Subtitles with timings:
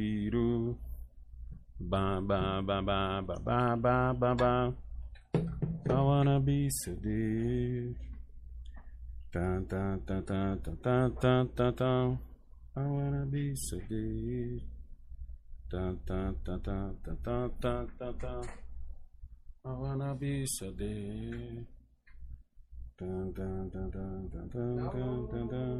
[0.00, 0.72] biru.
[1.76, 4.54] Ba ba ba ba ba ba ba ba ba.
[5.90, 6.68] I wanna be
[7.04, 7.96] deep.
[9.32, 12.18] Tan tan tan tan tan tan tan tan tan.
[12.76, 13.52] I wanna be
[13.88, 14.62] deep.
[15.70, 18.42] Tan tan tan tan tan tan tan tan tan.
[19.64, 21.68] I wanna be so deep.
[23.00, 25.70] Dun, dun, dun, dun, dun, dun, dun, dun, dun,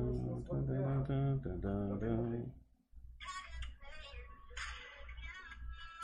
[1.05, 2.60] dun, dun, dun,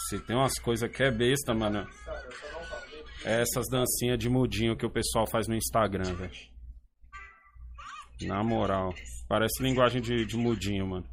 [0.09, 1.87] Se tem umas coisas que é besta, mano.
[3.25, 6.33] É essas dancinhas de mudinho que o pessoal faz no Instagram, velho.
[8.23, 8.95] Na moral.
[9.29, 11.07] Parece linguagem de, de mudinho, mano.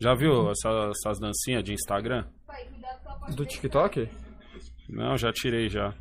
[0.00, 2.26] Já viu essa- essas dancinhas de Instagram?
[3.36, 3.46] Do.
[3.46, 4.08] TikTok?
[4.88, 5.94] Não, já tirei já.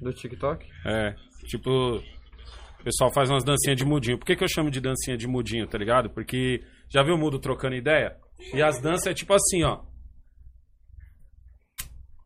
[0.00, 0.66] Do TikTok?
[0.86, 1.14] É,
[1.46, 4.18] tipo, o pessoal faz umas dancinhas de mudinho.
[4.18, 6.08] Por que, que eu chamo de dancinha de mudinho, tá ligado?
[6.10, 8.16] Porque já viu o mudo trocando ideia?
[8.52, 9.80] E as danças é tipo assim, ó.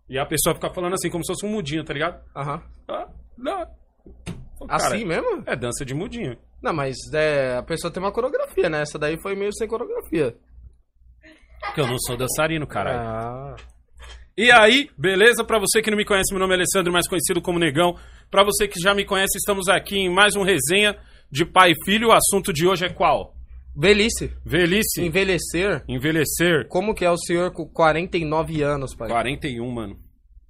[0.08, 2.20] E a pessoa fica falando assim, como se fosse um mudinho, tá ligado?
[2.34, 2.62] Aham.
[2.88, 3.08] Ah,
[3.38, 3.66] não.
[4.68, 5.42] Cara, Assim mesmo?
[5.46, 6.36] É dança de mudinho.
[6.62, 8.82] Não, mas é, a pessoa tem uma coreografia, né?
[8.82, 10.36] Essa daí foi meio sem coreografia.
[11.60, 13.00] Porque eu não sou dançarino, caralho.
[13.00, 13.56] Ah.
[14.36, 15.44] E aí, beleza?
[15.44, 17.96] Pra você que não me conhece, meu nome é Alessandro, mais conhecido como Negão.
[18.30, 20.98] Pra você que já me conhece, estamos aqui em mais um resenha
[21.30, 22.08] de pai e filho.
[22.08, 23.34] O assunto de hoje é qual?
[23.76, 24.32] Velhice.
[24.44, 25.02] Velhice.
[25.02, 25.84] Envelhecer.
[25.88, 26.66] Envelhecer.
[26.68, 29.08] Como que é o senhor com 49 anos, pai?
[29.08, 29.96] 41, mano.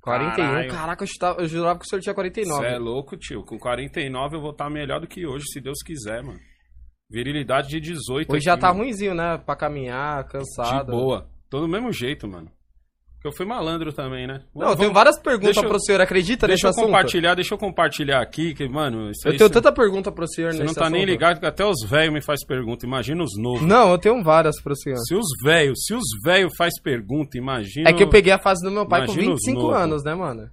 [0.03, 0.35] 41?
[0.37, 0.71] Caralho.
[0.71, 2.67] Caraca, eu, chutava- eu jurava que o senhor tinha 49.
[2.67, 3.45] Você é louco, tio.
[3.45, 6.39] Com 49 eu vou estar melhor do que hoje, se Deus quiser, mano.
[7.11, 8.33] Virilidade de 18.
[8.33, 8.81] Hoje já aqui, tá mano.
[8.85, 9.37] ruimzinho, né?
[9.45, 10.87] Pra caminhar, cansado.
[10.87, 11.29] De boa.
[11.51, 12.51] Tô do mesmo jeito, mano.
[13.23, 14.41] Porque eu fui malandro também, né?
[14.57, 16.91] Não, eu tenho várias perguntas deixa eu- pro senhor, acredita Deixa eu nesse assunto?
[16.91, 20.65] compartilhar, deixa eu compartilhar aqui, que, mano, Eu aí tenho tanta pergunta pro senhor Você
[20.65, 21.11] não tá nem assunto.
[21.11, 22.87] ligado que até os velhos me faz pergunta.
[22.87, 23.61] Imagina os novos.
[23.61, 24.97] Não, eu tenho várias pro senhor.
[25.07, 27.91] Se os velhos, se os velhos faz pergunta, imagina.
[27.91, 29.77] É que eu peguei a fase do meu pai com Imagina os 25 novos.
[29.77, 30.49] anos, né, mano?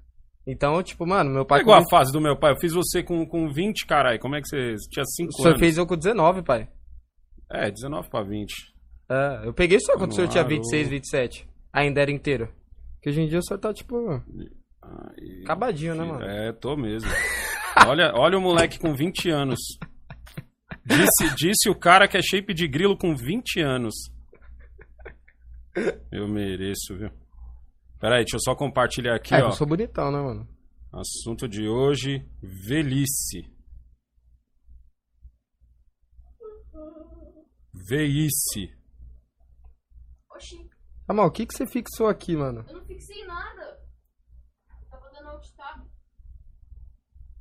[0.45, 2.51] Então, tipo, mano, meu pai Pegou com a fase do meu pai.
[2.51, 4.19] Eu fiz você com, com 20, caralho.
[4.19, 5.59] Como é que você você tinha 5 O senhor anos?
[5.61, 6.67] fez eu com 19, pai.
[7.49, 8.53] É, 19 pra 20.
[9.09, 10.55] É, eu peguei só quando o senhor tinha Claro.
[10.57, 11.47] 26, 27.
[11.77, 12.51] Ainda era inteiro.
[12.95, 13.95] Porque hoje em dia o senhor tá, tipo,
[14.81, 16.25] Ai, acabadinho, né, mano?
[16.25, 17.07] É, tô mesmo.
[17.85, 19.59] olha, olha o moleque com 20 anos.
[20.83, 23.93] Disse, disse o cara que é shape de grilo com 20 anos.
[26.11, 27.11] Eu mereço, viu?
[27.99, 29.49] Pera aí, deixa eu só compartilhar aqui, É, ó.
[29.49, 30.47] eu sou bonitão, né, mano?
[30.91, 33.43] Assunto de hoje: velhice.
[37.87, 38.75] Veice.
[41.07, 42.65] Ah, mas o que que você fixou aqui, mano?
[42.67, 43.79] eu não fixei nada.
[44.89, 45.85] Tava dando alt tab.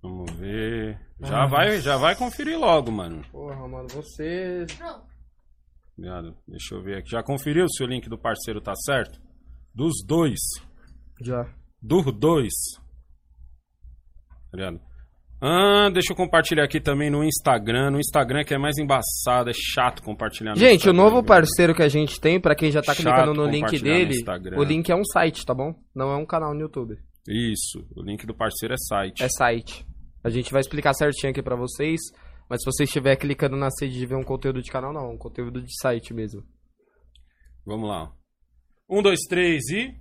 [0.02, 1.00] Vamos ver.
[1.20, 1.46] Já Ah.
[1.46, 3.22] vai, já vai conferir logo, mano.
[3.30, 4.66] Porra, mano, você...
[4.78, 5.04] Não,
[5.98, 6.36] Obrigado.
[6.46, 7.08] Deixa eu ver aqui.
[7.10, 9.18] Já conferiu se o link do parceiro tá certo?
[9.74, 10.38] Dos dois.
[11.22, 11.42] Já.
[11.82, 12.52] Dos dois.
[14.48, 14.80] Obrigado.
[15.40, 17.90] Ah, deixa eu compartilhar aqui também no Instagram.
[17.90, 21.24] No Instagram que é mais embaçado, é chato compartilhar no Gente, o Instagram, novo viu?
[21.24, 24.58] parceiro que a gente tem, pra quem já tá clicando no link no dele, Instagram.
[24.58, 25.74] o link é um site, tá bom?
[25.94, 26.96] Não é um canal no YouTube.
[27.28, 29.22] Isso, o link do parceiro é site.
[29.22, 29.86] É site.
[30.24, 32.00] A gente vai explicar certinho aqui pra vocês,
[32.48, 35.18] mas se você estiver clicando na sede de ver um conteúdo de canal, não, um
[35.18, 36.42] conteúdo de site mesmo.
[37.64, 38.10] Vamos lá.
[38.88, 39.94] Um, dois, três e.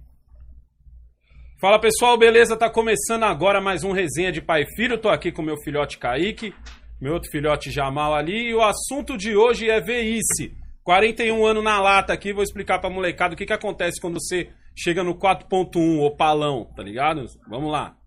[1.65, 2.55] Fala pessoal, beleza?
[2.55, 5.01] Tá começando agora mais um resenha de pai e filho.
[5.01, 6.53] Tô aqui com meu filhote Kaique,
[7.01, 8.49] meu outro filhote Jamal ali.
[8.49, 10.55] E o assunto de hoje é veice.
[10.83, 14.51] 41 anos na lata aqui, vou explicar pra molecada o que, que acontece quando você
[14.77, 17.25] chega no 4.1, opalão, tá ligado?
[17.49, 17.97] Vamos lá.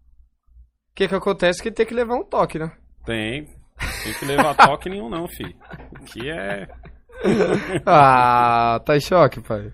[0.92, 2.70] O que que acontece é que tem que levar um toque, né?
[3.04, 3.44] Tem.
[4.04, 5.56] Tem que levar toque nenhum, não, filho.
[5.96, 6.69] Aqui é.
[7.84, 9.72] ah, tá em choque, pai.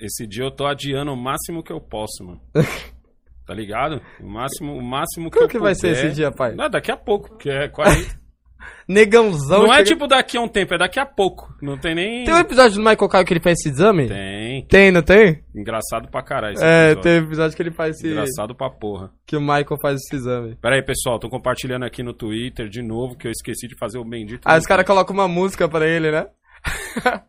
[0.00, 2.40] Esse dia eu tô adiando o máximo que eu posso, mano.
[3.46, 4.00] Tá ligado?
[4.20, 6.06] O máximo, o máximo que Como eu que vai ser puder.
[6.06, 6.54] esse dia, pai?
[6.54, 8.16] Não, daqui a pouco, que é 40.
[8.86, 9.64] Negãozão.
[9.64, 11.52] Não é chega- tipo daqui a um tempo, é daqui a pouco.
[11.60, 12.24] Não tem nem.
[12.24, 14.06] Tem um episódio do Michael Caio que ele faz esse exame?
[14.06, 14.64] Tem.
[14.66, 15.42] Tem, não tem?
[15.52, 16.54] Engraçado pra caralho.
[16.54, 17.02] esse É, episódio.
[17.02, 18.06] tem episódio que ele faz esse...
[18.08, 19.10] Engraçado pra porra.
[19.26, 20.54] Que o Michael faz esse exame.
[20.54, 23.98] Pera aí, pessoal, tô compartilhando aqui no Twitter de novo, que eu esqueci de fazer
[23.98, 24.46] o bendito.
[24.46, 26.26] Aí link, os caras colocam uma música pra ele, né?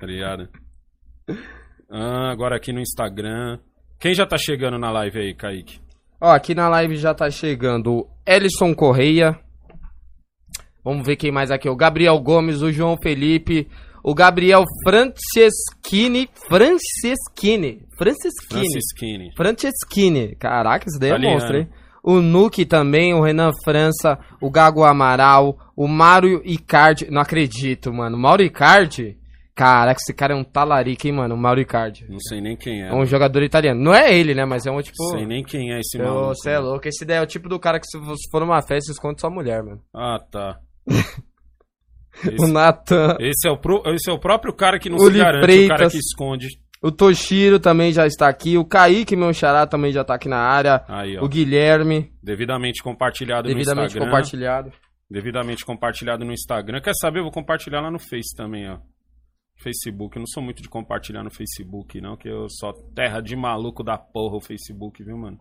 [0.00, 0.48] Tá ligado?
[1.90, 3.58] Ah, agora aqui no Instagram.
[3.98, 5.80] Quem já tá chegando na live aí, Kaique?
[6.20, 9.38] Ó, aqui na live já tá chegando o Ellison Correia.
[10.84, 11.68] Vamos ver quem mais aqui.
[11.68, 13.68] O Gabriel Gomes, o João Felipe,
[14.02, 16.28] o Gabriel Franceschini.
[16.48, 17.82] Franceschini.
[17.98, 18.60] Franceschini.
[18.62, 19.30] Francisquini.
[19.36, 20.36] Franceschini.
[20.36, 21.34] Caraca, isso daí é Italiano.
[21.34, 21.68] monstro, hein?
[22.02, 27.10] O Nuke também, o Renan França, o Gago Amaral, O Mauro Icardi.
[27.10, 28.16] Não acredito, mano.
[28.16, 29.18] Mauro Icardi?
[29.60, 31.34] Caraca, esse cara é um talarico, hein, mano?
[31.34, 32.06] O Mauro Icardi.
[32.08, 32.88] Não sei nem quem é.
[32.88, 33.78] É um jogador italiano.
[33.78, 34.44] Não é ele, né?
[34.46, 34.96] Mas é um tipo.
[34.98, 36.28] Não sei nem quem é esse maluco.
[36.34, 36.88] Você é louco.
[36.88, 37.98] Esse daí é o tipo do cara que se
[38.30, 39.80] for numa festa, esconde sua mulher, mano.
[39.94, 40.58] Ah, tá.
[42.24, 43.16] O Esse, Nathan.
[43.20, 45.68] esse é o pro- esse é o próprio cara que não Uli se garante, o
[45.68, 45.92] cara Freitas.
[45.92, 46.48] que esconde.
[46.82, 48.58] O Toshiro também já está aqui.
[48.58, 50.82] O Kaique, meu xará, também já tá aqui na área.
[50.88, 51.16] Aí.
[51.18, 54.06] O Guilherme, Devidamente compartilhado no devidamente Instagram.
[54.10, 54.72] compartilhado.
[55.08, 56.80] Devidamente compartilhado no Instagram.
[56.80, 57.20] Quer saber?
[57.20, 58.78] Eu vou compartilhar lá no Face também, ó.
[59.62, 60.16] Facebook.
[60.16, 63.82] Eu não sou muito de compartilhar no Facebook, não, que eu sou terra de maluco
[63.82, 65.38] da porra o Facebook, viu, mano?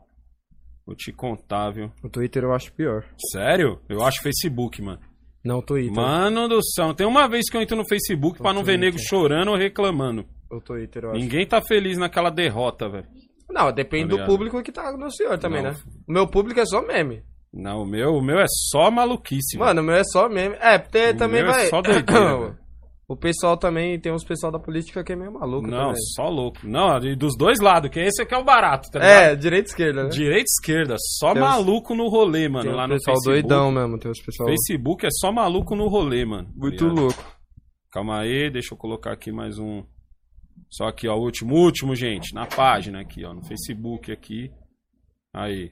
[0.86, 1.92] Vou te contar, viu?
[2.04, 3.06] O Twitter eu acho pior.
[3.32, 3.80] Sério?
[3.88, 5.00] Eu acho Facebook, mano.
[5.44, 5.94] Não, o Twitter.
[5.94, 8.98] Mano do céu, tem uma vez que eu entro no Facebook pra não ver nego
[9.00, 10.26] chorando ou reclamando.
[10.52, 11.20] O Twitter eu acho.
[11.20, 13.08] Ninguém tá feliz naquela derrota, velho.
[13.50, 15.72] Não, depende Tá do público que tá no senhor também, Não.
[15.72, 15.78] né?
[16.08, 17.24] O meu público é só meme.
[17.54, 19.58] Não, o meu, o meu é só maluquice.
[19.58, 20.56] Mano, o meu é só meme.
[20.60, 21.66] É, porque O também é vai.
[21.68, 22.58] só doideira.
[23.10, 26.02] o pessoal também, tem uns pessoal da política que é meio maluco Não, também.
[26.16, 26.60] só louco.
[26.64, 29.24] Não, e dos dois lados, que esse aqui é o barato, tá ligado?
[29.24, 30.10] É, direita e esquerda, né?
[30.10, 33.16] Direita e esquerda, só Tem uns- maluco no rolê, mano, Tem lá uns no pessoal
[33.18, 33.42] Facebook.
[33.48, 36.46] doidão mesmo, tem uns pessoal Facebook é só maluco no rolê, mano.
[36.48, 37.02] tá muito ligado?
[37.02, 37.24] louco.
[37.92, 39.84] Calma aí, deixa eu colocar aqui mais um.
[40.70, 44.52] Só aqui, ó, o último, último, gente, na página aqui, ó, no Facebook aqui.
[45.34, 45.72] Aí.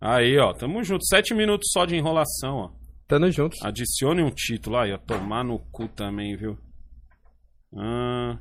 [0.00, 1.04] Aí, ó, tamo junto.
[1.06, 2.70] Sete minutos só de enrolação, ó.
[3.12, 3.58] Tamo juntos.
[3.62, 4.96] Adicione um título aí, ó.
[4.96, 6.56] Tomar no cu também, viu?
[7.76, 8.38] Ah,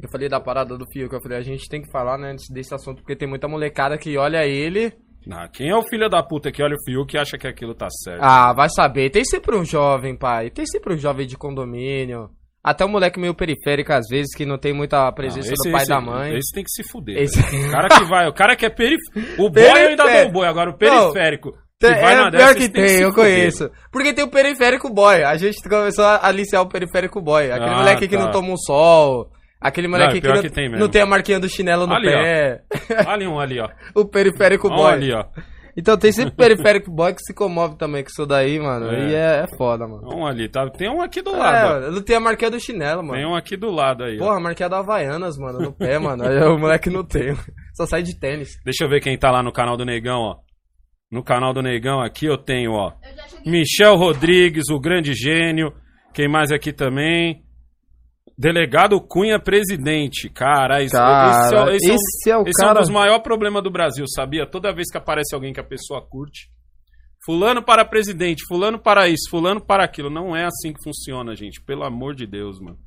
[0.00, 2.30] Eu falei da parada do Fio, que eu falei, a gente tem que falar, né,
[2.30, 4.92] antes desse assunto, porque tem muita molecada que olha ele.
[5.32, 7.74] ah, quem é o filho da puta que olha o Fiuk e acha que aquilo
[7.74, 8.22] tá certo?
[8.22, 9.10] Ah, vai saber.
[9.10, 10.48] Tem sempre um jovem, pai.
[10.50, 12.30] Tem sempre um jovem de condomínio.
[12.62, 15.72] Até um moleque meio periférico, às vezes, que não tem muita presença Não, esse- do
[15.72, 16.36] pai e esse- da mãe.
[16.36, 17.16] Esse tem que se fuder.
[17.18, 17.68] Esse- velho.
[17.68, 19.42] O cara que vai, o cara que é periférico.
[19.42, 21.52] O boy eu ainda dou o boy, agora o periférico.
[21.52, 23.70] que Tem- é na pior que tem, eu conheço.
[23.90, 25.22] Porque tem o periférico boy.
[25.24, 27.50] A gente começou a aliciar o periférico boy.
[27.50, 28.22] Aquele Ah, moleque que tá.
[28.24, 29.30] não toma um sol.
[29.58, 32.08] Aquele moleque que, pior não, que tem não tem a marquinha do chinelo no Ali,
[32.08, 32.62] pé.
[33.06, 33.68] Ali um ali, ó.
[33.94, 34.92] o periférico boy.
[34.92, 35.24] ali, ó.
[35.76, 38.90] Então tem sempre periférico boy que se comove também com isso daí, mano.
[38.90, 39.08] É.
[39.08, 40.02] E é, é foda, mano.
[40.14, 40.68] Um ali, tá?
[40.68, 41.72] Tem um aqui do É, lado, ó.
[41.80, 43.14] mano, não tem a marquinha do chinelo, mano.
[43.14, 44.24] Tem um aqui do lado aí, ó.
[44.24, 46.24] Porra, a marquinha da Havaianas, mano, no pé, mano.
[46.26, 47.34] Aí o moleque não tem.
[47.74, 48.50] Só sai de tênis.
[48.64, 50.36] Deixa eu ver quem tá lá no canal do Negão, ó.
[51.10, 52.92] No canal do Negão aqui eu tenho, ó.
[53.44, 53.50] Eu.
[53.50, 55.72] Michel Rodrigues, o grande gênio.
[56.14, 57.42] Quem mais aqui também?
[58.38, 60.30] Delegado Cunha, presidente.
[60.30, 62.68] Cara, isso, Cara, esse, é, o- esse é um- esse é o esse é um
[62.68, 64.46] cara- dos maiores problemas do Brasil, sabia?
[64.46, 66.48] Toda vez que aparece alguém que a pessoa curte.
[67.24, 70.08] Fulano para presidente, fulano para isso, fulano para aquilo.
[70.08, 71.60] Não é assim que funciona, gente.
[71.62, 72.78] Pelo amor de Deus, mano.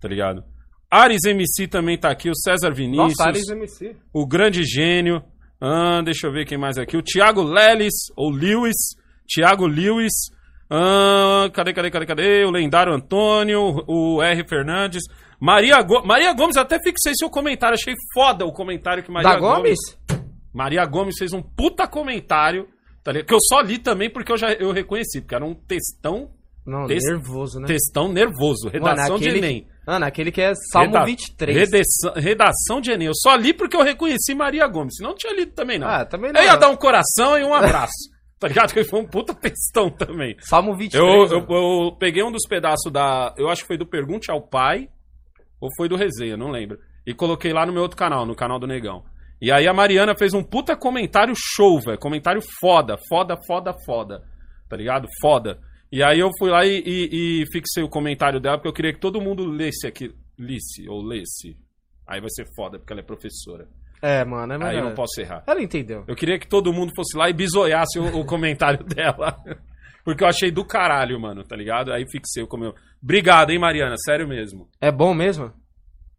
[0.00, 0.42] Tá ligado?
[0.90, 3.96] Ares MC também tá aqui, o César Vinícius, Nossa, Ares MC.
[4.14, 5.22] o grande gênio.
[5.64, 6.96] Ah, deixa eu ver quem mais aqui.
[6.96, 8.74] O Thiago Lelis, ou Lewis.
[9.32, 10.12] Thiago Lewis.
[10.68, 12.44] Ah, cadê, cadê, cadê, cadê?
[12.44, 14.44] O lendário Antônio, o R.
[14.48, 15.02] Fernandes.
[15.40, 17.74] Maria, Go- Maria Gomes, até fixei seu comentário.
[17.74, 19.78] Achei foda o comentário que Maria Da Gomes?
[20.52, 22.66] Maria Gomes fez um puta comentário.
[23.04, 23.26] Tá ligado?
[23.28, 25.20] Que eu só li também porque eu já eu reconheci.
[25.20, 26.30] Porque era um textão,
[26.66, 27.66] Não, nervoso, né?
[27.66, 28.68] textão nervoso.
[28.68, 29.66] Redação aquele- de Enem.
[29.86, 31.56] Mano, aquele que é Salmo Reda- 23.
[31.56, 33.08] Redação, redação de Enem.
[33.08, 34.96] Eu só li porque eu reconheci Maria Gomes.
[34.96, 35.88] Senão não tinha lido também, não.
[35.88, 36.40] Ah, também não.
[36.40, 37.92] Eu ia dar um coração e um abraço.
[38.38, 38.72] tá ligado?
[38.72, 40.36] Que foi um puta textão também.
[40.40, 41.02] Salmo 23.
[41.32, 41.86] Eu, eu, mano.
[41.88, 43.34] eu peguei um dos pedaços da.
[43.36, 44.88] Eu acho que foi do Pergunte ao Pai.
[45.60, 46.78] Ou foi do Resenha, não lembro.
[47.06, 49.04] E coloquei lá no meu outro canal, no canal do Negão.
[49.40, 51.98] E aí a Mariana fez um puta comentário show, velho.
[51.98, 54.22] Comentário foda, foda, foda, foda.
[54.68, 55.08] Tá ligado?
[55.20, 55.58] Foda.
[55.92, 58.92] E aí eu fui lá e, e- e fixei o comentário dela, porque eu queria
[58.94, 60.10] que todo mundo lesse aqui.
[60.38, 61.56] Lisse, ou lesse.
[62.06, 63.68] Aí vai ser foda, porque ela é professora.
[64.00, 64.70] É, mano, é melhor.
[64.70, 65.44] Aí eu não posso errar.
[65.46, 66.02] Ela entendeu.
[66.08, 69.36] Eu queria que todo mundo fosse lá e bisoiasse o, o comentário dela.
[70.04, 71.92] Porque eu achei do caralho, mano, tá ligado?
[71.92, 72.74] Aí fixei o como.
[73.00, 74.68] Obrigado, hein, Mariana, sério mesmo.
[74.80, 75.52] É bom mesmo?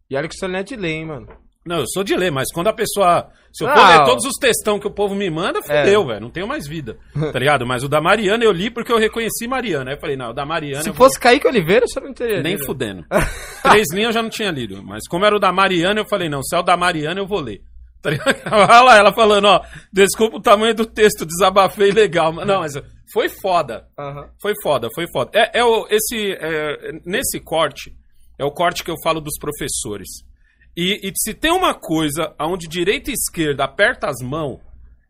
[0.08, 1.26] E olha que é de lei, hein, mano.
[1.66, 3.28] Não, eu sou de ler, mas quando a pessoa.
[3.52, 4.04] Se eu Ah, for ler ó.
[4.04, 6.20] todos os textão que o povo me manda, fudeu, velho.
[6.20, 6.98] Não tenho mais vida.
[7.32, 7.64] Tá ligado?
[7.66, 9.90] Mas o da Mariana eu li porque eu reconheci Mariana.
[9.90, 10.82] Aí eu falei, não, o da Mariana.
[10.82, 12.42] Se fosse Kaique Oliveira, você não teria.
[12.42, 12.66] Nem lido.
[12.66, 13.04] fudendo.
[13.62, 14.82] Três linhas eu já não tinha lido.
[14.82, 17.26] Mas como era o da Mariana, eu falei, não, se é o da Mariana, eu
[17.26, 17.62] vou ler.
[18.04, 18.36] Tá ligado?
[18.52, 22.34] Olha lá, ela falando, ó, desculpa o tamanho do texto, desabafei legal.
[22.34, 22.72] Mas Não, mas
[23.10, 23.86] foi foda.
[23.98, 24.28] Aham.
[24.42, 25.30] Foi foda, foi foda.
[25.32, 27.94] É, é o, esse, é, nesse corte,
[28.38, 30.08] é o corte que eu falo dos professores.
[30.76, 34.60] E, e se tem uma coisa onde direita e esquerda aperta as mãos,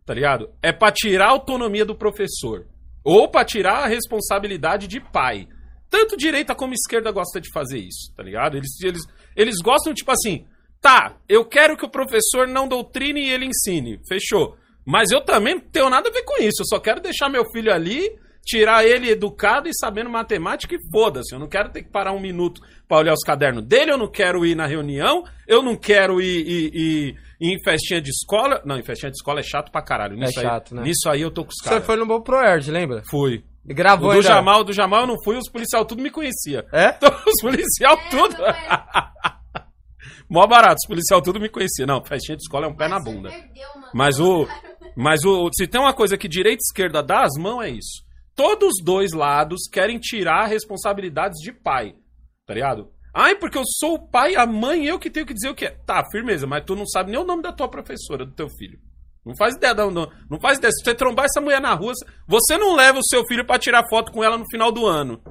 [0.04, 0.50] tá ligado?
[0.62, 2.66] É pra tirar a autonomia do professor.
[3.02, 5.49] Ou pra tirar a responsabilidade de pai.
[5.90, 8.56] Tanto direita como esquerda gosta de fazer isso, tá ligado?
[8.56, 9.02] Eles, eles,
[9.37, 10.47] eles gostam, tipo assim,
[10.80, 14.00] tá, eu quero que o professor não doutrine e ele ensine.
[14.09, 14.56] Fechou.
[14.85, 16.62] Mas eu também não tenho nada a ver com isso.
[16.62, 18.11] Eu só quero deixar meu filho ali
[18.45, 21.35] tirar ele educado e sabendo matemática e foda-se.
[21.35, 24.11] Eu não quero ter que parar um minuto pra olhar os cadernos dele, eu não
[24.11, 28.61] quero ir na reunião, eu não quero ir, ir- ir- ir em festinha de escola.
[28.65, 30.17] Não, em festinha de escola é chato pra caralho.
[30.17, 30.83] Nisso aí- chato, né?
[30.83, 31.87] Nisso aí eu tô com os Você caras.
[31.87, 33.03] foi no Bom Proerd, lembra?
[33.11, 33.43] Fui.
[33.67, 34.29] E gravou O do ainda.
[34.29, 36.67] Jamal, do Jamal eu não fui, os policial tudo me conhecia.
[36.73, 36.89] É?
[36.97, 38.37] Então, os policial tudo.
[38.37, 38.55] não é.
[40.29, 41.87] Mó barato, os policial tudo me conhecia.
[41.87, 43.29] Não, festinha de escola é um pé na Você bunda.
[43.31, 43.89] perdeu, mano.
[43.95, 44.47] Mas o.
[44.97, 45.49] Mas o.
[45.53, 48.03] Se tem uma coisa que direita e esquerda dá as mãos, é isso.
[48.35, 51.95] Todos os dois lados querem tirar responsabilidades de pai.
[52.47, 52.91] Tá ligado?
[53.14, 55.67] Ai, porque eu sou o pai, a mãe, eu que tenho que dizer o que
[55.67, 55.71] é.
[55.71, 58.79] Tá, firmeza, mas tu não sabe nem o nome da tua professora, do teu filho.
[59.25, 60.73] Não faz ideia, não, não, não faz ideia.
[60.73, 61.93] Se você trombar essa mulher na rua,
[62.26, 65.23] você não leva o seu filho pra tirar foto com ela no final do ano.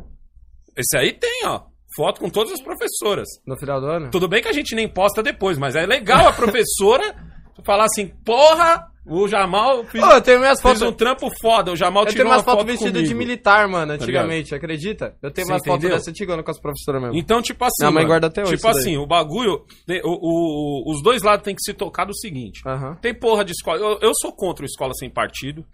[0.75, 1.62] Esse aí tem, ó.
[1.95, 3.27] Foto com todas as professoras.
[3.45, 4.10] No final do ano?
[4.10, 7.32] Tudo bem que a gente nem posta depois, mas é legal a professora
[7.63, 10.81] falar assim, porra, o Jamal fiz, Ô, eu tenho minhas fotos.
[10.81, 13.17] um trampo foda, o Jamal Eu tirou tenho uma umas fotos foto vestido de comigo.
[13.19, 14.01] militar, mano, ligado?
[14.01, 15.15] antigamente, acredita?
[15.22, 17.17] Eu tenho Você umas fotos dessa antigona com as professoras mesmo.
[17.17, 20.19] Então, tipo assim, Minha mãe mano, guarda até hoje tipo assim, o bagulho, tem- o-
[20.22, 22.62] o- os dois lados tem que se tocar do seguinte,
[23.01, 25.65] tem porra de escola, eu, eu sou contra o escola sem partido,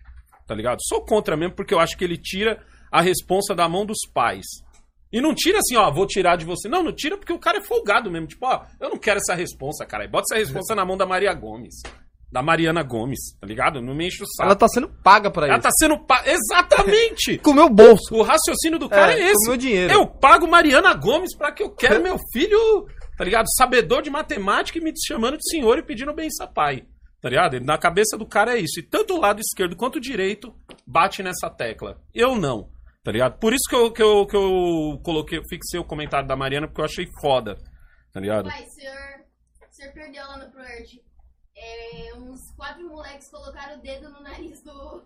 [0.47, 0.79] tá ligado?
[0.87, 2.59] Sou contra mesmo porque eu acho que ele tira
[2.91, 4.45] a responsa da mão dos pais.
[5.11, 6.67] E não tira assim, ó, vou tirar de você.
[6.69, 8.27] Não, não tira porque o cara é folgado mesmo.
[8.27, 10.07] Tipo, ó, eu não quero essa responsa, cara.
[10.07, 11.75] Bota essa responsa na mão da Maria Gomes.
[12.31, 13.81] Da Mariana Gomes, tá ligado?
[13.81, 14.43] Não me enche o saco.
[14.49, 15.63] Ela tá sendo paga pra Ela isso.
[15.63, 15.97] tá sendo.
[16.05, 16.21] Pa...
[16.27, 17.39] Exatamente!
[17.41, 18.13] Com o meu bolso.
[18.13, 19.33] O raciocínio do cara é, É, esse.
[19.37, 19.91] com o meu dinheiro.
[19.91, 22.85] Eu pago Mariana Gomes pra que eu quero meu filho,
[23.17, 23.47] tá ligado?
[23.57, 26.83] Sabedor de matemática e me chamando de senhor e pedindo benção pai.
[27.19, 27.59] Tá ligado?
[27.61, 28.79] Na cabeça do cara é isso.
[28.79, 30.53] E tanto o lado esquerdo quanto o direito
[30.85, 31.99] bate nessa tecla.
[32.13, 32.69] Eu não.
[33.03, 33.39] Tá ligado?
[33.39, 36.81] Por isso que eu, que eu, que eu coloquei, fixei o comentário da Mariana, porque
[36.81, 37.55] eu achei foda.
[38.13, 38.49] Tá ligado?
[38.49, 38.95] Pai, o senhor,
[39.69, 41.01] o senhor perdeu lá no ProErd.
[41.55, 45.03] É, uns quatro moleques colocaram o dedo no nariz do,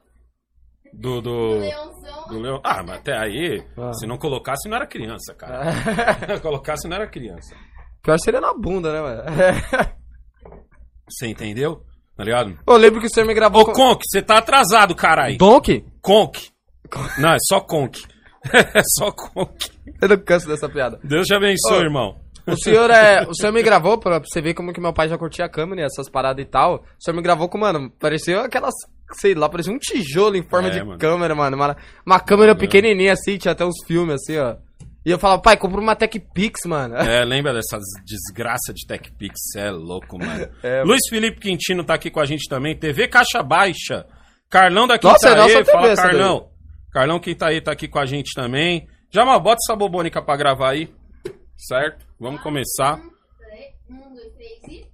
[0.94, 1.22] Do.
[1.22, 1.60] do do...
[1.60, 2.28] leãozão.
[2.28, 2.62] do Leão.
[2.64, 3.94] Ah, mas até aí, Ah.
[3.94, 5.72] se não colocasse, não era criança, cara.
[6.42, 7.56] colocasse, não era criança.
[8.02, 9.24] Pior seria na bunda, né, mano?
[11.10, 11.84] Você entendeu?
[12.16, 12.58] Tá ligado?
[12.68, 15.38] Eu lembro que o senhor me gravou Ô, Conk, você tá atrasado, caralho.
[15.38, 15.84] Donkey?
[16.02, 16.53] Conk.
[17.18, 18.02] Não, é só Conk.
[18.54, 19.70] é só Conk.
[20.02, 21.00] Eu não canso dessa piada.
[21.04, 21.82] Deus te abençoe, Ô.
[21.82, 22.16] irmão.
[22.46, 23.26] O senhor é.
[23.28, 25.82] O senhor me gravou pra você ver como que meu pai já curtia a câmera
[25.82, 26.76] e essas paradas e tal.
[27.00, 28.74] O senhor me gravou com, mano, parecia aquelas.
[29.14, 30.98] Sei lá, parecia um tijolo em forma É, de mano.
[31.00, 31.56] câmera, mano.
[31.56, 34.56] Uma, uma câmera pequenininha assim, tinha até uns filmes assim, ó.
[35.06, 36.96] E eu falava, pai, compra uma Tech Pix, mano.
[36.96, 39.34] É, lembra dessas desgraças de TechPix?
[39.52, 40.48] Cê é louco, mano.
[40.64, 40.88] É, mano.
[40.92, 42.76] Luiz Felipe Quintino tá aqui com a gente também.
[42.78, 44.06] TV Caixa Baixa.
[44.50, 45.36] Carlão da Nossa, é Quintaê.
[45.36, 46.18] nossa TV Fala, essa daí.
[46.94, 47.20] Carlão.
[47.20, 48.88] Carlão Quintaê tá aqui com a gente também.
[49.12, 50.90] Jamal, bota essa bobônica pra gravar aí.
[51.58, 52.06] Certo?
[52.20, 53.00] Vamos começar.
[53.90, 54.94] Um, dois, três e.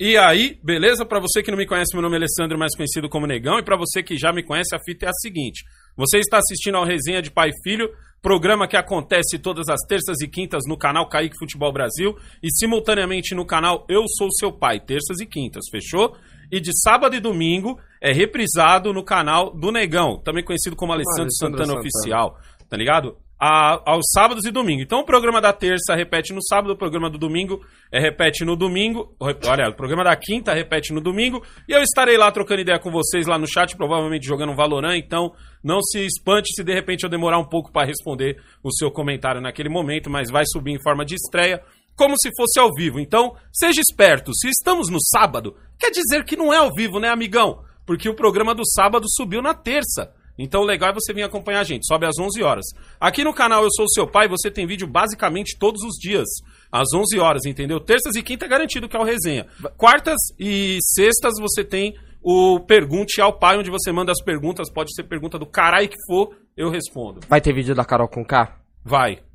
[0.00, 1.04] E aí, beleza?
[1.04, 3.58] Pra você que não me conhece, meu nome é Alessandro, mais conhecido como Negão.
[3.58, 5.64] E pra você que já me conhece, a fita é a seguinte:
[5.96, 7.90] você está assistindo ao Resenha de Pai e Filho,
[8.22, 13.34] programa que acontece todas as terças e quintas no canal Kaique Futebol Brasil e simultaneamente
[13.34, 16.16] no canal Eu Sou Seu Pai, terças e quintas, fechou?
[16.50, 21.22] E de sábado e domingo é reprisado no canal do Negão, também conhecido como Alessandro,
[21.22, 21.80] Alessandro Santana, Santana.
[21.80, 22.38] Oficial,
[22.68, 23.16] tá ligado?
[23.40, 24.82] A- aos sábados e domingo.
[24.82, 27.60] Então o programa da terça repete no sábado, o programa do domingo
[27.92, 29.14] é, repete no domingo.
[29.20, 31.40] Olha, o programa da quinta repete no domingo.
[31.68, 34.96] E eu estarei lá trocando ideia com vocês lá no chat, provavelmente jogando um Valorant.
[34.96, 38.90] Então não se espante se de repente eu demorar um pouco para responder o seu
[38.90, 41.62] comentário naquele momento, mas vai subir em forma de estreia.
[41.98, 43.00] Como se fosse ao vivo.
[43.00, 44.32] Então, seja esperto.
[44.32, 47.64] Se estamos no sábado, quer dizer que não é ao vivo, né, amigão?
[47.84, 50.14] Porque o programa do sábado subiu na terça.
[50.38, 51.84] Então o legal é você vir acompanhar a gente.
[51.84, 52.64] Sobe às 11 horas.
[53.00, 56.28] Aqui no canal Eu Sou o Seu Pai, você tem vídeo basicamente todos os dias.
[56.70, 57.80] Às 11 horas, entendeu?
[57.80, 59.46] Terças e quinta é garantido que é o resenha.
[59.76, 64.70] Quartas e sextas você tem o Pergunte ao Pai, onde você manda as perguntas.
[64.70, 67.20] Pode ser pergunta do caralho que for, eu respondo.
[67.28, 68.56] Vai ter vídeo da Carol com K?
[68.84, 69.27] Vai.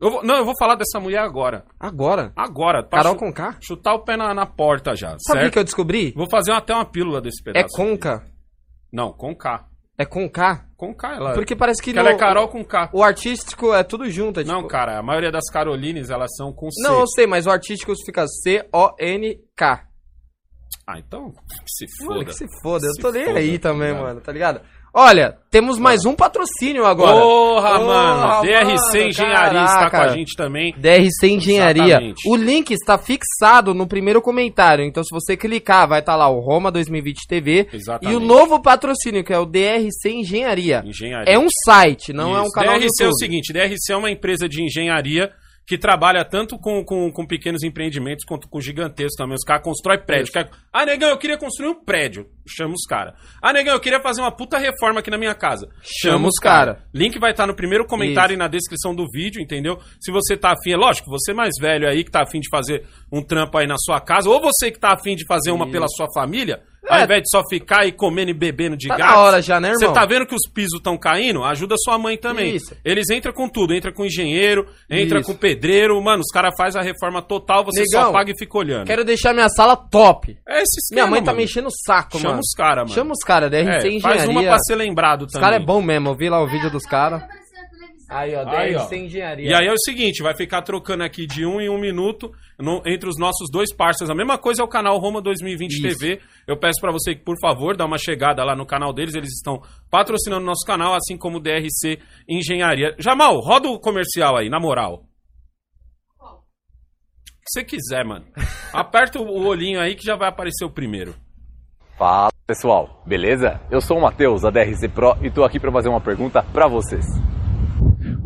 [0.00, 1.64] Eu vou- não, eu vou falar dessa mulher agora.
[1.80, 2.32] Agora?
[2.36, 2.82] Agora.
[2.82, 3.56] pra Carol chu- com K?
[3.60, 5.52] Chutar o pé na, na porta já, Sabe o certo?
[5.52, 6.12] que eu descobri?
[6.14, 7.74] Vou fazer até uma pílula desse É pedaço.
[7.74, 7.98] com aqui.
[7.98, 8.22] K.
[8.92, 9.66] Não, com K.
[9.98, 10.66] É com K?
[10.76, 11.32] Com K, ela.
[11.32, 12.90] Porque parece que Porque ela no- é Carol com K.
[12.92, 14.40] O artístico é tudo junto.
[14.40, 14.54] É tipo...
[14.54, 16.82] Não, cara, a maioria das Carolines, elas são com C.
[16.82, 19.86] Não, eu sei, mas o artístico fica C-O-N-K.
[20.86, 22.24] Ah, então, que se Mano, foda.
[22.26, 22.86] que se foda.
[22.86, 24.02] Eu Se tô nem foda, aí tá também, ligado?
[24.04, 24.60] mano, tá ligado?
[24.98, 27.20] Olha, temos mais um patrocínio agora.
[27.20, 28.22] Porra, mano!
[28.22, 30.14] Porra, DRC mano, Engenharia está com a caraca.
[30.16, 30.74] gente também.
[30.74, 31.84] DRC Engenharia.
[31.84, 32.22] Exatamente.
[32.26, 34.82] O link está fixado no primeiro comentário.
[34.82, 37.68] Então, se você clicar, vai estar lá o Roma 2020 TV.
[37.70, 38.10] Exatamente.
[38.10, 40.82] E o novo patrocínio, que é o DRC Engenharia.
[40.82, 41.30] Engenharia.
[41.30, 42.52] É um site, não é um Isso.
[42.52, 43.18] canal do DRC é o YouTube.
[43.18, 45.30] seguinte, DRC é uma empresa de engenharia
[45.66, 49.34] que trabalha tanto com, com, com pequenos empreendimentos quanto com gigantescos também.
[49.34, 50.32] Os caras constroem prédio.
[50.32, 50.48] Quer...
[50.72, 52.28] Ah, negão, eu queria construir um prédio.
[52.46, 53.14] Chama os caras.
[53.42, 55.68] Ah, negão, eu queria fazer uma puta reforma aqui na minha casa.
[55.82, 56.84] Chama os cara.
[56.94, 59.80] Link vai estar no primeiro comentário e na descrição do vídeo, entendeu?
[60.00, 62.86] Se você tá afim, é lógico, você mais velho aí que tá afim de fazer
[63.10, 65.72] um trampo aí na sua casa, ou você que tá afim de fazer uma Isso.
[65.72, 66.62] pela sua família.
[66.88, 69.10] Ao invés de só ficar aí comendo e bebendo de Tá gato.
[69.10, 69.94] na hora já, né, Você irmão?
[69.94, 71.42] tá vendo que os pisos estão caindo?
[71.44, 72.56] Ajuda sua mãe também.
[72.56, 72.74] Isso.
[72.84, 75.30] Eles entram com tudo, entra com engenheiro, entra Isso.
[75.32, 78.58] com pedreiro, mano, os caras fazem a reforma total, você só Negão, paga e fica
[78.58, 78.86] olhando.
[78.86, 80.36] Quero deixar minha sala top.
[80.48, 81.38] É esse esquema, Minha mãe tá mano.
[81.38, 82.40] me enchendo o saco, Chama mano.
[82.44, 82.94] os caras, mano.
[82.94, 84.00] Chama os caras, DRC É, Engenharia.
[84.02, 85.48] faz uma pra ser lembrado Os também.
[85.48, 87.22] caras é bom mesmo, eu vi lá o vídeo dos caras.
[88.08, 88.98] Aí, ó, Aí, DRC ó.
[88.98, 89.50] Engenharia.
[89.50, 92.80] E aí é o seguinte, vai ficar trocando aqui de um em um minuto no-
[92.86, 94.10] entre os nossos dois parceiros.
[94.10, 95.98] A mesma coisa é o canal Roma 2020 Isso.
[95.98, 96.20] TV.
[96.46, 99.14] Eu peço pra você que, por favor, dá uma chegada lá no canal deles.
[99.16, 99.60] Eles estão
[99.90, 101.98] patrocinando o nosso canal, assim como o DRC
[102.28, 102.94] Engenharia.
[102.98, 105.02] Jamal, roda o comercial aí, na moral.
[106.16, 106.34] Qual?
[106.38, 108.24] O que você quiser, mano.
[108.72, 111.14] Aperta o olhinho aí que já vai aparecer o primeiro.
[111.98, 113.60] Fala pessoal, beleza?
[113.70, 116.68] Eu sou o Matheus, da DRC Pro, e tô aqui para fazer uma pergunta para
[116.68, 117.04] vocês.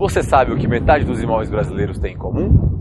[0.00, 2.78] Você sabe o que metade dos imóveis brasileiros tem em comum?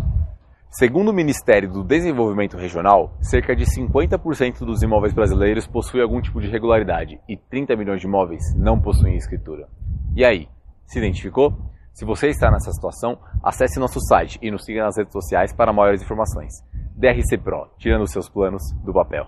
[0.71, 6.39] Segundo o Ministério do Desenvolvimento Regional, cerca de 50% dos imóveis brasileiros possuem algum tipo
[6.39, 9.67] de irregularidade e 30 milhões de imóveis não possuem escritura.
[10.15, 10.47] E aí,
[10.85, 11.57] se identificou?
[11.91, 15.73] Se você está nessa situação, acesse nosso site e nos siga nas redes sociais para
[15.73, 16.53] maiores informações.
[16.95, 19.27] DRC Pro, tirando os seus planos do papel.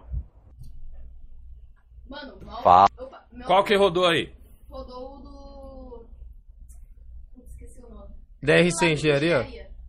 [2.10, 2.34] Mano.
[2.64, 2.88] Fala.
[2.98, 4.34] Opa, meu Qual que rodou aí?
[4.70, 6.06] rodou o do...
[7.34, 8.14] Putz, esqueci o nome.
[8.42, 9.48] DRC Engenharia?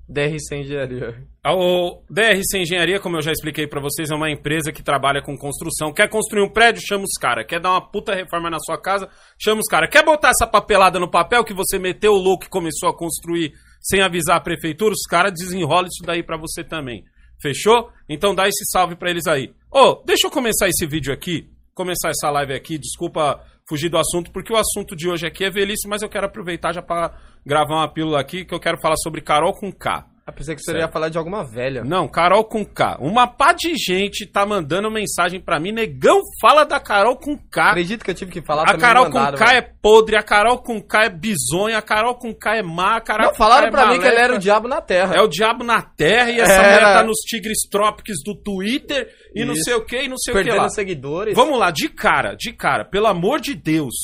[0.08, 1.26] DRC Engenharia.
[1.46, 5.36] O DRC Engenharia, como eu já expliquei pra vocês, é uma empresa que trabalha com
[5.38, 5.92] construção.
[5.92, 6.82] Quer construir um prédio?
[6.86, 7.46] Chama os caras.
[7.46, 9.08] Quer dar uma puta reforma na sua casa?
[9.38, 9.88] Chama os caras.
[9.88, 13.54] Quer botar essa papelada no papel que você meteu o louco e começou a construir
[13.80, 14.92] sem avisar a prefeitura?
[14.92, 17.04] Os caras desenrolam isso daí pra você também.
[17.40, 17.90] Fechou?
[18.08, 19.50] Então dá esse salve pra eles aí.
[19.70, 22.78] Ô, deixa eu começar esse vídeo aqui, começar essa live aqui.
[22.78, 26.26] Desculpa fugir do assunto, porque o assunto de hoje aqui é velhice, mas eu quero
[26.26, 27.14] aproveitar já pra
[27.44, 30.06] gravar uma pílula aqui que eu quero falar sobre Carol com K.
[30.24, 31.82] Ah, pensei que você ia falar de alguma velha.
[31.82, 32.96] Não, Carol com K.
[33.00, 35.72] Uma pá de gente tá mandando mensagem pra mim.
[35.72, 37.70] Negão fala da Carol com K.
[37.70, 39.58] Acredito que eu tive que falar A Carol mandaram, com K velho.
[39.58, 43.00] é podre, a Carol com K é bizonha, a Carol com K é má, a
[43.00, 45.16] Carol Não, com falaram K é pra mim que ele era o diabo na terra.
[45.16, 46.62] É o diabo na terra e essa Era.
[46.62, 49.64] mulher tá nos Tigres Trópicos do Twitter e não Isso.
[49.64, 50.68] sei o que e não sei o que Perdendo lá.
[50.68, 51.34] seguidores.
[51.34, 53.94] Vamos lá, de cara, de cara, pelo amor de Deus.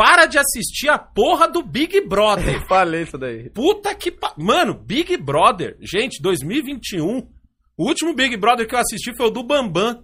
[0.00, 2.64] Para de assistir a porra do Big Brother.
[2.66, 3.50] Falei isso daí.
[3.50, 4.32] Puta que pa...
[4.38, 7.28] Mano, Big Brother, gente, 2021.
[7.76, 10.02] O último Big Brother que eu assisti foi o do Bambam.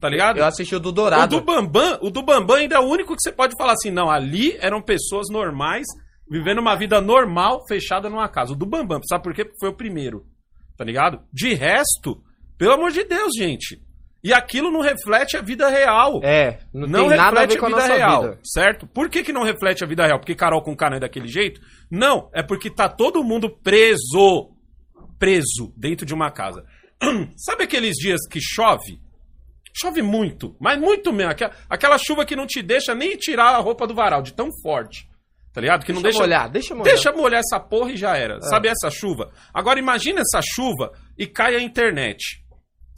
[0.00, 0.38] Tá ligado?
[0.38, 1.38] Eu assisti o do O Dourado.
[1.38, 4.10] do Bambam, o do Bambam ainda é o único que você pode falar assim, não,
[4.10, 5.84] ali eram pessoas normais,
[6.30, 8.54] vivendo uma vida normal, fechada numa casa.
[8.54, 9.44] O do Bambam, sabe por quê?
[9.44, 10.24] Porque foi o primeiro.
[10.78, 11.20] Tá ligado?
[11.30, 12.22] De resto,
[12.56, 13.82] pelo amor de Deus, gente.
[14.26, 16.20] E aquilo não reflete a vida real.
[16.24, 18.38] É, não, Não tem nada a reflete ver com a vida real, vida.
[18.42, 18.84] certo?
[18.88, 20.18] Por que, que não reflete a vida real?
[20.18, 21.60] Porque Carol com K não é daquele jeito?
[21.88, 24.50] Não, é porque tá todo mundo preso.
[25.18, 26.64] Preso dentro de uma casa.
[27.36, 29.00] Sabe aqueles dias que chove?
[29.72, 31.30] Chove muito, mas muito mesmo.
[31.30, 34.48] Aquela, aquela chuva que não te deixa nem tirar a roupa do varal, de tão
[34.62, 35.08] forte.
[35.52, 35.86] Tá ligado?
[35.86, 36.22] Que não Deixa deixa.
[36.22, 36.94] eu molhar, deixa eu molhar.
[36.94, 38.40] Deixa molhar essa porra e já era.
[38.42, 39.30] Sabe essa chuva?
[39.54, 42.44] Agora imagina essa chuva e cai a internet.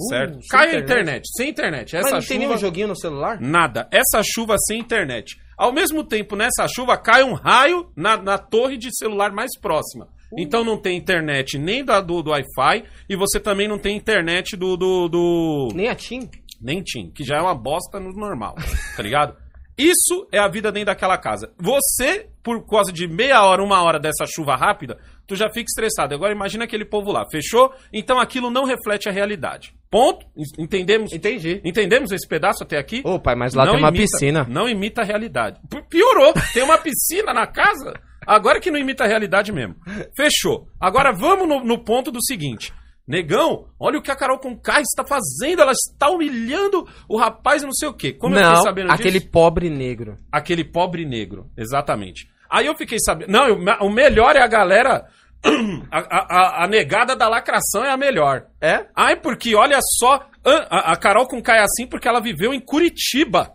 [0.01, 0.39] Uh, Certo?
[0.49, 1.25] cai a internet.
[1.37, 1.95] sem internet.
[1.95, 2.39] Mas Essa não tem chuva...
[2.39, 3.41] nenhum joguinho no celular?
[3.41, 3.89] Nada.
[3.91, 5.37] Essa chuva sem internet.
[5.57, 10.09] Ao mesmo tempo, nessa chuva, cai um raio na, na torre de celular mais próxima.
[10.37, 14.57] Então não tem internet nem da, do, do Wi-Fi e você também não tem internet
[14.57, 14.77] do.
[14.77, 15.69] do, do...
[15.75, 16.29] Nem a Tim?
[16.61, 18.57] Nem TIM, que já é uma bosta no normal,
[18.97, 19.37] tá ligado?
[19.79, 21.53] Isso é a vida dentro daquela casa.
[21.57, 26.13] Você, por causa de meia hora, uma hora dessa chuva rápida, tu já fica estressado.
[26.15, 27.73] Agora imagina aquele povo lá, fechou?
[27.93, 29.73] Então aquilo não reflete a realidade.
[29.91, 30.27] Ponto?
[30.59, 31.13] Entendemos?
[31.13, 31.61] Entendi.
[31.65, 33.03] Entendemos esse pedaço até aqui?
[33.05, 34.47] Ô, pai, mas lá Não tem uma imita- piscina.
[34.49, 35.61] Não imita a realidade.
[35.71, 36.33] P- Piorou.
[36.53, 37.95] Tem uma piscina na casa?
[38.27, 39.77] Agora que não imita a realidade mesmo.
[40.17, 40.67] Fechou.
[40.81, 42.73] Agora vamos no, no ponto do seguinte.
[43.07, 45.63] Negão, olha o que a Carol com K está fazendo.
[45.63, 48.13] Ela está humilhando o rapaz e não sei o quê.
[48.13, 49.31] Como eu não, fiquei sabendo aquele disso?
[49.31, 50.17] pobre negro.
[50.31, 51.47] Aquele pobre negro.
[51.57, 52.29] Exatamente.
[52.51, 53.31] Aí eu fiquei sabendo.
[53.31, 55.07] Não, o melhor é a galera.
[55.91, 58.47] A, a- a- a negada da lacração é a melhor.
[58.61, 58.87] É?
[58.95, 62.61] Ai, porque olha só, a, a Carol com K é assim porque ela viveu em
[62.61, 63.53] Curitiba.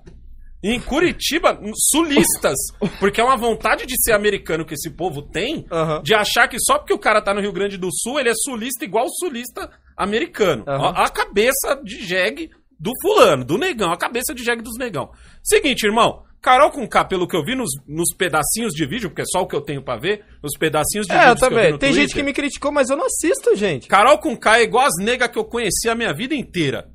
[0.63, 1.59] Em Curitiba,
[1.91, 2.55] sulistas.
[3.01, 6.01] Porque é uma vontade de ser americano que esse povo tem, Aham.
[6.01, 8.33] de achar que só porque o cara tá no Rio Grande do Sul, ele é
[8.33, 10.63] sulista igual o sulista americano.
[10.65, 10.83] Aham.
[10.83, 15.11] Ó, A, cabeça de jegue do fulano, do negão, a cabeça de jegue dos negão.
[15.43, 19.21] Seguinte, irmão, Carol com K, pelo que eu vi nos, nos pedacinhos de vídeo, porque
[19.21, 21.49] é só o que eu tenho pra ver, nos pedacinhos de É, vídeo que eu
[21.49, 21.77] também.
[21.79, 23.87] Tem gente Twitter, que me criticou, mas eu não assisto, gente.
[23.87, 26.89] Carol com K é igual as negas que eu conheci a minha vida inteira.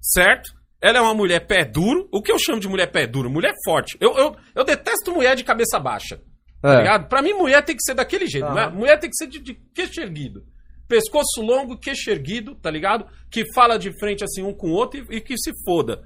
[0.00, 0.50] Certo?
[0.82, 2.08] Ela é uma mulher pé duro.
[2.12, 3.30] O que eu chamo de mulher pé duro?
[3.30, 3.96] Mulher forte.
[4.00, 6.20] Eu, eu, eu detesto mulher de cabeça baixa.
[6.60, 6.78] Tá É.
[6.78, 7.08] ligado?
[7.08, 8.46] Pra mim, mulher tem que ser daquele jeito.
[8.46, 8.54] Aham.
[8.54, 8.68] né?
[8.68, 10.42] Mulher tem que ser de, de queixo erguido.
[10.88, 13.06] Pescoço longo, queixo erguido, tá ligado?
[13.30, 16.02] Que fala de frente assim um com o outro e, e que se foda.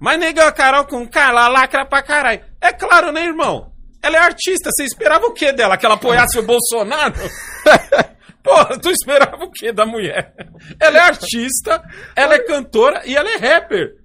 [0.00, 2.44] Mas nega, a Carol com ela lacra pra caralho.
[2.60, 3.72] É claro, né, irmão?
[4.02, 4.70] Ela é artista.
[4.70, 5.76] Você esperava o quê dela?
[5.76, 7.14] Que ela apoiasse o Bolsonaro?
[8.42, 10.34] Porra, tu esperava o quê da mulher?
[10.80, 11.80] Ela é artista,
[12.16, 14.02] ela é cantora e ela é rapper.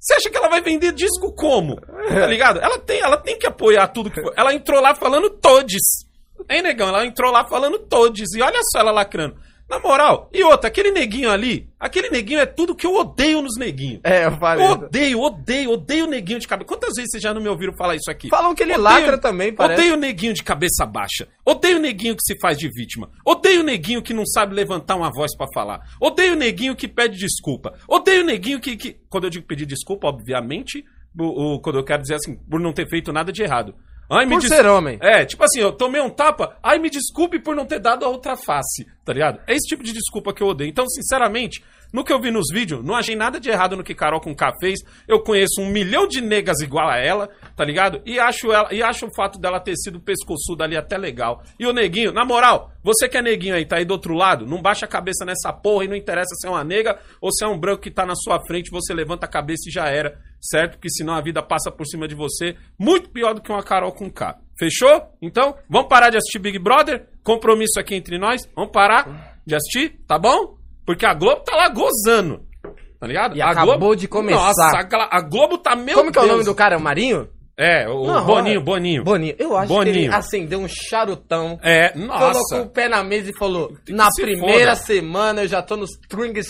[0.00, 1.76] Você acha que ela vai vender disco como?
[1.76, 2.58] Tá ligado?
[2.58, 4.32] Ela tem, ela tem que apoiar tudo que for.
[4.36, 5.82] Ela entrou lá falando todes.
[6.48, 6.88] Hein, negão?
[6.88, 8.32] Ela entrou lá falando todes.
[8.34, 9.36] E olha só ela lacrando.
[9.70, 13.56] Na moral, e outra, aquele neguinho ali, aquele neguinho é tudo que eu odeio nos
[13.56, 14.00] neguinhos.
[14.02, 14.66] É, eu falei.
[14.66, 16.66] Eu odeio, odeio, odeio neguinho de cabeça.
[16.66, 18.28] Quantas vezes vocês já não me ouviram falar isso aqui?
[18.28, 19.80] Falam que ele Odeio- lacra também, parece.
[19.80, 21.28] Odeio neguinho de cabeça baixa.
[21.46, 23.08] Odeio neguinho que se faz de vítima.
[23.24, 25.78] Odeio neguinho que não sabe levantar uma voz pra falar.
[26.00, 27.72] Odeio neguinho que pede desculpa.
[27.88, 30.84] Odeio neguinho que, que- quando eu digo pedir desculpa, obviamente,
[31.16, 33.74] o, o- quando eu quero dizer assim, por não ter feito nada de errado.
[34.10, 34.98] Ai, me Por ser homem.
[35.00, 38.08] É, tipo assim, eu tomei um tapa, ai, me desculpe por não ter dado a
[38.08, 39.40] outra face, tá ligado?
[39.46, 40.68] É esse tipo de desculpa que eu odeio.
[40.68, 43.94] Então, sinceramente, no que eu vi nos vídeos, não achei nada de errado no que
[43.94, 44.80] Carol com K fez.
[45.08, 48.00] Eu conheço um milhão de negas igual a ela, tá ligado?
[48.04, 51.42] E acho, ela, e acho o fato dela ter sido pescoçuda ali até legal.
[51.58, 54.46] E o neguinho, na moral, você que é neguinho aí, tá aí do outro lado,
[54.46, 57.44] não baixa a cabeça nessa porra e não interessa se é uma nega ou se
[57.44, 60.18] é um branco que tá na sua frente, você levanta a cabeça e já era,
[60.40, 60.72] certo?
[60.72, 63.92] Porque senão a vida passa por cima de você, muito pior do que uma Carol
[63.92, 64.38] com K.
[64.58, 65.02] Fechou?
[65.22, 67.06] Então, vamos parar de assistir Big Brother?
[67.22, 68.48] Compromisso aqui entre nós?
[68.54, 70.00] Vamos parar de assistir?
[70.06, 70.56] Tá bom?
[70.84, 72.44] Porque a Globo tá lá gozando.
[72.98, 73.36] Tá ligado?
[73.36, 74.38] E a acabou de começar.
[74.38, 76.74] Nossa, a, Globo tá meu Como que é o nome do cara?
[76.74, 77.28] É o Marinho?
[77.56, 78.64] É, o Não, Boninho, olha.
[78.64, 79.04] Boninho.
[79.04, 79.34] Boninho.
[79.38, 80.14] Eu acho que ele Boninho.
[80.14, 81.58] acendeu um charutão.
[81.62, 82.62] É, Colocou nossa.
[82.62, 85.90] o pé na mesa e falou: Na se primeira foda." semana eu já tô nos
[85.90, 86.48] Strings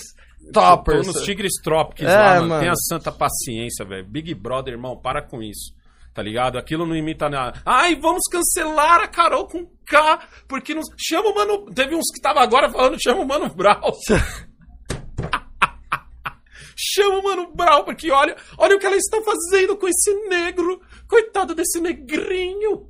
[0.52, 1.06] Tô Toppers.
[1.06, 2.48] nos Tigres Tropics É, lá, mano.
[2.48, 2.60] mano.
[2.62, 4.06] Tenha santa paciência, velho.
[4.06, 5.72] Big Brother, irmão, para com isso.
[6.12, 6.58] Tá ligado?
[6.58, 7.62] Aquilo não imita nada.
[7.64, 10.86] Ai, vamos cancelar a Carol com K, porque nos...
[10.98, 11.66] chama o Mano...
[11.72, 13.92] Teve uns que tava agora falando, chama o Mano Brau.
[16.76, 20.80] chama o Mano Brau, porque olha, olha o que ela está fazendo com esse negro.
[21.08, 22.88] Coitado desse negrinho.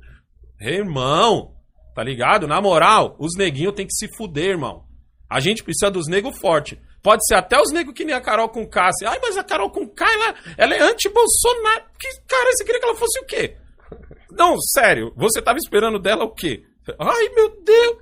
[0.59, 1.53] Irmão,
[1.95, 2.47] tá ligado?
[2.47, 4.85] Na moral, os neguinhos tem que se fuder, irmão.
[5.29, 6.77] A gente precisa dos negros fortes.
[7.03, 8.87] Pode ser até os negros que nem a Carol com K.
[8.89, 11.83] assim, Ai, mas a Carol com K, ela, ela é anti-Bolsonaro.
[11.99, 13.55] Que, cara, você queria que ela fosse o quê?
[14.31, 15.11] Não, sério.
[15.17, 16.61] Você tava esperando dela o quê?
[16.99, 17.97] Ai, meu Deus.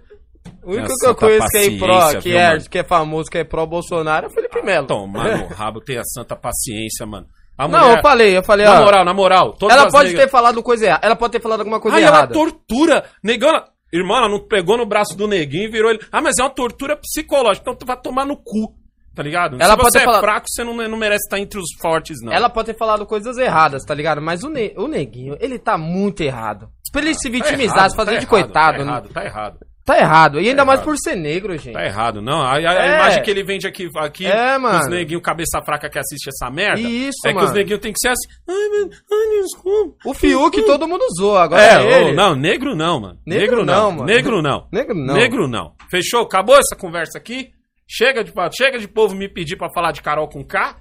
[0.64, 2.70] O único Essa que eu conheço que é pró, que viu, é, mano?
[2.70, 4.88] que é famoso, que é pró-Bolsonaro, é o Felipe Melo.
[4.88, 7.28] Toma no rabo, tenha santa paciência, mano.
[7.58, 8.84] A Não, mulher- eu falei, eu falei, Na ó.
[8.86, 9.58] moral, na moral.
[9.70, 11.06] ela pode ter falado coisa errada.
[11.06, 12.34] Ela pode ter falado alguma coisa Ai, ela errada.
[12.34, 13.06] tortura.
[13.24, 13.68] Negão, ela...
[13.92, 16.00] Irmão, ela não pegou no braço do neguinho e virou ele.
[16.12, 17.64] Ah, mas é uma tortura psicológica.
[17.64, 18.74] Então tu vai tomar no cu.
[19.20, 19.58] Tá ligado?
[19.60, 21.66] Ela Se pode você ter é falado- fraco, você não, não merece estar entre os
[21.82, 22.32] fortes, não.
[22.32, 24.22] Ela pode ter falado coisas erradas, tá ligado?
[24.22, 26.70] Mas o, ne- o neguinho, ele tá muito errado.
[26.90, 28.78] Pra ele se Tá vitimizar, errado, se fazer tá de errado, coitado.
[28.78, 28.90] Tá né?
[28.92, 29.58] errado, tá errado.
[29.86, 30.40] Tá errado.
[30.40, 30.86] E ainda mais errado.
[30.90, 31.74] por ser negro, gente.
[31.74, 32.42] Tá errado, não.
[32.42, 32.96] A, a- a É.
[32.96, 34.80] imagem que ele vende aqui, aqui É, mano.
[34.80, 36.80] os neguinhos cabeça fraca que assiste essa merda.
[36.80, 37.48] Isso, é que mano.
[37.48, 38.28] os neguinhos tem que ser assim.
[38.48, 39.98] Ai, ai, desculpa.
[40.06, 42.12] O Fiuk todo mundo usou, agora É, é, ele.
[42.12, 43.20] ô, não, negro não, mano.
[43.28, 44.06] Negro Negro, não, não, mano.
[44.06, 44.68] Negro não.
[44.72, 45.14] Negro não.
[45.16, 45.74] Negro não.
[45.92, 46.22] Fechou?
[46.22, 47.50] Acabou essa conversa aqui?
[47.92, 50.78] Chega de, chega de povo me pedir pra falar de Carol com K,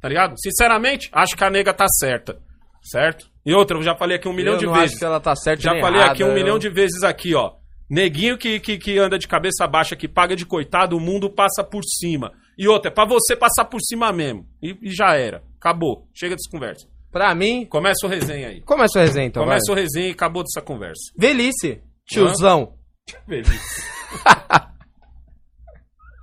[0.00, 0.34] tá ligado?
[0.40, 2.38] Sinceramente, acho que a nega tá certa.
[2.82, 3.26] Certo?
[3.44, 4.90] E outra, eu já falei aqui um milhão eu de vezes.
[4.92, 7.34] acho que ela tá certa Já falei errada, aqui um eu- milhão de vezes aqui,
[7.34, 7.52] ó.
[7.90, 11.62] Neguinho que, que, que anda de cabeça baixa, que paga de coitado, o mundo passa
[11.64, 12.32] por cima.
[12.56, 14.46] E outra, é pra você passar por cima mesmo.
[14.62, 15.42] E, e já era.
[15.60, 16.08] Acabou.
[16.14, 16.86] Chega dessa conversa.
[17.10, 18.60] Pra mim, Começa o resenha aí.
[18.62, 19.76] começa o resenha então, Começa vai.
[19.76, 21.12] o resenha e acabou dessa conversa.
[21.18, 22.74] Velhice, tiozão.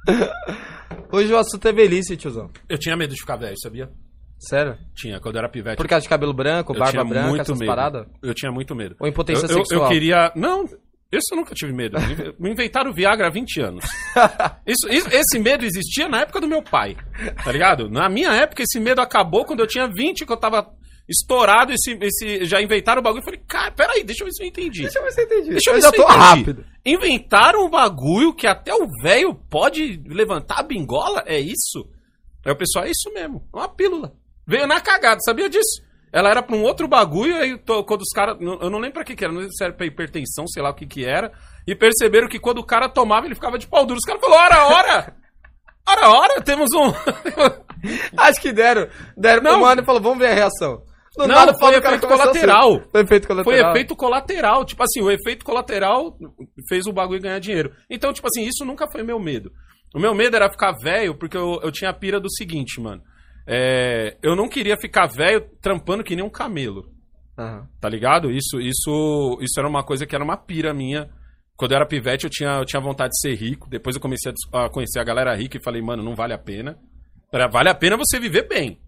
[1.12, 2.50] Hoje o assunto é velhice, tiozão.
[2.68, 3.90] Eu tinha medo de ficar velho, sabia?
[4.38, 4.78] Sério?
[4.96, 5.76] Tinha, quando eu era pivete.
[5.78, 7.68] Por causa de cabelo branco, eu barba branca, muito essas medo.
[7.68, 8.08] paradas?
[8.24, 8.96] Eu tinha muito medo.
[9.00, 9.84] Ou impotência eu, eu- sexual?
[9.84, 10.32] Eu queria.
[10.36, 11.98] Não, isso eu nunca tive medo.
[12.40, 13.84] Me inventaram o Viagra há 20 anos.
[14.66, 16.96] Isso, isso- esse medo existia na época do meu pai.
[17.44, 17.90] Tá ligado?
[17.90, 20.68] Na minha época, esse medo acabou quando eu tinha 20, que eu tava
[21.10, 21.74] estourado.
[21.74, 23.20] Esse, esse, já inventaram o bagulho.
[23.22, 24.82] Eu falei, cara, peraí, deixa eu ver se eu entendi.
[24.84, 25.50] Deixa eu ver se eu entendi.
[25.50, 26.18] Deixa eu, eu ver já tô entendi.
[26.20, 26.66] rápido.
[26.86, 31.24] Inventaram um bagulho que até o velho pode levantar a bingola?
[31.26, 31.90] É isso?
[32.46, 33.44] Aí o pessoal, é isso mesmo.
[33.54, 34.14] Uma pílula.
[34.48, 35.82] Veio na cagada, sabia disso?
[36.12, 38.36] Ela era pra um outro bagulho, aí to- quando os caras.
[38.40, 40.72] Eu não lembro pra que, que era, não sei se era pra hipertensão, sei lá
[40.72, 41.32] o que que era.
[41.68, 44.00] E perceberam que quando o cara tomava, ele ficava de pau duro.
[44.00, 45.16] Os caras falaram, ora, ora!
[45.88, 46.92] Ora, ora, temos um.
[48.18, 48.88] Acho que deram.
[49.18, 49.60] Deram pro Não.
[49.62, 50.82] mano e falou, vamos ver a reação.
[51.26, 52.40] Do Não, nada, foi efeito começou assim.
[52.40, 52.82] colateral.
[52.92, 53.72] Foi efeito Foi colateral.
[53.72, 54.66] efeito colateral.
[54.66, 56.18] Tipo assim, o efeito colateral
[56.68, 57.72] fez o bagulho ganhar dinheiro.
[57.90, 59.52] Então, tipo assim, isso nunca foi meu medo.
[59.94, 63.02] O meu medo era ficar velho, porque eu, eu tinha a pira do seguinte, mano.
[63.48, 66.86] É, eu não queria ficar velho trampando que nem um camelo.
[67.38, 67.68] Aham.
[67.82, 68.30] Tá ligado?
[68.32, 71.10] Isso, isso, isso era uma coisa que era uma pira minha.
[71.56, 73.68] Quando eu era pivete, eu tinha, eu tinha vontade de ser rico.
[73.70, 76.38] Depois eu comecei a, a conhecer a galera rica e falei, mano, não vale a
[76.38, 76.78] pena.
[77.52, 78.80] Vale a pena você viver bem.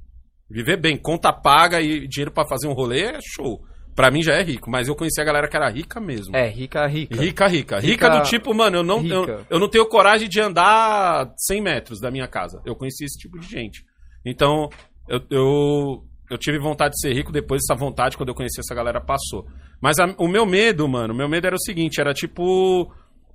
[0.51, 3.61] Viver bem, conta paga e dinheiro pra fazer um rolê é show.
[3.95, 6.35] Pra mim já é rico, mas eu conheci a galera que era rica mesmo.
[6.35, 7.15] É, rica, rica.
[7.21, 7.79] Rica, rica.
[7.79, 11.61] Rica, Rica- do tipo, mano, eu não, eu, eu não tenho coragem de andar 100
[11.61, 12.61] metros da minha casa.
[12.65, 13.83] Eu conheci esse tipo de gente.
[14.25, 14.69] Então,
[15.09, 18.73] eu, eu, eu tive vontade de ser rico, depois essa vontade, quando eu conheci essa
[18.73, 19.45] galera, passou.
[19.81, 22.89] Mas a- o meu medo, mano, o meu medo era o seguinte, era tipo,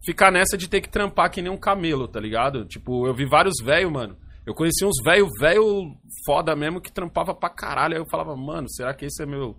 [0.06, 2.64] ficar nessa de ter que trampar que nem um camelo, tá ligado?
[2.64, 4.16] Tipo, eu vi vários velhos, mano.
[4.46, 7.94] Eu conheci uns velho, velho foda mesmo que trampava pra caralho.
[7.94, 9.56] Aí eu falava, mano, será que esse é meu,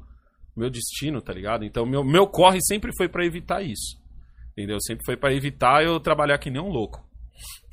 [0.56, 1.65] meu destino, tá ligado?
[1.65, 3.97] Então, meu, meu corre sempre foi pra evitar isso.
[4.54, 4.78] Entendeu?
[4.80, 7.06] Sempre foi pra evitar eu trabalhar que nem um louco.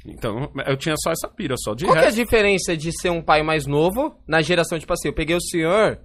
[0.05, 2.17] Então, eu tinha só essa pira, só de Qual que é a resto.
[2.17, 5.99] diferença de ser um pai mais novo na geração, tipo assim, eu peguei o senhor,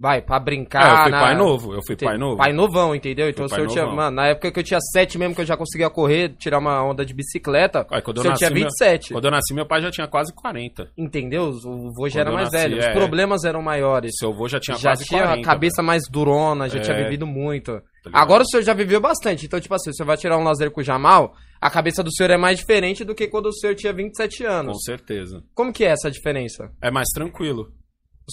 [0.00, 0.90] vai, pra É, brincar.
[0.90, 2.36] eu fui na- pai novo, eu fui pai novo.
[2.38, 3.28] Pai novão, entendeu?
[3.28, 3.82] Então o pai senhor tinha.
[3.84, 3.96] novão.
[3.96, 6.82] Mano, na época que eu tinha 7 mesmo, que eu já conseguia correr, tirar uma
[6.82, 9.12] onda de bicicleta, Aí, quando o eu senhor nasci, tinha meu- 27.
[9.12, 10.90] Quando eu nasci, meu pai já tinha quase 40.
[10.96, 11.50] Entendeu?
[11.50, 12.82] O vô já Quando era eu mais nasci, velho.
[12.82, 12.88] é.
[12.88, 14.12] Os problemas eram maiores.
[14.18, 15.40] Seu avô já tinha já quase tinha 40.
[15.40, 16.82] a cabeça mais durona, já É.
[16.82, 17.72] tinha vivido muito.
[17.72, 17.84] ligado?
[18.22, 19.44] Agora o senhor já viveu bastante.
[19.44, 22.30] Então, tipo assim, você vai tirar um lazer com o Jamal, a cabeça do senhor
[22.30, 24.78] é mais diferente do que quando o senhor tinha 27 Com anos.
[24.86, 25.42] certeza.
[25.54, 26.70] Como que é essa diferença?
[26.82, 27.68] É mais tranquilo.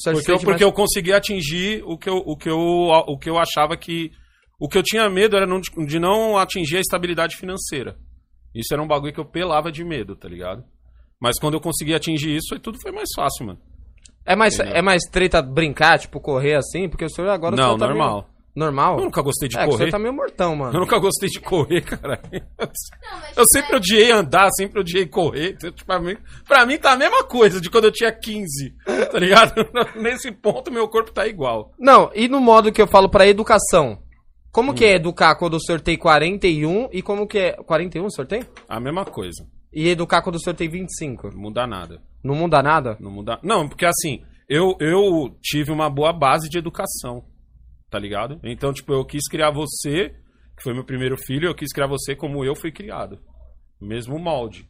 [0.03, 3.29] Porque, eu, porque mais- eu consegui atingir o que eu, o, que eu, o que
[3.29, 4.11] eu achava que.
[4.59, 7.95] O que eu tinha medo era não- de não atingir a estabilidade financeira.
[8.55, 10.63] Isso era um bagulho que eu pelava de medo, tá ligado?
[11.19, 13.59] Mas quando eu consegui atingir isso, aí tudo foi mais fácil, mano.
[14.25, 14.75] É mais, Entendeu?
[14.75, 16.89] é mais treta brincar, tipo, correr assim?
[16.89, 17.87] Porque o senhor agora o não, senhor tá
[18.57, 18.97] normal.
[18.97, 19.77] Eu nunca gostei de é, correr.
[19.77, 20.79] senhor tá meio mortão, Eu mano.
[20.79, 22.19] nunca gostei de correr, cara.
[22.57, 22.69] Mas
[23.35, 25.51] Eu sempre é- odiei andar, sempre odiei correr.
[25.51, 26.17] Então, tipo, pra, mim,
[26.47, 28.73] pra mim tá a mesma coisa de quando eu tinha 15,
[29.11, 29.53] tá ligado?
[29.95, 31.71] Nesse ponto, meu corpo tá igual.
[31.79, 33.99] Não, e no modo que eu falo pra educação?
[34.51, 34.95] Como que é Hum.
[34.95, 37.51] educar quando o senhor tem 41 e como que é...
[37.53, 38.43] 41 o senhor tem?
[38.67, 39.45] A mesma coisa.
[39.71, 41.29] E educar quando o senhor tem 25?
[41.29, 42.01] Não muda nada.
[42.23, 42.97] Não muda nada?
[42.99, 43.37] Não muda.
[43.43, 47.23] Não, porque assim, eu, eu tive uma boa base de educação,
[47.89, 48.39] tá ligado?
[48.43, 50.09] Então, tipo, eu quis criar você,
[50.55, 53.19] que foi meu primeiro filho, eu quis criar você como eu fui criado.
[53.79, 54.67] Mesmo molde.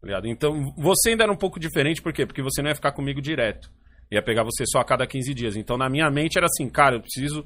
[0.00, 0.26] Tá ligado?
[0.26, 2.26] Então, você ainda era um pouco diferente, por quê?
[2.26, 3.70] Porque você não ia ficar comigo direto.
[4.10, 5.56] Ia pegar você só a cada 15 dias.
[5.56, 7.44] Então, na minha mente era assim, cara, eu preciso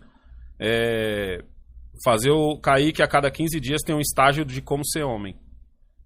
[0.58, 1.42] é,
[2.04, 5.36] fazer o Kaique a cada 15 dias ter um estágio de como ser homem.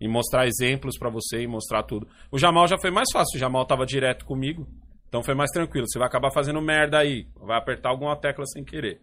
[0.01, 2.07] E mostrar exemplos pra você e mostrar tudo.
[2.31, 4.67] O Jamal já foi mais fácil, o Jamal tava direto comigo.
[5.17, 5.87] Então foi mais tranquilo.
[5.89, 7.27] Você vai acabar fazendo merda aí.
[7.41, 9.01] Vai apertar alguma tecla sem querer.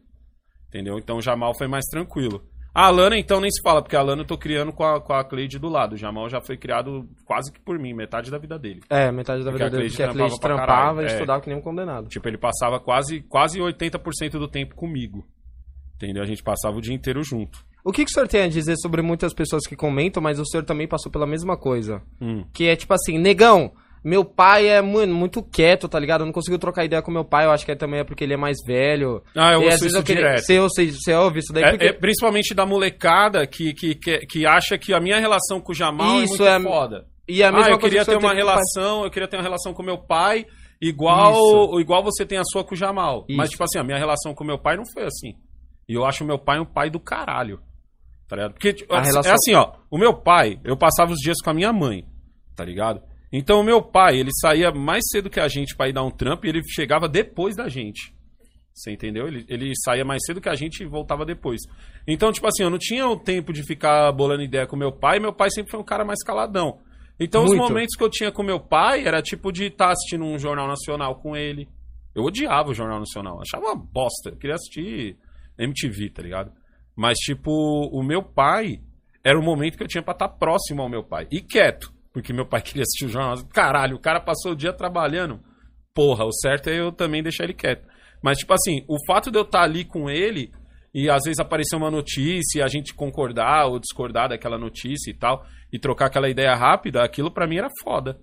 [0.67, 0.99] Entendeu?
[0.99, 2.43] Então o Jamal foi mais tranquilo.
[2.71, 5.11] A Alana, então, nem se fala, porque a Alana eu tô criando com a, com
[5.11, 5.93] a Cleide do lado.
[5.93, 8.81] O Jamal já foi criado quase que por mim, metade da vida dele.
[8.91, 11.07] É, metade da Porque vida dele, porque a Cleide trampava trampava e é.
[11.07, 12.07] estudava que nem um condenado.
[12.07, 15.25] Tipo, ele passava quase, quase 80% do tempo comigo.
[15.95, 16.21] Entendeu?
[16.21, 17.65] A gente passava o dia inteiro junto.
[17.83, 20.45] O que, que o senhor tem a dizer sobre muitas pessoas que comentam, mas o
[20.45, 22.03] senhor também passou pela mesma coisa?
[22.21, 22.45] Hum.
[22.53, 23.73] Que é tipo assim, negão,
[24.03, 26.21] meu pai é mano, muito quieto, tá ligado?
[26.21, 28.23] Eu não consigo trocar ideia com meu pai, eu acho que é também é porque
[28.23, 29.23] ele é mais velho.
[29.35, 30.23] Ah, eu e ouço isso eu queria.
[30.23, 30.41] direto.
[30.45, 31.69] Você, você, você ouve isso daí?
[31.69, 31.85] porque...
[31.85, 35.71] É, é principalmente da molecada que, que, que, que acha que a minha relação com
[35.71, 37.05] o Jamal Isso, é muito é- foda.
[37.27, 39.73] E a mesma ah, eu queria que ter uma relação, eu queria ter uma relação
[39.73, 40.45] com meu pai
[40.81, 41.79] igual, Isso.
[41.79, 43.25] igual você tem a sua com o Jamal.
[43.29, 43.51] Mas, Isso.
[43.51, 45.33] tipo assim, a minha relação com meu pai não foi assim.
[45.87, 47.61] E eu acho meu pai um pai do caralho.
[48.27, 48.53] Tá ligado?
[48.53, 51.53] Porque tipo, é relação- assim, ó, o meu pai, eu passava os dias com a
[51.53, 52.05] minha mãe,
[52.55, 53.01] tá ligado?
[53.35, 56.11] Então o meu pai, ele saía mais cedo que a gente pra ir dar um
[56.11, 58.13] trampo e ele chegava depois da gente.
[58.71, 59.27] Você entendeu?
[59.27, 61.61] Ele, ele saía mais cedo que a gente e voltava depois.
[62.07, 65.19] Então, tipo assim, eu não tinha o tempo de ficar bolando ideia com meu pai,
[65.19, 66.79] meu pai sempre foi um cara mais caladão.
[67.19, 67.61] Então, os Muito.
[67.61, 71.15] momentos que eu tinha com meu pai era tipo de estar assistindo um jornal nacional
[71.15, 71.67] com ele.
[72.15, 74.29] Eu odiava o Jornal Nacional, achava uma bosta.
[74.29, 75.17] Eu queria assistir
[75.57, 76.51] MTV, tá ligado?
[76.95, 78.81] Mas, tipo, o meu pai
[79.23, 81.27] era o momento que eu tinha pra estar próximo ao meu pai.
[81.31, 83.35] E quieto, porque meu pai queria assistir o jornal.
[83.47, 85.39] Caralho, o cara passou o dia trabalhando.
[85.93, 87.85] Porra, o certo é eu também deixar ele quieto.
[88.21, 90.51] Mas, tipo assim, o fato de eu estar ali com ele
[90.93, 95.13] e às vezes aparecer uma notícia e a gente concordar ou discordar daquela notícia e
[95.13, 98.19] tal, e trocar aquela ideia rápida, aquilo pra mim era foda.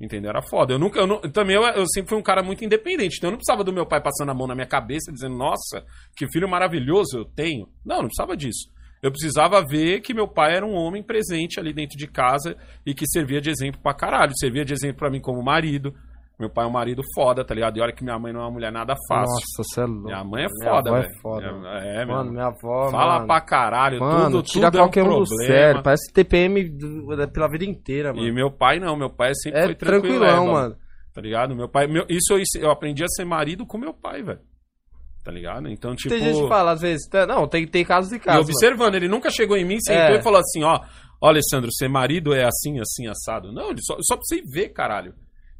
[0.00, 0.30] Entendeu?
[0.30, 0.74] Era foda.
[0.74, 0.98] Eu nunca.
[0.98, 3.18] Eu também eu, eu sempre fui um cara muito independente.
[3.18, 5.84] Então eu não precisava do meu pai passando a mão na minha cabeça dizendo, nossa,
[6.16, 7.68] que filho maravilhoso eu tenho.
[7.86, 8.68] Não, não precisava disso.
[9.02, 12.94] Eu precisava ver que meu pai era um homem presente ali dentro de casa e
[12.94, 14.32] que servia de exemplo pra caralho.
[14.38, 15.92] Servia de exemplo pra mim como marido.
[16.38, 17.76] Meu pai é um marido foda, tá ligado?
[17.76, 19.32] E olha que minha mãe não é uma mulher nada fácil.
[19.34, 20.04] Nossa, você é louco.
[20.06, 21.10] minha mãe é Minha foda, avó velho.
[21.12, 22.04] é foda, Minha- É.
[22.06, 23.26] Mano, minha avó, Fala mano.
[23.26, 25.82] pra caralho, Mano, tudo, tira tudo é um qualquer um do sério.
[25.82, 26.70] Parece TPM
[27.32, 28.26] pela vida inteira, mano.
[28.26, 30.76] E meu pai não, meu pai sempre É foi tranquilão, tranquilão, mano.
[31.12, 31.54] Tá ligado?
[31.56, 34.40] Meu pai, meu, isso eu, eu aprendi a ser marido com meu pai, velho.
[35.24, 35.68] Tá ligado?
[35.68, 36.08] Então, tipo.
[36.08, 38.40] Tem gente que fala, às vezes, tá- não, tem, tem casos e E casos.
[38.40, 38.50] mano.
[38.52, 40.18] observando, ele nunca chegou em mim, sentou É.
[40.18, 40.80] e falou assim, ó,
[41.20, 43.52] ó, Alessandro, ser marido é assim, assim, assado.
[43.52, 45.14] Não, ele só, eu só precisei ver, caralho.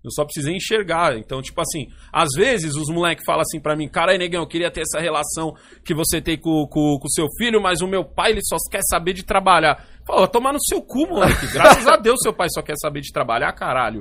[0.05, 1.17] Eu só precisei enxergar.
[1.17, 4.69] Então, tipo assim, às vezes os moleques falam assim pra mim, cara, negão, eu queria
[4.69, 8.05] ter essa relação que você tem com com com o seu filho, mas o meu
[8.05, 9.87] pai, ele só quer saber de trabalhar.
[10.05, 11.47] Fala, tomar no seu cu, moleque.
[11.53, 14.01] Graças a Deus seu pai só quer saber de trabalhar, caralho.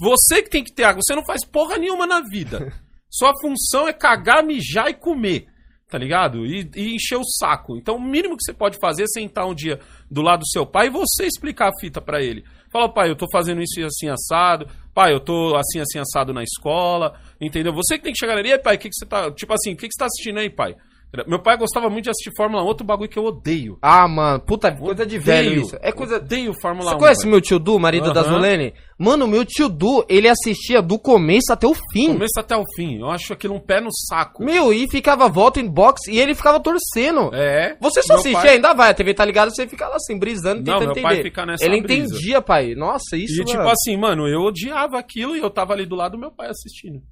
[0.00, 2.72] Você que tem que ter água, você não faz porra nenhuma na vida.
[3.16, 5.46] Sua função é cagar, mijar e comer.
[5.88, 6.44] Tá ligado?
[6.44, 7.76] E, e encher o saco.
[7.76, 9.78] Então, o mínimo que você pode fazer é sentar um dia
[10.10, 12.42] do lado do seu pai e você explicar a fita pra ele.
[12.72, 14.66] Fala, pai, eu tô fazendo isso assim assado.
[14.92, 17.14] Pai, eu tô assim, assim assado na escola.
[17.40, 17.72] Entendeu?
[17.72, 19.30] Você que tem que chegar ali, "E aí, pai, o que, que você tá.
[19.30, 20.74] Tipo assim, o que, que você tá assistindo aí, pai?
[21.26, 23.78] Meu pai gostava muito de assistir Fórmula 1, outro bagulho que eu odeio.
[23.80, 25.62] Ah, mano, puta, coisa de velho Odeio.
[25.62, 25.76] isso.
[25.80, 26.16] É coisa...
[26.16, 26.92] Odeio Fórmula 1.
[26.92, 27.30] Você conhece velho.
[27.30, 28.30] meu tio Du, marido da Aham.
[28.34, 28.74] Zulene?
[28.98, 32.12] Mano, meu tio Du, ele assistia do começo até o fim.
[32.12, 32.98] Começo até o fim.
[33.00, 34.44] Eu acho aquilo um pé no saco.
[34.44, 37.30] Meu, e ficava volta em box e ele ficava torcendo.
[37.34, 37.76] É.
[37.80, 40.18] Você só Meu assiste pai- ainda vai, a TV tá ligada, você fica lá assim,
[40.18, 41.28] brisando, Não, tentando meu pai entender.
[41.28, 42.14] fica nessa ele brisa.
[42.14, 42.74] entendia, pai.
[42.74, 43.70] Nossa, isso, E tipo mano.
[43.70, 47.02] assim, mano, eu odiava aquilo e eu tava ali do lado do meu pai assistindo.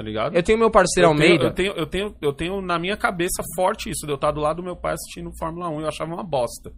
[0.00, 0.34] Tá ligado?
[0.34, 1.44] Eu tenho meu parceiro Eu tenho, Almeida.
[1.44, 4.40] eu, tenho, eu, tenho, eu tenho na minha cabeça forte isso, de eu estar do
[4.40, 6.72] lado do meu pai assistindo Fórmula 1 e eu achava uma bosta.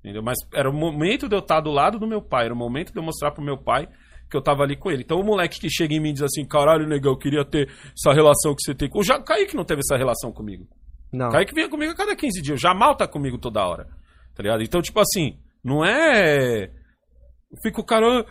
[0.00, 0.22] Entendeu?
[0.22, 2.94] Mas era o momento de eu estar do lado do meu pai, era o momento
[2.94, 3.86] de eu mostrar pro meu pai
[4.30, 5.02] que eu tava ali com ele.
[5.02, 7.68] Então o moleque que chega em mim e diz assim, caralho, negão, eu queria ter
[7.94, 9.00] essa relação que você tem com.
[9.00, 10.66] O Ja- Kaique não teve essa relação comigo.
[11.12, 11.28] Não.
[11.28, 12.58] Kaique vinha comigo a cada 15 dias.
[12.58, 13.86] O Jamal tá comigo toda hora.
[14.34, 14.62] Tá ligado?
[14.62, 16.70] Então, tipo assim, não é.
[17.62, 18.24] Fica o cara,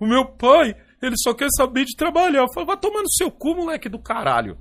[0.00, 2.40] o meu pai, ele só quer saber de trabalhar.
[2.40, 4.56] Eu falo, vai tomar no seu cu, moleque do caralho.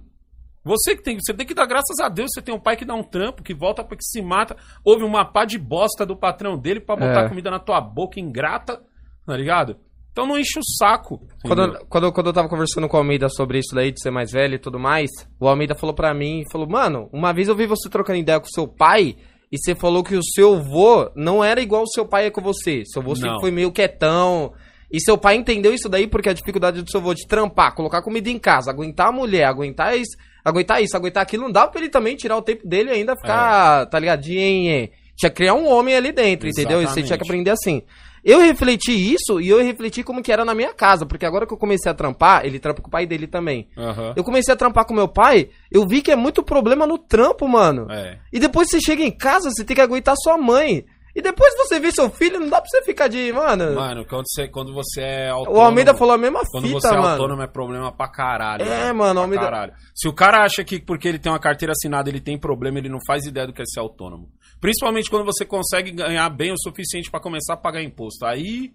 [0.64, 2.86] Você que tem, você tem que dar graças a Deus, você tem um pai que
[2.86, 6.16] dá um trampo, que volta pra que se mata, houve uma pá de bosta do
[6.16, 7.30] patrão dele pra botar É.
[7.30, 8.80] comida na tua boca ingrata,
[9.26, 9.78] tá ligado?
[10.12, 11.26] Então não enche o saco.
[11.42, 14.32] Quando, quando, quando eu tava conversando com o Almeida sobre isso daí, de ser mais
[14.32, 17.66] velho e tudo mais, o Almeida falou pra mim, falou, mano, uma vez eu vi
[17.66, 19.16] você trocando ideia com seu pai,
[19.52, 22.42] e você falou que o seu vô não era igual o seu pai é com
[22.42, 22.84] você.
[22.86, 24.54] Seu vô sempre foi meio quietão.
[24.92, 28.02] E seu pai entendeu isso daí porque a dificuldade do seu vô de trampar, colocar
[28.02, 31.82] comida em casa, aguentar a mulher, aguentar isso, aguentar isso, aguentar aquilo, não dava pra
[31.82, 34.90] ele também tirar o tempo dele e ainda ficar, tá ligadinho?
[35.16, 36.82] Tinha que criar um homem ali dentro, entendeu?
[36.82, 37.30] E você tinha que Exatamente.
[37.30, 37.84] aprender assim.
[38.24, 41.54] Eu refleti isso e eu refleti como que era na minha casa, porque agora que
[41.54, 43.68] eu comecei a trampar, ele trampa com o pai dele também.
[43.76, 44.14] Aham.
[44.16, 47.48] Eu comecei a trampar com meu pai, eu vi que é muito problema no trampo,
[47.48, 47.88] mano.
[47.90, 48.20] É.
[48.32, 50.86] E depois você chega em casa, você tem que aguentar sua mãe.
[51.16, 53.76] E depois você vê seu filho, não dá pra você ficar de, mano.
[53.76, 55.58] Mano, quando você, quando você é autônomo...
[55.60, 57.08] o Almeida falou a mesma Quando fita, você é mano.
[57.10, 58.64] autônomo é problema pra caralho.
[58.64, 58.96] É, velho.
[58.96, 59.74] mano, Almeida- caralho.
[59.94, 62.88] Se o cara acha que porque ele tem uma carteira assinada ele tem problema, ele
[62.90, 64.30] não faz ideia do que é ser autônomo.
[64.62, 68.26] Principalmente quando você consegue ganhar bem o suficiente pra começar a pagar imposto.
[68.26, 68.72] Aí,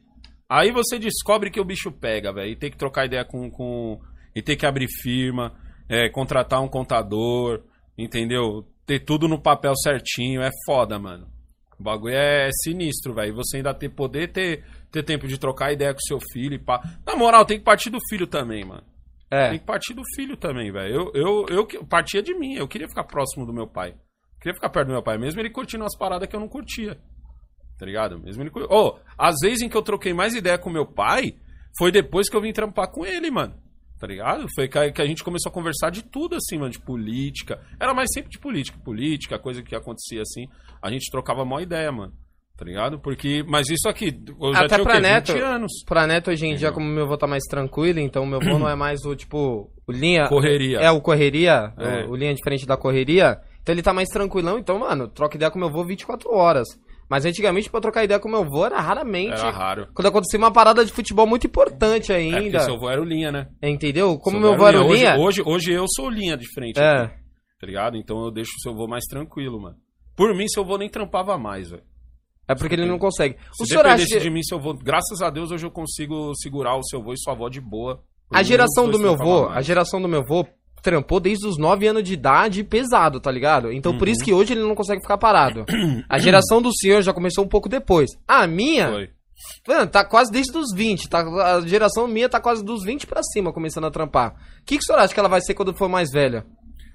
[0.49, 2.51] aí você descobre que o bicho pega, velho.
[2.51, 3.51] E tem que trocar ideia com.
[3.51, 3.99] com
[4.35, 5.55] e tem que abrir firma,
[5.89, 7.63] é, contratar um contador,
[7.97, 8.65] entendeu?
[8.85, 10.43] Ter tudo no papel certinho.
[10.43, 11.27] É foda, mano.
[11.79, 13.35] O bagulho é sinistro, velho.
[13.37, 16.81] Você ainda ter poder ter, ter tempo de trocar ideia com seu filho e pá.
[17.07, 18.83] Na moral, tem que partir do filho também, mano.
[19.29, 19.59] Tem É.
[19.59, 21.13] que partir do filho também, velho.
[21.15, 22.55] Eu, eu, eu partia de mim.
[22.55, 23.91] Eu queria ficar próximo do meu pai.
[23.91, 26.49] Eu queria ficar perto do meu pai, mesmo ele curtindo umas paradas que eu não
[26.49, 26.97] curtia.
[27.79, 28.19] Tá ligado?
[28.21, 28.73] Mesmo ele curtindo.
[28.75, 31.35] Ô, às vezes em que eu troquei mais ideia com meu pai,
[31.79, 33.55] foi depois que eu vim trampar com ele, mano.
[33.99, 34.47] Tá ligado?
[34.55, 37.59] Foi que a, gente começou a conversar de tudo, assim, mano, de política.
[37.81, 38.79] Era mais sempre de política.
[38.85, 40.47] Política, coisa que acontecia assim.
[40.83, 42.13] A gente trocava mó ideia, mano.
[42.59, 42.99] Tá ligado?
[42.99, 43.45] Porque.
[43.47, 45.01] Mas isso aqui, eu já Até tinha o pra quê?
[45.01, 45.33] neto.
[45.33, 45.73] 20 anos.
[45.87, 46.73] Pra neto, hoje em dia, Entendeu?
[46.75, 49.93] como meu avô tá mais tranquilo, então meu avô não é mais o, tipo, o
[49.93, 50.27] linha...
[50.29, 50.79] Correria.
[50.79, 52.05] É, o correria, É.
[52.07, 53.39] o, o linha diferente da correria.
[53.61, 56.67] Então ele tá mais tranquilão, então, mano, troca ideia com meu avô 24 horas.
[57.09, 59.33] Mas antigamente, pra trocar ideia com meu avô, era raramente.
[59.41, 59.89] Era raro.
[59.95, 62.61] Quando acontecia uma parada de futebol muito importante É, ainda.
[62.61, 63.49] seu avô era o linha, né?
[63.63, 64.19] Entendeu?
[64.19, 65.17] Como meu avô era o hoje, linha.
[65.17, 66.81] Hoje, hoje eu sou linha de frente.
[66.81, 67.03] É.
[67.03, 67.15] aqui,
[67.61, 67.97] tá ligado?
[67.97, 69.77] Então eu deixo o seu avô mais tranquilo, mano.
[70.17, 71.83] Por mim, seu avô nem trampava mais, velho.
[72.49, 73.37] É porque ele não consegue.
[73.53, 74.73] Se O senhor acha de mim, seu avô...
[74.75, 78.03] Graças a Deus, hoje eu consigo segurar o seu avô e sua avó de boa.
[78.33, 80.45] A geração do meu avô, a geração do meu avô
[80.83, 83.73] trampou desde os 9 anos de idade pesado, tá ligado?
[83.73, 84.25] Então por isso Uhum.
[84.25, 85.65] que hoje ele não consegue ficar parado.
[86.09, 88.11] a geração do senhor já começou um pouco depois.
[88.27, 89.11] A minha, Foi.
[89.67, 93.23] mano, tá quase desde os 20, tá, a geração minha tá quase dos 20 pra
[93.23, 94.33] cima começando a trampar.
[94.61, 96.45] O que, que o senhor acha que ela vai ser quando for mais velha?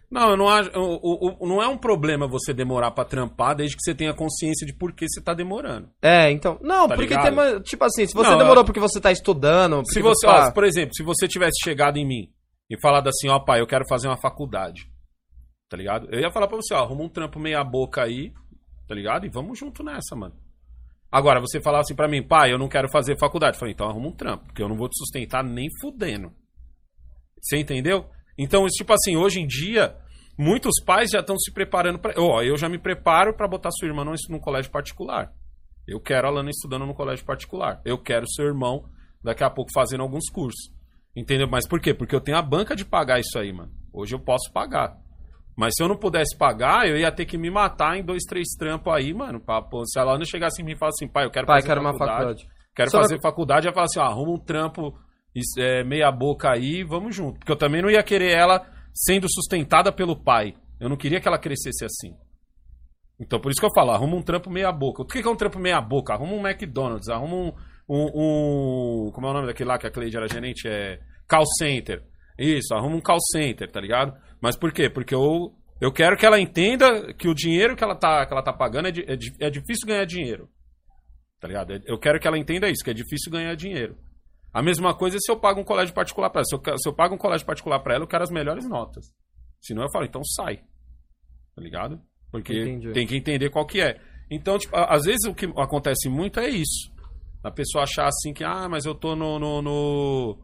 [0.10, 0.70] Não, eu não acho.
[0.78, 4.14] O, o- o- não é um problema você demorar pra trampar desde que você tenha
[4.14, 5.88] consciência de por que você tá demorando.
[6.02, 6.58] É, então.
[6.62, 7.24] Não, Tá porque ligado?
[7.24, 7.62] tem uma.
[7.62, 9.78] Tipo assim, se você Não, demorou eu- porque você tá estudando.
[9.86, 12.28] Se porque você, tá- ó, por exemplo, se você tivesse chegado em mim
[12.72, 14.90] e falado assim, ó, pai, eu quero fazer uma faculdade,
[15.68, 16.08] tá ligado?
[16.10, 18.32] Eu ia falar pra você, ó, arruma um trampo meia boca aí,
[18.88, 19.26] tá ligado?
[19.26, 20.34] E vamos junto nessa, mano.
[21.12, 23.58] Agora, você falar assim pra mim, pai, eu não quero fazer faculdade.
[23.58, 26.32] Eu falei, então arruma um trampo, porque eu não vou te sustentar nem fudendo.
[27.42, 28.10] Você entendeu?
[28.38, 29.94] Então, tipo assim, hoje em dia,
[30.40, 32.14] muitos pais já estão se preparando pra.
[32.18, 35.34] Ó, eu já me preparo pra botar sua irmã num, num colégio particular.
[35.86, 37.82] Eu quero a Lana estudando no colégio particular.
[37.84, 38.86] Eu quero seu irmão
[39.22, 40.72] daqui a pouco fazendo alguns cursos.
[41.16, 41.48] Entendeu?
[41.50, 41.94] Mas por quê?
[41.94, 43.72] Porque eu tenho a banca de pagar isso aí, mano.
[43.94, 44.96] Hoje eu posso pagar.
[45.58, 48.48] Mas se eu não pudesse pagar, eu ia ter que me matar em dois, três
[48.58, 49.40] trampos aí, mano.
[49.40, 51.58] Pra, pô, se a Lana chegasse em mim e falasse assim, pai, eu quero Pai,
[51.58, 52.18] fazer quero uma faculdade.
[52.44, 52.48] faculdade.
[52.74, 54.98] Quero Só- fazer faculdade, ia falar assim, ó, arruma um trampo
[55.60, 57.40] é, meia boca aí, vamos junto.
[57.40, 60.56] Porque eu também não ia querer ela sendo sustentada pelo pai.
[60.80, 62.16] Eu não queria que ela crescesse assim.
[63.20, 65.04] Então por isso que eu falo, arruma um trampo meia boca.
[65.04, 66.14] O que que é um trampo meia boca?
[66.14, 67.54] Arruma um McDonald's, arruma um,
[67.96, 70.68] um, um- Como é o nome daquele lá que a Cleide era gerente?
[70.68, 71.00] É.
[71.28, 72.04] Call center.
[72.38, 74.14] Isso, arruma um call center, tá ligado?
[74.42, 74.90] Mas por quê?
[74.90, 78.42] Porque eu, eu quero que ela entenda que o dinheiro que ela tá, que ela
[78.44, 79.18] tá pagando é, é,
[79.48, 80.50] é difícil ganhar dinheiro.
[81.40, 81.80] Tá ligado?
[81.86, 83.98] Eu quero que ela entenda isso, que é difícil ganhar dinheiro.
[84.54, 86.46] A mesma coisa se eu pago um colégio particular pra ela.
[86.46, 89.06] Se eu, se eu pago um colégio particular pra ela, eu quero as melhores notas.
[89.62, 90.58] Senão eu falo, então sai.
[91.56, 92.02] Tá ligado?
[92.32, 92.92] Porque Entendi.
[92.92, 94.00] tem que entender qual que é.
[94.30, 96.91] Então, tipo, às vezes o que acontece muito é isso.
[97.44, 99.40] A pessoa achar assim que, ah, mas eu tô no.
[99.40, 100.38] no- no-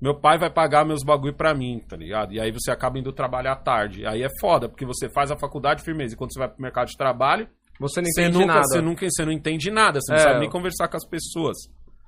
[0.00, 2.32] Meu pai vai pagar meus bagulho pra mim, tá ligado?
[2.32, 4.04] E aí você acaba indo trabalhar tarde.
[4.04, 6.14] Aí é foda, porque você faz a faculdade firmeza.
[6.14, 7.46] E quando você vai pro mercado de trabalho,
[7.78, 8.62] Você não você entende nunca, nada.
[8.66, 10.22] você nunca você não entende nada, você não É.
[10.24, 11.56] sabe nem conversar com as pessoas.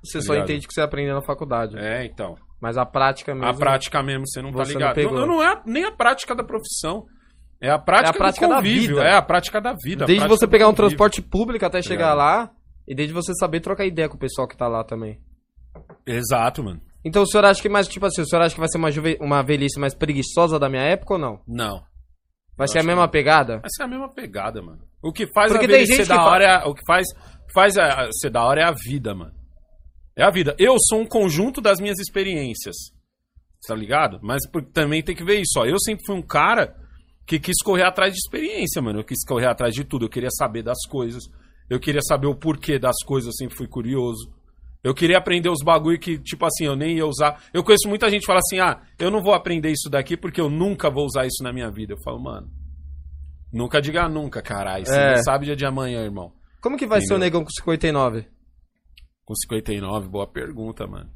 [0.03, 1.77] Você tá só entende o que você aprendeu na faculdade.
[1.79, 2.35] É, então.
[2.61, 3.47] Mas a prática mesmo.
[3.49, 4.95] A prática mesmo, você não tá Você não ligado.
[4.95, 5.13] pegou.
[5.17, 7.05] Não, não é nem a prática da profissão.
[7.61, 8.95] É a prática, É a prática do da convívio.
[8.97, 9.07] vida.
[9.07, 10.05] É a prática da vida.
[10.05, 12.17] Desde você pegar um transporte público até chegar ligado?
[12.17, 12.51] lá.
[12.87, 15.19] E desde você saber trocar ideia com o pessoal que tá lá também.
[16.05, 16.81] Exato, mano.
[17.03, 18.91] Então o senhor acha que mais, tipo assim, o senhor acha que vai ser uma,
[18.91, 21.41] juve- uma velhice mais preguiçosa da minha época ou não?
[21.47, 21.83] Não.
[22.57, 23.61] Vai Eu ser a mesma que pegada?
[23.63, 24.79] Essa é a mesma pegada, mano.
[25.03, 27.05] O que faz Porque a velhice ser da hora é, o que faz,
[27.53, 29.33] faz a, ser da hora é a vida, mano.
[30.15, 30.55] É a vida.
[30.57, 32.75] Eu sou um conjunto das minhas experiências.
[33.67, 34.19] Tá ligado?
[34.21, 34.41] Mas
[34.73, 35.65] também tem que ver isso, ó.
[35.65, 36.73] Eu sempre fui um cara
[37.27, 38.99] que quis correr atrás de experiência, mano.
[38.99, 40.05] Eu quis correr atrás de tudo.
[40.05, 41.23] Eu queria saber das coisas.
[41.69, 43.27] Eu queria saber o porquê das coisas.
[43.27, 44.31] Eu sempre fui curioso.
[44.83, 47.43] Eu queria aprender os bagulho que, tipo assim, eu nem ia usar.
[47.53, 50.39] Eu conheço muita gente que fala assim: ah, eu não vou aprender isso daqui porque
[50.39, 51.93] eu nunca vou usar isso na minha vida.
[51.93, 52.47] Eu falo, mano.
[53.51, 54.85] Nunca diga nunca, caralho.
[54.85, 55.15] Você É.
[55.15, 56.33] não sabe dia de amanhã, irmão.
[56.61, 57.19] Como que vai ser o Entendeu?
[57.25, 58.27] negão com 59?
[59.23, 61.09] Com 59, boa pergunta, mano.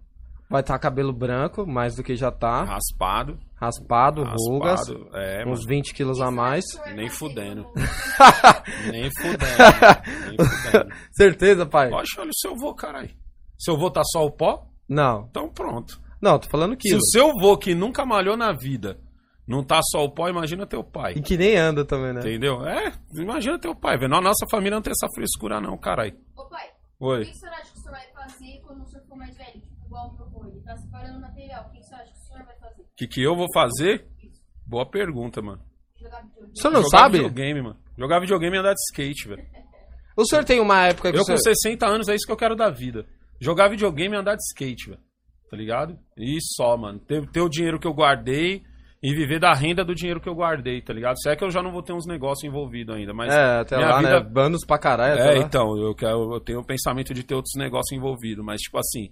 [0.50, 2.64] Vai estar cabelo branco, mais do que já tá.
[2.64, 3.38] Raspado.
[3.56, 4.88] Raspado, rugas.
[4.88, 5.10] Raspado.
[5.14, 5.68] É, Uns mano.
[5.68, 6.66] 20 quilos a mais.
[6.96, 7.68] Nem fudendo.
[8.92, 10.28] Nem fudendo.
[10.28, 10.96] Nem fudendo.
[11.12, 11.92] Certeza, pai?
[11.92, 13.10] Oxe, olha o seu vô, caralho.
[13.58, 14.66] Seu vô tá só o pó?
[14.88, 15.28] Não.
[15.30, 16.02] Então pronto.
[16.22, 16.98] Não, tô falando Se quilo.
[16.98, 19.00] o seu vô que nunca malhou na vida
[19.48, 21.14] não tá só o pó, imagina teu pai.
[21.16, 22.20] E que nem anda também, né?
[22.22, 22.66] Entendeu?
[22.68, 24.10] É, imagina teu pai, velho.
[24.10, 26.16] Na Nossa família não tem essa frescura, não, caralho.
[26.38, 26.68] Ô pai,
[27.00, 27.26] o Oi.
[27.26, 29.60] que o senhor acha que o senhor vai fazer quando o senhor for mais velho?
[29.60, 31.66] Tipo, igual o meu avô, ele tá separando material.
[31.68, 32.82] O que senhor acha que o senhor vai fazer?
[32.82, 34.08] O que, que eu vou fazer?
[34.66, 35.62] Boa pergunta, mano.
[36.00, 36.52] Jogar videogame?
[36.54, 37.18] O senhor não Jogar sabe?
[37.18, 37.78] videogame, mano.
[37.98, 39.44] Jogar videogame e andar de skate, velho.
[40.18, 41.38] O senhor tem uma época que Eu o senhor...
[41.38, 43.06] com 60 anos é isso que eu quero da vida.
[43.40, 45.02] Jogar videogame e andar de skate, velho.
[45.50, 45.98] Tá ligado?
[46.18, 47.00] E só, mano.
[47.00, 48.62] Ter, ter o dinheiro que eu guardei
[49.02, 51.16] e viver da renda do dinheiro que eu guardei, tá ligado?
[51.22, 53.34] Se é que eu já não vou ter uns negócios envolvidos ainda, mas.
[53.34, 54.30] É, até minha lá, vida- né?
[54.30, 55.18] Bandos pra caralho.
[55.20, 55.46] É, lá.
[55.46, 59.10] então, eu, quero, eu tenho o pensamento de ter outros negócios envolvidos, mas, tipo assim,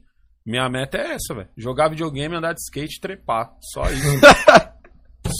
[0.47, 1.49] minha meta é essa, velho.
[1.57, 3.51] Jogar videogame, andar de skate e trepar.
[3.73, 4.07] Só isso.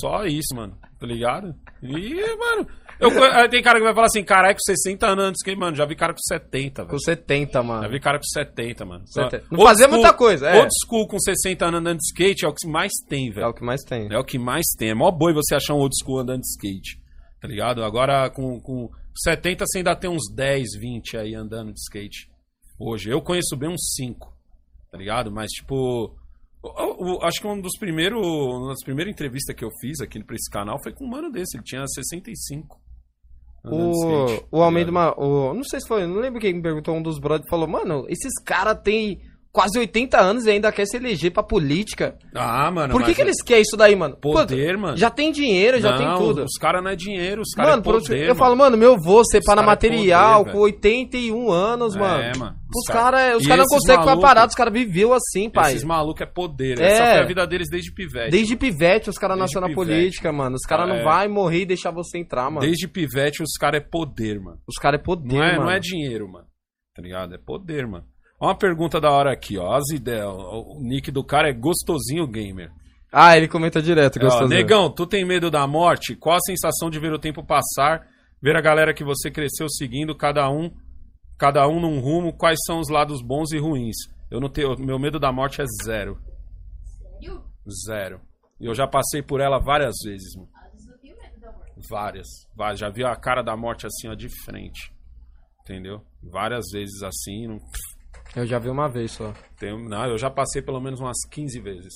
[0.01, 0.77] Só isso, mano.
[0.99, 1.55] Tá ligado?
[1.81, 2.67] E, mano.
[2.99, 3.11] Eu,
[3.49, 5.75] tem cara que vai falar assim, caralho, com 60 anos andando de skate, mano.
[5.75, 6.91] Já vi cara com 70, velho.
[6.91, 7.89] Com 70, Já mano.
[7.89, 9.03] vi cara com 70, mano.
[9.07, 9.45] Só- 70.
[9.51, 10.59] Não Old fazia school- muita coisa, é.
[10.59, 13.47] Old school com 60 anos andando de skate é o que mais tem, É velho.
[13.49, 14.07] o que mais tem.
[14.11, 14.89] É o que mais tem.
[14.89, 16.99] É mó boi você achar um old school andando de skate.
[17.39, 17.83] Tá ligado?
[17.83, 22.27] Agora com, com 70 você ainda tem uns 10, 20 aí andando de skate.
[22.79, 23.09] Hoje.
[23.11, 24.35] Eu conheço bem uns 5.
[24.97, 25.31] Tá ligado?
[25.31, 26.15] Mas tipo.
[26.63, 28.19] o- o- acho que um dos primeiros.
[28.25, 31.31] Uma das primeiras entrevistas que eu fiz aqui pra esse canal foi com um mano
[31.31, 31.55] desse.
[31.57, 32.79] Ele tinha 65.
[33.63, 35.17] andando de O, skate, o tá Almeida, ligado?
[35.17, 37.67] Ma- o, não sei se foi, não lembro quem me perguntou, um dos brothers falou,
[37.67, 39.19] mano, esses caras têm
[39.57, 42.15] quase 80 anos e ainda quer se eleger pra política.
[42.35, 42.91] Ah, mano.
[42.93, 44.15] Por que, que eles querem isso daí, mano?
[44.15, 44.95] Poder, Pô, mano.
[44.97, 46.43] Já tem dinheiro, já não, tem tudo.
[46.43, 48.19] Os caras não é dinheiro, os caras Mano, é poder.
[48.21, 48.35] eu mano.
[48.35, 52.39] falo, mano, meu vô separa cara é material poder, com 81 anos, É, mano.
[52.39, 52.55] mano.
[52.75, 55.71] Os cara- caras os E cara não conseguem ficar parados, os caras viveu assim, pai.
[55.71, 56.79] Esses malucos é poder.
[56.79, 56.91] É.
[56.91, 58.29] Essa foi a vida deles desde pivete.
[58.29, 60.55] Desde pivete os caras nasceram na política, mano.
[60.55, 60.93] Os caras É.
[60.97, 62.59] não vai morrer e deixar você entrar, mano.
[62.61, 64.59] Desde pivete os caras é poder, mano.
[64.67, 65.63] Os caras é poder, Não é, mano.
[65.63, 66.45] não é dinheiro, mano.
[66.95, 67.33] Tá ligado?
[67.33, 68.05] É poder, mano.
[68.39, 69.73] Ó uma pergunta da hora aqui, ó.
[69.75, 70.27] As ideias.
[70.27, 72.71] O nick do cara é Gostosinho Gamer.
[73.11, 74.47] Ah, ele comenta direto, Ó, gostoso.
[74.49, 76.15] negão, tu tem medo da morte?
[76.15, 78.05] Qual a sensação de ver o tempo passar,
[78.41, 80.69] ver a galera que você cresceu seguindo, cada um,
[81.37, 83.95] cada um num rumo, quais são os lados bons e ruins?
[84.29, 86.17] Eu não tenho, meu medo da morte é zero,
[87.21, 87.43] Sério?
[87.87, 88.21] zero.
[88.59, 90.49] E eu já passei por ela várias vezes, mano.
[91.89, 92.79] Várias, várias.
[92.79, 94.91] Já vi a cara da morte assim, ó, de frente.
[95.61, 96.01] Entendeu?
[96.23, 97.57] Várias vezes assim, não
[98.37, 99.33] Eu já vi uma vez só.
[99.59, 101.93] tenho, não, eu já passei pelo menos umas 15 vezes.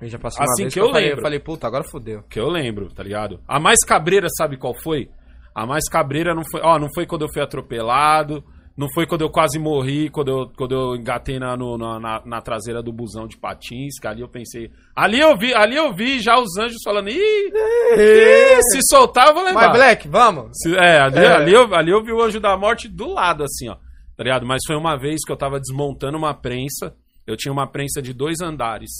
[0.00, 1.18] Eu já passei uma Assim vez que eu lembro.
[1.18, 2.22] eu falei, puta, agora fodeu.
[2.30, 3.40] Que eu lembro, tá ligado?
[3.48, 5.08] A mais cabreira, sabe qual foi?
[5.54, 6.60] A mais cabreira não foi.
[6.62, 8.44] Ó, não foi quando eu fui atropelado.
[8.76, 12.22] Não foi quando eu quase morri, quando eu, quando eu engatei na, no- na, na-
[12.26, 14.70] na traseira do busão de patins, que ali eu pensei.
[14.94, 19.34] Ali eu vi, ali eu vi já os anjos falando, ih, ih, se soltar eu
[19.34, 19.68] vou levar.
[19.68, 20.50] Mas, Black, vamos.
[20.52, 21.26] Se- é, ali, É.
[21.26, 23.76] Ali, eu, ali eu vi o anjo da morte do lado, assim, ó.
[24.16, 24.46] Tá ligado?
[24.46, 26.96] Mas foi uma vez que eu tava desmontando uma prensa.
[27.26, 28.90] Eu tinha uma prensa de dois andares.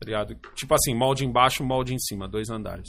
[0.00, 0.34] Tá ligado?
[0.54, 2.88] Tipo assim, molde embaixo, molde em cima, dois andares.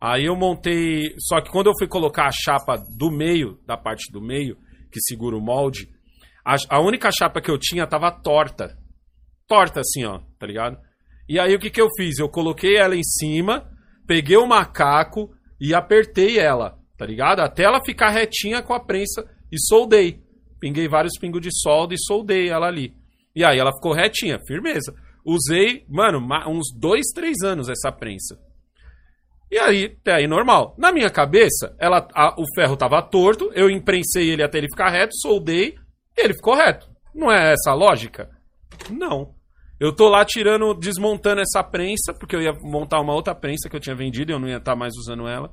[0.00, 1.14] Aí eu montei.
[1.18, 4.56] Só que quando eu fui colocar a chapa do meio, da parte do meio,
[4.90, 5.88] que segura o molde,
[6.44, 8.78] a, a única chapa que eu tinha tava torta.
[9.48, 10.78] Torta, assim, ó, tá ligado?
[11.28, 12.18] E aí o que que eu fiz?
[12.18, 13.68] Eu coloquei ela em cima,
[14.06, 17.40] peguei o macaco e apertei ela, tá ligado?
[17.40, 20.25] Até ela ficar retinha com a prensa e soldei.
[20.60, 22.94] Pinguei vários pingos de solda e soldei ela ali.
[23.34, 24.94] E aí ela ficou retinha, firmeza.
[25.24, 28.38] Usei, mano, ma- uns dois, três anos essa prensa.
[29.50, 30.74] E aí, até aí normal.
[30.78, 34.90] Na minha cabeça, ela, a- o ferro tava torto, eu imprensei ele até ele ficar
[34.90, 35.76] reto, soldei,
[36.16, 36.88] ele ficou reto.
[37.14, 38.28] Não é essa a lógica?
[38.90, 39.34] Não.
[39.78, 43.76] Eu tô lá tirando, desmontando essa prensa, porque eu ia montar uma outra prensa que
[43.76, 45.50] eu tinha vendido e eu não ia estar mais usando ela.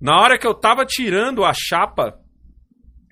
[0.00, 2.18] Na hora que eu tava tirando a chapa,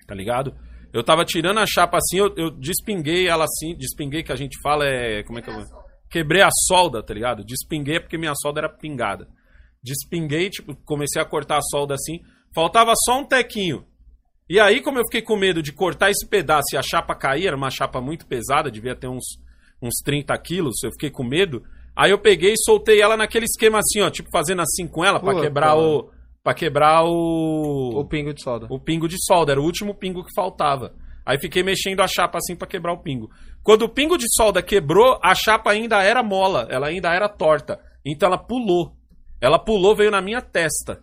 [0.05, 0.53] tá ligado?
[0.93, 4.61] Eu tava tirando a chapa assim, eu, eu despinguei ela assim, despinguei que a gente
[4.61, 5.23] fala é.
[5.23, 5.65] Como é que eu.
[6.09, 7.43] Quebrei a solda, tá ligado?
[7.43, 9.27] Despinguei porque minha solda era pingada.
[9.81, 12.19] Despinguei, tipo, comecei a cortar a solda assim.
[12.53, 13.83] Faltava só um tequinho.
[14.47, 17.47] E aí, como eu fiquei com medo de cortar esse pedaço e a chapa cair,
[17.47, 19.23] era uma chapa muito pesada, devia ter uns,
[19.81, 21.63] uns 30 quilos, eu fiquei com medo.
[21.95, 25.19] Aí eu peguei e soltei ela naquele esquema assim, ó, tipo fazendo assim com ela,
[25.19, 25.87] pra Puta, quebrar mano.
[25.87, 26.11] o.
[26.43, 27.91] para quebrar o.
[27.95, 28.67] O pingo de solda.
[28.69, 30.93] O pingo de solda, era o último pingo que faltava.
[31.25, 33.31] Aí fiquei mexendo a chapa assim pra quebrar o pingo.
[33.63, 37.79] Quando o pingo de solda quebrou, a chapa ainda era mola, ela ainda era torta.
[38.05, 38.93] Então ela pulou.
[39.39, 41.01] Ela pulou, veio na minha testa.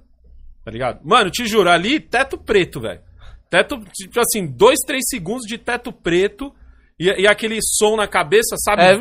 [0.62, 1.00] Tá ligado?
[1.02, 3.00] Mano, te juro, ali, teto preto, velho.
[3.48, 6.54] Teto, tipo assim, dois, três segundos de teto preto
[6.98, 8.82] e, e aquele som na cabeça, sabe?
[8.82, 8.96] É.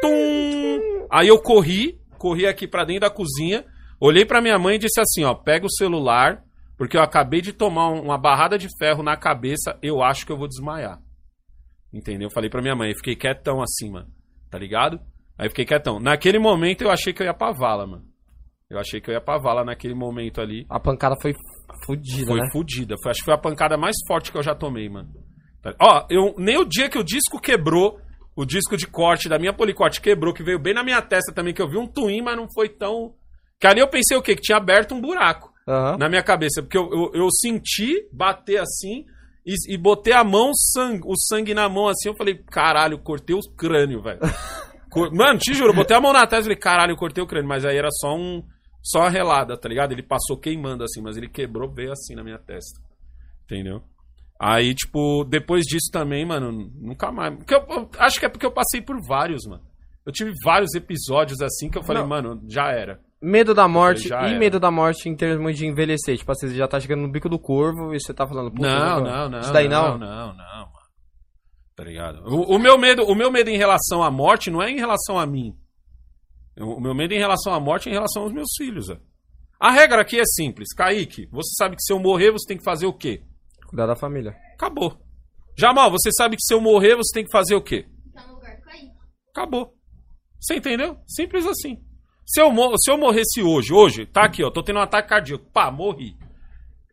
[0.00, 1.06] Tum!
[1.10, 3.64] Aí eu corri, corri aqui pra dentro da cozinha,
[4.00, 6.42] olhei pra minha mãe e disse assim, ó, pega o celular,
[6.76, 10.32] porque eu acabei de tomar um- uma barrada de ferro na cabeça, eu acho que
[10.32, 11.00] eu vou desmaiar.
[11.92, 12.28] Entendeu?
[12.30, 14.08] Falei pra minha mãe, fiquei quietão assim, mano.
[14.50, 14.98] Tá ligado?
[15.38, 15.98] Aí fiquei quietão.
[16.00, 18.04] Naquele momento eu achei que eu ia pra vala, mano.
[18.70, 20.66] Eu achei que eu ia pra vala naquele momento ali.
[20.68, 21.32] A pancada foi
[21.86, 22.48] fudida, Foi né?
[22.52, 22.94] fudida.
[23.02, 25.08] Foi, acho que foi a pancada mais forte que eu já tomei, mano.
[25.62, 27.98] Tá- Ó, eu, nem o dia que o disco quebrou,
[28.36, 31.54] o disco de corte da minha policorte quebrou, que veio bem na minha testa também,
[31.54, 33.14] que eu vi um twin, mas não foi tão.
[33.60, 34.34] Que ali eu pensei o quê?
[34.34, 35.96] Que tinha aberto um buraco Aham.
[35.98, 36.62] na minha cabeça.
[36.62, 39.04] Porque eu, eu, eu senti bater assim
[39.46, 42.08] e, e botei a mão, sangue, o sangue na mão assim.
[42.08, 44.20] Eu falei, caralho, cortei o crânio, velho.
[45.12, 47.48] Mano, te juro, botei a mão na testa e falei, caralho, cortei o crânio.
[47.48, 48.42] Mas aí era só um.
[48.80, 49.92] Só uma relada, tá ligado?
[49.92, 52.78] Ele passou queimando assim, mas ele quebrou, veio assim na minha testa.
[53.44, 53.82] Entendeu?
[54.38, 57.34] Aí, tipo, depois disso também, mano, nunca mais.
[57.34, 59.62] Porque eu, eu acho que é porque eu passei por vários, mano.
[60.04, 62.08] Eu tive vários episódios assim que eu falei, Não.
[62.08, 63.00] mano, já era.
[63.22, 64.38] Medo da morte e era.
[64.38, 66.16] medo da morte em termos de envelhecer.
[66.18, 69.00] Tipo, assim, você já tá chegando no bico do corvo e você tá falando, Não,
[69.02, 69.40] não, não.
[69.40, 69.96] Isso daí não?
[69.96, 70.72] Não, não, não, mano.
[71.74, 72.22] Tá ligado?
[72.26, 75.18] O, o meu medo, o meu medo em relação à morte não é em relação
[75.18, 75.56] a mim.
[76.58, 78.90] O meu medo em relação à morte é em relação aos meus filhos.
[78.90, 78.96] ó.
[79.58, 80.74] A regra aqui é simples.
[80.74, 83.22] Kaique, você sabe que se eu morrer, você tem que fazer o quê?
[83.68, 84.36] Cuidar da família.
[84.54, 84.96] Acabou.
[85.56, 87.86] Jamal, você sabe que se eu morrer, você tem que fazer o quê?
[88.12, 88.90] Tá no lugar do Kaique.
[89.30, 89.74] Acabou.
[90.40, 90.98] Você entendeu?
[91.06, 91.78] Simples assim.
[92.26, 95.44] Se eu, se eu morresse hoje, hoje, tá aqui, ó, tô tendo um ataque cardíaco.
[95.52, 96.16] Pá, morri.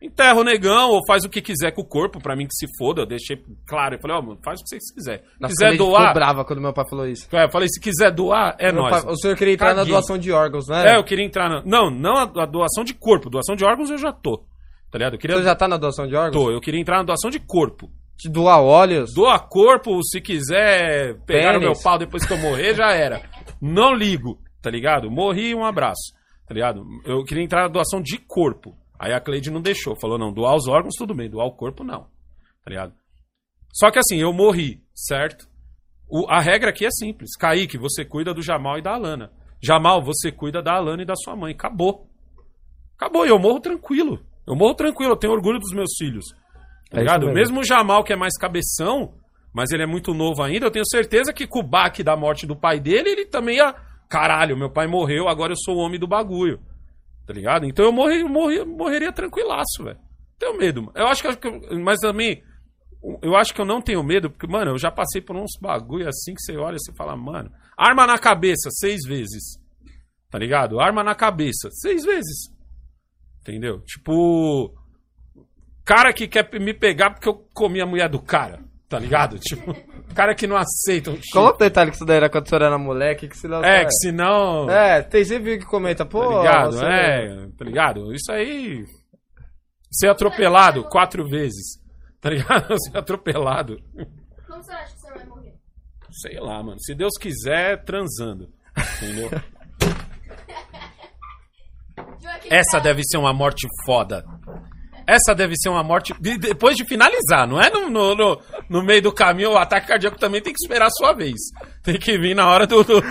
[0.01, 2.65] Enterra o negão ou faz o que quiser com o corpo, pra mim que se
[2.77, 3.03] foda.
[3.03, 3.95] Eu deixei claro.
[3.95, 5.23] Eu falei, ó, mano, faz o que você quiser.
[5.39, 6.11] Nossa, quiser doar.
[6.13, 7.27] brava quando meu pai falou isso.
[7.31, 9.03] É, eu falei, se quiser doar, é Meu nóis.
[9.03, 10.93] pai- o senhor queria entrar na doação de órgãos, né?
[10.93, 11.61] É, eu queria entrar na.
[11.63, 13.29] Não, não a, doação de corpo.
[13.29, 14.37] Doação de órgãos eu já tô.
[14.91, 15.13] Tá ligado?
[15.13, 15.37] Eu queria.
[15.37, 16.43] Você já tá na doação de órgãos?
[16.45, 17.87] Tô, eu queria entrar na doação de corpo.
[18.17, 19.13] De doar óleos?
[19.13, 21.61] Doa corpo, se quiser pegar o Pênis.
[21.61, 23.21] meu pau depois que eu morrer, já era.
[23.61, 25.09] Não ligo, tá ligado?
[25.09, 26.13] Morri, um abraço,
[26.47, 26.83] tá ligado?
[27.05, 28.75] Eu queria entrar na doação de corpo.
[28.99, 29.95] Aí a Cleide não deixou.
[29.99, 32.03] Falou, não, doar os órgãos tudo bem, doar o corpo não.
[32.63, 32.93] Tá ligado?
[33.73, 35.47] Só que assim, eu morri, certo?
[36.09, 37.35] O- a regra aqui é simples.
[37.37, 39.31] Kaique, você cuida do Jamal e da Alana.
[39.63, 41.53] Jamal, você cuida da Alana e da sua mãe.
[41.53, 42.07] Acabou.
[42.97, 43.25] Acabou.
[43.25, 44.19] E eu morro tranquilo.
[44.45, 45.13] Eu morro tranquilo.
[45.13, 46.25] Eu tenho orgulho dos meus filhos.
[46.89, 47.21] Tá É ligado?
[47.27, 47.33] mesmo.
[47.35, 49.13] Mesmo o Jamal, que é mais cabeção,
[49.53, 52.45] mas ele é muito novo ainda, eu tenho certeza que com o baque da morte
[52.45, 53.73] do pai dele, ele também ia.
[54.11, 56.59] Caralho, meu pai morreu, agora eu sou o homem do bagulho.
[57.25, 57.65] Tá ligado?
[57.65, 59.97] Então eu morri, morri, morreria tranquilaço, velho.
[60.37, 60.91] Tenho medo.
[60.93, 61.77] Eu acho que.
[61.77, 62.43] Mas também.
[63.21, 66.09] Eu acho que eu não tenho medo, porque, mano, eu já passei por uns bagulho
[66.09, 69.57] assim que você olha e você fala, mano, arma na cabeça seis vezes.
[70.29, 70.79] Tá ligado?
[70.79, 72.53] Arma na cabeça seis vezes.
[73.39, 73.79] Entendeu?
[73.85, 74.75] Tipo.
[75.85, 78.61] Cara que quer me pegar porque eu comi a mulher do cara.
[78.91, 79.39] Tá ligado?
[79.39, 79.73] Tipo,
[80.13, 81.11] cara que não aceita.
[81.15, 81.29] chifre.
[81.31, 83.63] Conta o detalhe que isso daí era quando o senhor era moleque, que se não...
[83.63, 84.69] É, que senão.
[84.69, 86.19] É, tem sempre que comenta, pô...
[86.21, 86.71] Tá ligado?
[86.73, 88.13] você- É, tá ligado?
[88.13, 88.83] Isso aí.
[89.89, 91.79] Ser atropelado quatro vezes.
[92.19, 92.75] Tá ligado?
[92.83, 93.77] Ser atropelado.
[94.45, 95.53] Como você acha que você vai morrer?
[96.11, 96.77] Sei lá, mano.
[96.81, 98.49] Se Deus quiser, transando.
[99.01, 99.29] Entendeu?
[102.21, 104.25] Joaquim Essa Fala- deve ser uma morte foda.
[105.13, 106.13] Essa deve ser uma morte.
[106.19, 109.51] de- depois de finalizar, não é no, no, no, no meio do caminho.
[109.51, 111.35] O ataque cardíaco também tem que esperar a sua vez.
[111.83, 112.83] Tem que vir na hora do.
[112.83, 113.01] do-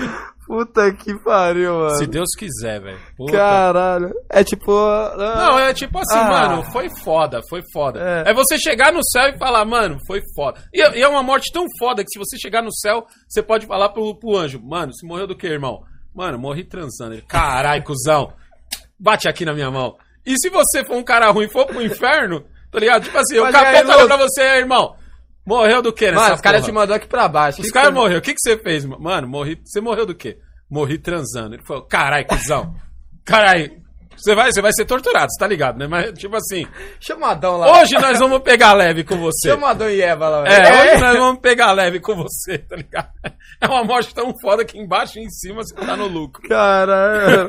[0.46, 1.96] Puta que pariu, mano.
[1.96, 2.98] Se Deus quiser, velho.
[3.30, 4.10] Caralho.
[4.28, 4.72] É tipo...
[4.72, 6.24] ah, Não, é tipo assim, Ah.
[6.28, 8.00] mano, foi foda, foi foda.
[8.26, 8.30] É.
[8.30, 8.34] É.
[8.34, 10.60] você chegar no céu e falar, mano, foi foda.
[10.74, 13.40] E, é- e é uma morte tão foda que se você chegar no céu, você
[13.42, 15.82] pode falar pro, pro anjo, mano, você morreu do que, irmão?
[16.12, 17.12] Mano, morri transando.
[17.14, 18.32] Ele, carai, cuzão,
[18.98, 19.94] bate aqui na minha mão.
[20.32, 23.04] E se você for um cara ruim e for pro inferno, tá ligado?
[23.04, 24.94] Tipo assim, o Mas aí, capeta olha pra você, irmão,
[25.46, 27.60] morreu do que nessa Mano, os caras te mandou aqui pra baixo.
[27.60, 28.18] Os caras que morreram.
[28.18, 29.02] O que, que você fez, mano?
[29.02, 29.60] Mano, morri.
[29.64, 30.38] Você morreu do quê?
[30.70, 31.54] Morri transando.
[31.54, 32.74] Ele falou, carai, cuzão.
[33.24, 33.72] Carai.
[34.16, 35.86] Você vai, você vai ser torturado, você tá ligado, né?
[35.86, 36.66] Mas, tipo assim,
[37.00, 37.80] Chama o Adão lá.
[37.80, 39.48] hoje nós vamos pegar leve com você.
[39.48, 40.46] Chama o Adão e Eva lá.
[40.46, 43.08] É, hoje nós vamos pegar leve com você, tá ligado?
[43.60, 46.46] É uma morte tão foda que embaixo e em cima você tá no lucro.
[46.46, 47.48] Caralho.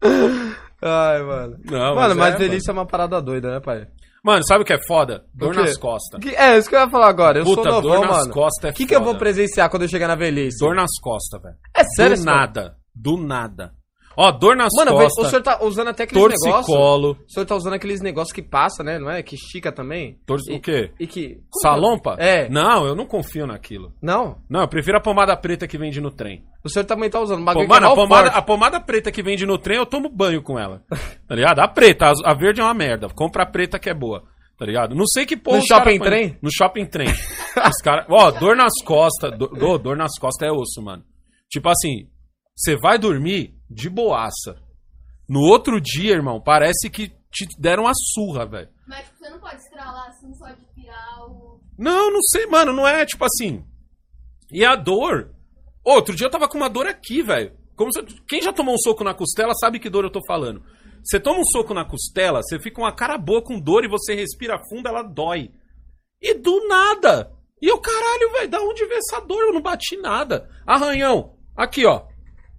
[0.82, 1.56] Ai, mano.
[1.64, 3.86] Não, mano, mas é, velhice é uma parada doida, né, pai?
[4.24, 5.24] Mano, sabe o que é foda?
[5.34, 6.20] Dor nas costas.
[6.20, 7.38] Que- é, isso que eu ia falar agora.
[7.40, 8.32] Eu Puta, sou novão, dor nas mano.
[8.32, 10.58] costas é O que, que eu vou presenciar quando eu chegar na velhice?
[10.58, 11.56] Dor nas costas, velho.
[11.76, 12.76] É sério, Do nada.
[12.94, 13.72] Do nada.
[14.16, 15.26] Ó, dor nas Mano, costas.
[15.26, 16.50] o senhor tá usando até aqueles negócios.
[16.66, 17.16] torcicolo.
[17.26, 18.98] O senhor tá usando aqueles negócios que passa, né?
[18.98, 19.22] Não é?
[19.22, 20.18] Que estica também.
[20.26, 20.52] Torci...
[20.52, 20.90] E- O quê?
[21.00, 21.38] E que.
[21.62, 22.16] Salompa?
[22.18, 22.48] É.
[22.48, 23.92] Não, eu não confio naquilo.
[24.02, 24.38] Não.
[24.48, 26.44] Não, eu prefiro a pomada preta que vende no trem.
[26.64, 27.44] O senhor também tá usando.
[27.44, 28.38] Bagulho mano, que é a pomada, forte.
[28.38, 30.82] a pomada preta que vende no trem, eu tomo banho com ela.
[31.26, 31.60] Tá ligado?
[31.60, 33.08] A preta, a, a verde é uma merda.
[33.08, 34.22] Compra a preta que é boa.
[34.58, 34.94] Tá ligado?
[34.94, 35.58] Não sei que porra.
[35.58, 36.38] No cara shopping põe- trem?
[36.42, 37.08] No shopping trem.
[37.56, 39.36] os cara, ó, dor nas costas.
[39.38, 41.02] Dor, dor nas costas é osso, mano.
[41.50, 42.06] Tipo assim,
[42.56, 44.60] você vai dormir de boaça.
[45.28, 48.68] No outro dia, irmão, parece que te deram uma surra, velho.
[48.86, 51.60] Mas você não pode estralar assim só de virar o.
[51.78, 52.72] Não, não sei, mano.
[52.72, 53.64] Não é tipo assim.
[54.50, 55.34] E a dor.
[55.84, 57.56] Outro dia eu tava com uma dor aqui, velho.
[57.74, 60.62] Como se- Quem já tomou um soco na costela sabe que dor eu tô falando.
[61.02, 63.88] Você toma um soco na costela, você fica com uma cara boa com dor e
[63.88, 65.50] você respira fundo, ela dói.
[66.20, 67.32] E do nada.
[67.60, 69.40] E eu, caralho, velho, da onde veio essa dor?
[69.42, 70.48] Eu não bati nada.
[70.66, 71.36] Arranhão.
[71.56, 72.06] Aqui, ó.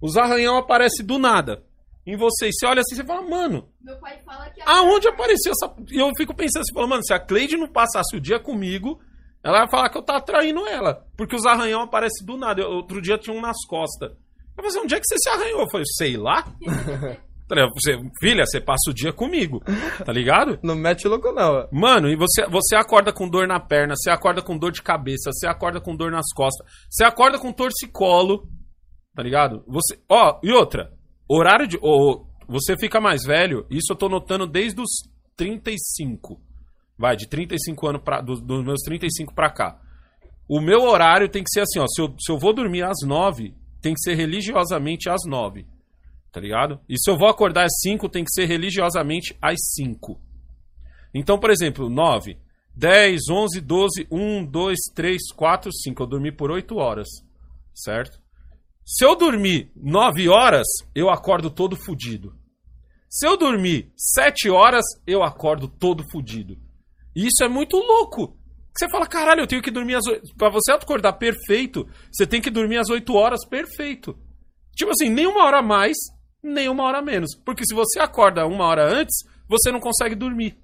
[0.00, 1.62] Os arranhão aparecem do nada.
[2.06, 2.48] Em você.
[2.48, 4.60] E você olha assim e você fala, mano, Meu pai fala que.
[4.66, 5.74] Aonde apareceu essa.
[5.90, 9.00] E eu fico pensando assim, falando, mano, se a Cleide não passasse o dia comigo,
[9.42, 11.06] ela vai falar que eu tava traindo ela.
[11.16, 12.60] Porque os arranhão aparecem do nada.
[12.60, 14.10] Eu- outro dia tinha um nas costas.
[14.10, 15.60] Eu falei assim, onde é que você se arranhou?
[15.62, 16.44] Eu falei, sei lá.
[17.74, 19.62] Você, filha, você passa o dia comigo,
[20.04, 20.58] tá ligado?
[20.64, 21.68] Não mete louco, não.
[21.70, 25.30] Mano, e você, você acorda com dor na perna, você acorda com dor de cabeça,
[25.30, 28.48] você acorda com dor nas costas, você acorda com torcicolo,
[29.14, 29.62] tá ligado?
[29.66, 30.92] Você, ó, e outra,
[31.28, 34.90] horário de, ó, você fica mais velho, isso eu tô notando desde os
[35.36, 36.40] 35.
[36.98, 39.80] Vai, de 35 anos pra, dos, dos meus 35 pra cá.
[40.48, 42.98] O meu horário tem que ser assim, ó, se eu, se eu vou dormir às
[43.04, 45.66] 9, tem que ser religiosamente às 9.
[46.30, 46.80] Tá ligado?
[46.88, 50.20] E se eu vou acordar às 5, tem que ser religiosamente às 5.
[51.14, 52.36] Então, por exemplo, 9,
[52.76, 56.02] 10, 11, 12, 1, 2, 3, 4, 5.
[56.02, 57.06] Eu dormi por 8 horas,
[57.72, 58.23] certo?
[58.84, 62.34] Se eu dormir 9 horas, eu acordo todo fudido.
[63.08, 66.56] Se eu dormir 7 horas, eu acordo todo fudido.
[67.16, 68.36] E isso é muito louco.
[68.76, 70.34] Você fala, caralho, eu tenho que dormir às 8.
[70.36, 74.18] Pra você acordar perfeito, você tem que dormir às 8 horas perfeito.
[74.76, 75.96] Tipo assim, nem uma hora mais,
[76.42, 77.34] nem uma hora menos.
[77.36, 79.16] Porque se você acorda uma hora antes,
[79.48, 80.58] você não consegue dormir.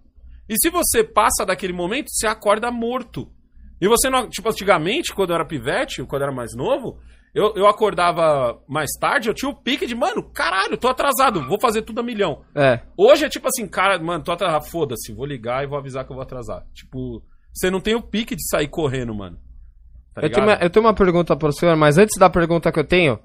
[0.48, 3.32] E se você passa daquele momento, você acorda morto.
[3.80, 4.28] E você não.
[4.28, 6.98] Tipo, antigamente, quando eu era pivete, quando eu era mais novo,
[7.34, 11.60] eu, eu acordava mais tarde, eu tinha o pique de, mano, caralho, tô atrasado, vou
[11.60, 12.42] fazer tudo a milhão.
[12.54, 12.80] É.
[12.96, 16.10] Hoje é tipo assim, cara, mano, tô atrasado, foda-se, vou ligar e vou avisar que
[16.12, 16.64] eu vou atrasar.
[16.74, 17.22] Tipo,
[17.52, 19.38] você não tem o pique de sair correndo, mano.
[20.14, 22.78] Tá Eu tenho, uma, eu tenho uma pergunta pro senhor, mas antes da pergunta que
[22.80, 23.18] eu tenho,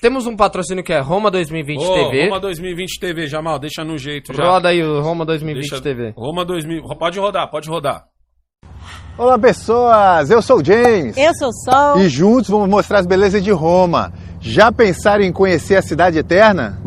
[0.00, 2.24] temos um patrocínio que é Roma 2020 Ô, TV.
[2.26, 4.44] Roma 2020 TV, Jamal, deixa no jeito já.
[4.44, 6.14] Roda aí o Roma 2020 Deixa- TV.
[6.16, 8.06] Roma 2000, pode rodar, pode rodar.
[9.18, 11.98] Olá pessoas, eu sou o James Eu sou Sol.
[11.98, 14.12] e juntos vamos mostrar as belezas de Roma.
[14.40, 16.80] Já pensaram em conhecer a cidade eterna?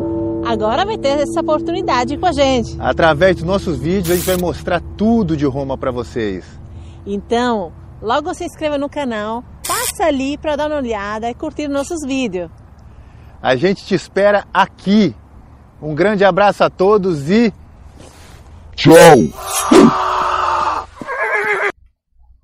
[0.44, 2.76] Agora vai ter essa oportunidade com a gente.
[2.80, 6.44] Através dos nossos vídeos a gente vai mostrar tudo de Roma para vocês.
[7.06, 7.72] Então,
[8.02, 12.50] logo se inscreva no canal, passa ali para dar uma olhada e curtir nossos vídeos.
[13.40, 15.14] A gente te espera aqui.
[15.80, 17.52] Um grande abraço a todos e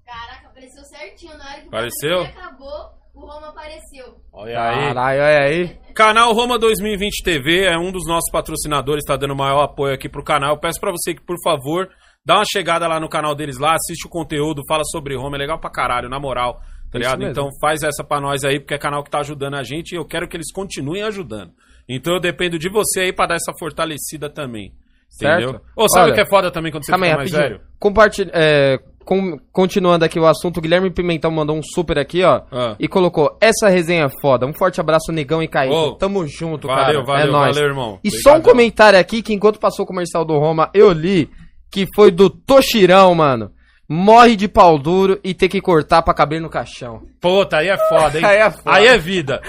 [0.07, 1.37] Caraca, apareceu certinho.
[1.39, 2.23] Na hora que Apareceu?
[2.23, 4.17] acabou, o Roma apareceu.
[4.33, 4.87] Olha aí.
[4.89, 5.79] Caralho, olha aí.
[5.95, 10.25] Canal Roma 2020 TV é um dos nossos patrocinadores, tá dando maior apoio aqui pro
[10.25, 10.55] canal.
[10.55, 11.89] Eu peço pra você que, por favor,
[12.25, 15.39] dá uma chegada lá no canal deles lá, assiste o conteúdo, fala sobre Roma, é
[15.39, 16.61] legal pra caralho, na moral.
[16.91, 17.23] Tá ligado?
[17.23, 19.97] Então faz essa pra nós aí, porque é canal que tá ajudando a gente e
[19.97, 21.53] eu quero que eles continuem ajudando.
[21.89, 24.73] Então eu dependo de você aí pra dar essa fortalecida também.
[25.15, 25.51] Entendeu?
[25.51, 25.65] Certo.
[25.77, 27.61] Ô, sabe Olha, o que é foda também quando você aí, fica mais velho?
[27.79, 32.43] Compartilha, é, com- continuando aqui o assunto, o Guilherme Pimentão mandou um super aqui, ó.
[32.53, 32.77] Ah.
[32.79, 34.47] E colocou, essa resenha é foda.
[34.47, 35.75] Um forte abraço, Negão e Kaique.
[35.75, 37.05] Ô, Tamo junto, valeu, cara.
[37.05, 37.55] valeu, é nóis.
[37.57, 37.99] valeu, irmão.
[38.05, 41.29] E só um comentário aqui, que enquanto passou o comercial do Roma, eu li,
[41.71, 43.51] que foi do Toshirão, mano.
[43.93, 47.03] Morre de pau duro e ter que cortar pra caber no caixão.
[47.21, 48.23] Puta, aí é foda, hein?
[48.25, 48.63] Aí é foda.
[48.77, 49.41] Aí é vida.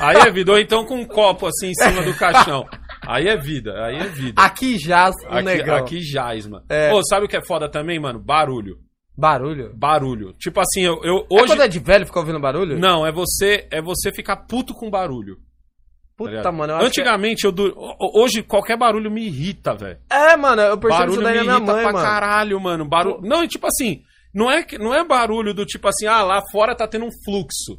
[0.00, 0.50] Aí é vida.
[0.52, 2.64] Ou então com um copo assim em cima do caixão.
[3.06, 4.40] Aí é vida, aí é vida.
[4.40, 5.76] Aqui jaz o Aqui, negão.
[5.76, 6.64] aqui jaz, mano.
[6.70, 6.90] É.
[6.94, 8.18] Ô, sabe o que é foda também, mano?
[8.18, 8.78] Barulho.
[9.16, 9.72] Barulho?
[9.74, 10.32] Barulho.
[10.34, 11.26] Tipo assim, eu, eu Hoje...
[11.30, 11.46] É hoje.
[11.48, 12.78] quando é de velho ficar ouvindo barulho?
[12.78, 15.36] Não, é você, é você ficar puto com barulho.
[15.36, 15.42] tá
[16.16, 16.52] Puta, ligado?
[16.54, 17.74] mano, eu acho Antigamente, eu dur...
[17.76, 19.98] ho- hoje qualquer barulho me irrita, velho.
[20.08, 20.14] que...
[20.16, 22.04] É, mano, eu percebo Barulho isso daí me na minha irrita mãe, pra mano.
[22.04, 22.84] caralho, mano.
[22.88, 23.20] Barulho.
[23.22, 24.02] Não, e tipo assim,
[24.34, 27.10] não é, que- não é barulho do tipo assim, ah, lá fora tá tendo um
[27.24, 27.78] fluxo.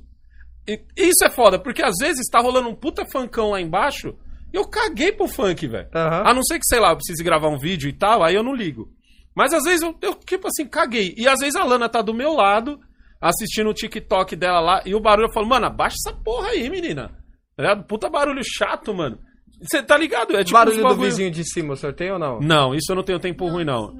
[0.68, 4.16] E, isso é foda, porque às vezes tá rolando um puta funkão lá embaixo
[4.54, 5.90] e eu caguei pro funk, velho.
[5.96, 6.24] Aham.
[6.30, 8.44] A não ser que, sei lá, eu precise gravar um vídeo e tal, aí eu
[8.44, 8.88] não ligo.
[9.36, 11.14] Mas às vezes eu, eu, tipo assim, caguei.
[11.18, 12.80] E às vezes a Lana tá do meu lado,
[13.20, 16.70] assistindo o TikTok dela lá, e o barulho eu falo, mano, abaixa essa porra aí,
[16.70, 17.10] menina.
[17.56, 17.84] Tá ligado?
[17.86, 19.18] Puta barulho chato, mano.
[19.62, 20.36] Você tá ligado?
[20.36, 22.40] É tipo barulho uns do bagulho- vizinho de cima, o sorteio ou não?
[22.42, 23.96] Não, isso eu não tenho tempo ruim, não.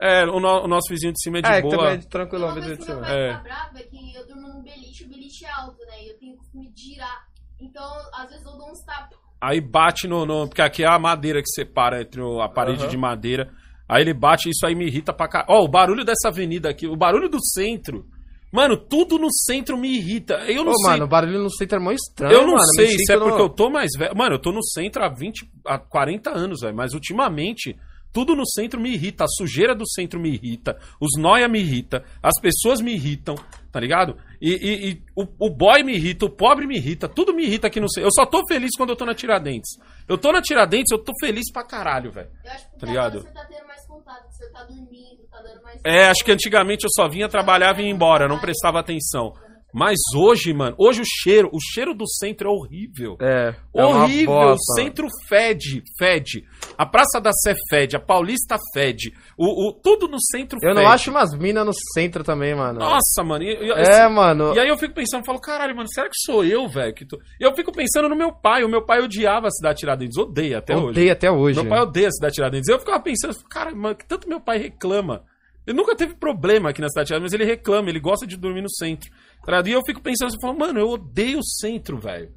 [0.00, 1.76] É, o, no- o nosso vizinho de cima é de É, que boa.
[1.78, 3.06] também é tranquilo o vizinho de que meu cima.
[3.06, 3.28] pai É.
[3.32, 6.02] fica bravo é que eu durmo num beliche, o beliche é alto, né?
[6.04, 7.24] E eu tenho costume de girar.
[7.60, 7.84] Então,
[8.14, 9.18] às vezes eu dou uns tapas.
[9.40, 12.82] Aí bate no, no- Porque aqui é a madeira que separa entre o- a parede
[12.82, 12.88] Aham.
[12.90, 13.50] de madeira.
[13.88, 15.52] Aí ele bate e isso aí me irrita pra caralho.
[15.52, 18.06] Ó, o barulho dessa avenida aqui, o barulho do centro.
[18.52, 20.34] Mano, tudo no centro me irrita.
[20.46, 20.90] Eu não Ô, sei.
[20.92, 22.64] mano, o barulho no centro é mó estranho, eu não mano.
[22.76, 24.16] sei se é porque eu tô mais velho.
[24.16, 26.74] Mano, eu tô no centro há 20, há 40 anos, velho.
[26.76, 27.76] Mas ultimamente,
[28.12, 29.24] tudo no centro me irrita.
[29.24, 30.78] A sujeira do centro me irrita.
[31.00, 32.04] Os noia me irrita.
[32.22, 33.34] As pessoas me irritam,
[33.72, 34.16] tá ligado?
[34.40, 37.08] E, e- e o, o boy me irrita, o pobre me irrita.
[37.08, 38.06] Tudo me irrita aqui no centro.
[38.06, 39.78] Eu só tô feliz quando eu tô na Tiradentes.
[40.06, 42.28] Eu tô na Tiradentes, eu tô feliz pra caralho, velho.
[42.44, 43.20] Eu acho que Tá ligado?
[43.22, 43.63] você tá tendo
[44.54, 45.80] tá dormindo, tá dando mais.
[45.84, 49.34] É, acho que antigamente eu só vinha, trabalhava e ia embora, não prestava atenção.
[49.74, 53.16] Mas hoje, mano, hoje o cheiro, o cheiro do centro é horrível.
[53.20, 53.54] É.
[53.74, 54.88] é Horrível, o bosta, mano.
[54.88, 56.44] centro fede, fede.
[56.78, 59.12] A Praça da Sé fede, a Paulista fede.
[59.36, 60.80] O, o- tudo no centro Eu fede.
[60.80, 62.78] não acho umas minas no centro também, mano.
[62.78, 63.42] Nossa, mano.
[63.42, 64.54] e- É, mano.
[64.54, 66.94] E aí eu fico pensando, falo, caralho, mano, será que sou eu, velho?
[66.94, 68.62] que tô-" eu fico pensando no meu pai.
[68.62, 70.86] O meu pai odiava a cidade Tiradentes, odeia até hoje.
[70.90, 71.60] Odeio até hoje.
[71.60, 72.68] Meu pai odeia a cidade Tiradentes.
[72.68, 75.24] Eu ficava pensando, cara, mano, que tanto meu pai reclama.
[75.66, 78.70] Ele nunca teve problema aqui na cidade mas ele reclama, ele gosta de dormir no
[78.70, 79.10] centro.
[79.44, 79.62] Tá?
[79.66, 82.30] E eu fico pensando, eu falo, mano, eu odeio o centro, velho.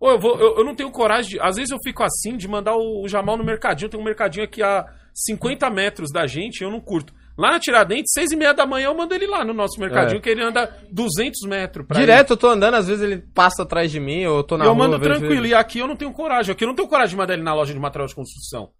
[0.00, 1.40] Ou eu, vou, eu, eu não tenho coragem de.
[1.40, 3.88] Às vezes eu fico assim de mandar o, o Jamal no mercadinho.
[3.88, 7.14] Tem um mercadinho aqui a 50 metros da gente e eu não curto.
[7.38, 10.18] Lá na Tiradentes, seis e meia da manhã, eu mando ele lá no nosso mercadinho,
[10.18, 10.20] É.
[10.20, 11.86] que ele anda 200 metros.
[11.92, 14.64] Direto eu tô andando, às vezes ele passa atrás de mim, ou eu tô na
[14.64, 14.78] eu rua.
[14.78, 15.46] mando às vezes tranquilo.
[15.46, 16.52] E aqui eu não tenho coragem.
[16.52, 18.70] Aqui eu não tenho coragem de mandar ele na loja de material de construção.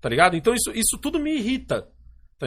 [0.00, 0.36] Tá ligado?
[0.36, 1.86] Então isso, isso tudo me irrita.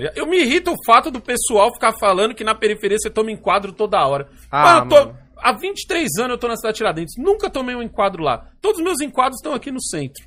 [0.02, 0.12] Tá?
[0.16, 3.72] Eu me irrita o fato do pessoal ficar falando que na periferia você toma enquadro
[3.74, 4.28] toda hora.
[4.52, 7.16] Ah, Mano, eu tô- há 23 anos eu tô na cidade de Tiradentes.
[7.18, 8.50] Nunca tomei um enquadro lá.
[8.62, 10.24] Todos os meus enquadros estão aqui no centro.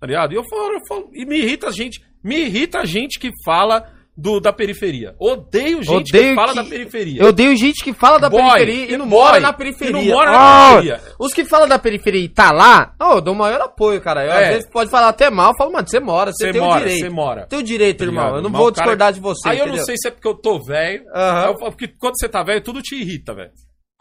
[0.00, 0.32] Tá ligado?
[0.32, 3.30] E eu falo, eu falo, e me irrita a gente, me irrita a gente que
[3.44, 5.14] fala do, da periferia.
[5.18, 7.20] Odeio gente que Odeio fala que- da periferia.
[7.22, 9.92] Eu odeio gente que fala da Boy, periferia e não boy, mora na e periferia.
[9.92, 11.02] não mora na Ah, periferia.
[11.18, 14.24] Os que falam da periferia e tá lá, oh, eu dou o maior apoio, cara.
[14.24, 14.44] Eu, É.
[14.44, 16.80] Às vezes pode falar até mal, eu falo, mano, você mora, você tem o mora,
[16.80, 17.00] direito.
[17.00, 17.46] você mora.
[17.46, 18.36] Tem o direito, irmão.
[18.36, 19.48] Eu não vou o cara- discordar de você.
[19.48, 19.86] Aí eu não entendeu?
[19.86, 21.04] sei se é porque eu tô velho.
[21.12, 23.50] Falo, Porque quando você tá velho, tudo te irrita, velho.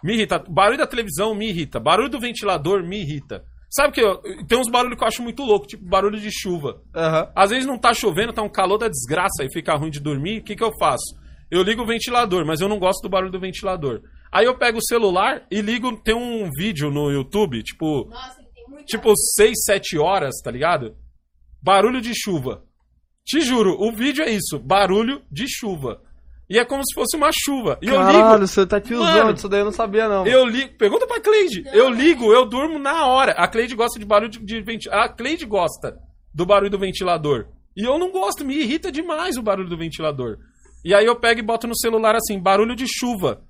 [0.03, 0.37] Me irrita.
[0.47, 1.79] Barulho da televisão me irrita.
[1.79, 3.41] Barulho do ventilador me irrita.
[3.75, 6.79] Sabe que eu, tem uns barulhos que eu acho muito louco, tipo barulho de chuva.
[6.95, 7.31] Aham.
[7.35, 10.41] Às vezes não tá chovendo, tá um calor da desgraça e fica ruim de dormir.
[10.41, 11.15] O que, que eu faço?
[11.49, 14.01] Eu ligo o ventilador, mas eu não gosto do barulho do ventilador.
[14.31, 15.95] Aí eu pego o celular e ligo.
[16.03, 18.85] Tem um vídeo no YouTube, tipo, Nossa, tem muito.
[18.85, 20.95] tipo 6, 7 horas, tá ligado?
[21.61, 22.63] Barulho de chuva.
[23.25, 26.01] Te juro, o vídeo é isso: barulho de chuva.
[26.49, 27.77] E é como se fosse uma chuva.
[27.81, 28.47] E eu Caralho, ligo.
[28.47, 30.27] você tá tiozão Mano, disso daí, eu não sabia não.
[30.27, 30.77] Eu ligo.
[30.77, 31.63] Pergunta pra Cleide.
[31.73, 33.31] Eu ligo, eu durmo na hora.
[33.33, 35.03] A Cleide gosta de barulho de, de ventilador.
[35.05, 35.97] A Cleide gosta
[36.33, 37.47] do barulho do ventilador.
[37.75, 40.37] E eu não gosto, me irrita demais o barulho do ventilador.
[40.85, 43.41] E aí eu pego e boto no celular assim, barulho de chuva.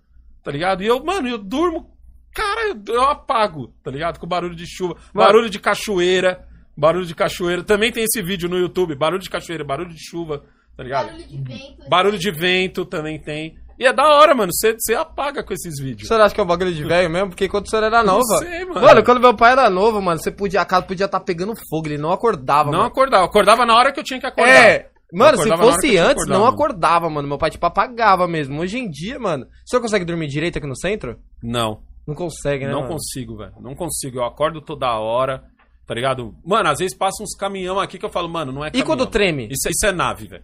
[0.43, 0.83] Tá ligado?
[0.83, 1.91] E eu, mano, eu durmo.
[2.33, 4.19] Cara, eu, eu apago, tá ligado?
[4.19, 4.95] Com barulho de chuva.
[5.13, 5.27] Mano.
[5.27, 6.47] Barulho de cachoeira.
[6.75, 7.63] Barulho de cachoeira.
[7.63, 8.95] Também tem esse vídeo no YouTube.
[8.95, 10.43] Barulho de cachoeira, barulho de chuva.
[10.75, 11.07] Tá ligado?
[11.07, 11.89] Barulho de vento.
[11.89, 13.55] Barulho de vento também tem.
[13.77, 14.51] E é da hora, mano.
[14.53, 16.07] Você você apaga com esses O vídeos.
[16.07, 17.29] senhor acha que é um bagulho de velho mesmo?
[17.29, 18.23] Porque quando o senhor era novo.
[18.37, 18.81] sei, mano.
[18.81, 19.03] mano.
[19.03, 21.97] quando meu pai era novo, mano, você podia, a casa podia estar pegando fogo, ele
[21.97, 22.89] não acordava, Não mano.
[22.89, 23.25] acordava.
[23.25, 24.51] Acordava na hora que eu tinha que acordar.
[24.51, 24.89] É.
[25.11, 26.53] Mano, se fosse antes, acordar, não mano.
[26.53, 27.27] acordava, mano.
[27.27, 28.59] Meu pai, tipo, apagava mesmo.
[28.61, 29.45] Hoje em dia, mano.
[29.45, 31.17] O senhor consegue dormir direito aqui no centro?
[31.41, 31.81] Não.
[32.07, 32.71] Não consegue, né?
[32.71, 32.93] não mano?
[32.93, 33.53] consigo, velho.
[33.61, 34.17] Não consigo.
[34.19, 35.43] Eu acordo toda hora.
[35.85, 36.33] Tá ligado?
[36.45, 38.87] Mano, às vezes passa uns caminhão aqui que eu falo, mano, não é E caminhão.
[38.87, 39.49] quando treme?
[39.51, 40.43] Isso, é- isso é nave, velho.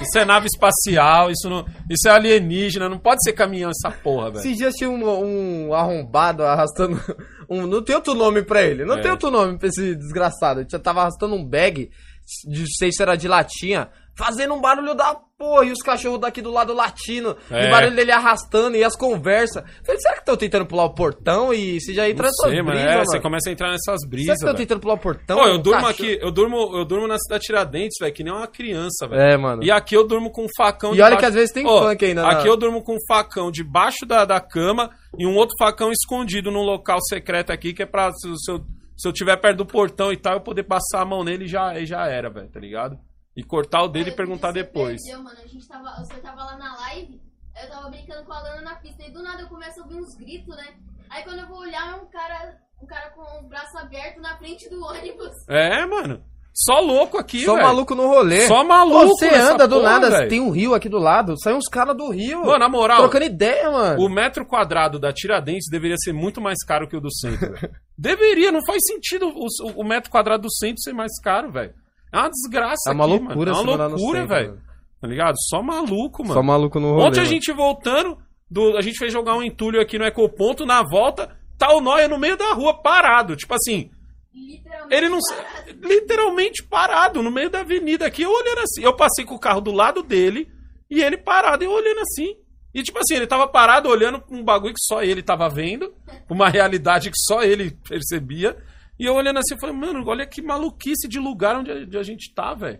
[0.00, 1.66] Isso é nave espacial, isso não.
[1.90, 4.38] Isso é alienígena, não pode ser caminhão essa porra, velho.
[4.40, 7.00] Esses dias tinha um, um arrombado arrastando.
[7.48, 8.84] Um, não tem outro nome pra ele.
[8.84, 9.00] Não É.
[9.02, 10.58] tem outro nome pra esse desgraçado.
[10.62, 11.90] Ele tava arrastando um bag,
[12.44, 15.64] de não sei se era de latinha, fazendo um barulho da porra.
[15.66, 17.36] E os cachorros daqui do lado latindo.
[17.50, 17.68] E É.
[17.68, 19.62] o barulho dele arrastando e as conversas.
[19.84, 21.52] Falei, será que estão tentando pular o portão?
[21.52, 23.98] E você já entra Não nessas sei, brisas, É, você começa a entrar nessas Será
[24.00, 24.34] que brisas.
[24.38, 25.38] estão tentando pular o portão?
[25.38, 28.32] Pô, eu durmo cachorro- aqui, eu durmo, eu durmo na cidade Tiradentes, velho, que nem
[28.32, 29.20] uma criança, velho.
[29.20, 29.62] É, mano.
[29.62, 31.82] E aqui eu durmo com um facão E olha debaixo- que às vezes tem Ó,
[31.82, 35.54] funk ainda Aqui eu durmo com um facão debaixo da, da cama e um outro
[35.58, 38.64] facão escondido num local secreto aqui, que é pra se, se eu,
[38.96, 41.48] se eu tiver perto do portão e tal, eu poder passar a mão nele e
[41.48, 42.96] já, e já era, velho, tá ligado?
[43.36, 45.02] E cortar o dele e perguntar você depois.
[45.02, 45.38] Perdeu, mano.
[45.42, 47.20] A gente tava, você tava lá na live,
[47.54, 49.82] aí eu tava brincando com a Lana na pista, e do nada eu começo a
[49.84, 50.74] ouvir uns gritos, né?
[51.10, 54.36] Aí quando eu vou olhar, é um cara, um cara com o braço aberto na
[54.38, 55.30] frente do ônibus.
[55.48, 56.22] É, mano.
[56.58, 57.66] Só louco aqui, Só velho.
[57.66, 58.46] maluco no rolê.
[58.48, 60.30] Só maluco Você nessa anda do porra, nada, velho.
[60.30, 62.40] tem um rio aqui do lado, sai uns caras do rio.
[62.46, 64.02] Mano, na moral, trocando ideia, mano.
[64.02, 67.52] O metro quadrado da Tiradentes deveria ser muito mais caro que o do centro.
[67.52, 67.70] velho.
[67.98, 71.74] deveria, não faz sentido o, o- o metro quadrado do centro ser mais caro, velho.
[72.16, 73.70] É uma desgraça É uma aqui, loucura mano.
[73.70, 74.48] É uma loucura, velho.
[74.50, 74.62] mano.
[75.00, 75.34] Tá ligado?
[75.48, 76.34] Só maluco, mano.
[76.34, 77.04] Só maluco no rolê.
[77.06, 77.34] Ontem a mano.
[77.34, 78.18] gente voltando,
[78.50, 82.08] do- a gente fez jogar um entulho aqui no Ecoponto, na volta, tá o Noia
[82.08, 83.36] no meio da rua, parado.
[83.36, 83.90] Tipo assim,
[84.34, 84.94] Literalmente.
[84.94, 85.18] ele não.
[85.20, 85.78] parado.
[85.82, 88.82] Literalmente parado, no meio da avenida aqui, eu olhando assim.
[88.82, 90.48] Eu passei com o carro do lado dele
[90.90, 92.34] e ele parado, eu olhando assim.
[92.74, 95.94] E tipo assim, ele tava parado olhando pra um bagulho que só ele tava vendo,
[96.28, 98.56] uma realidade que só ele percebia.
[98.98, 102.32] E eu olhando assim, eu falei, mano, olha que maluquice de lugar onde a, gente
[102.34, 102.78] tá, velho.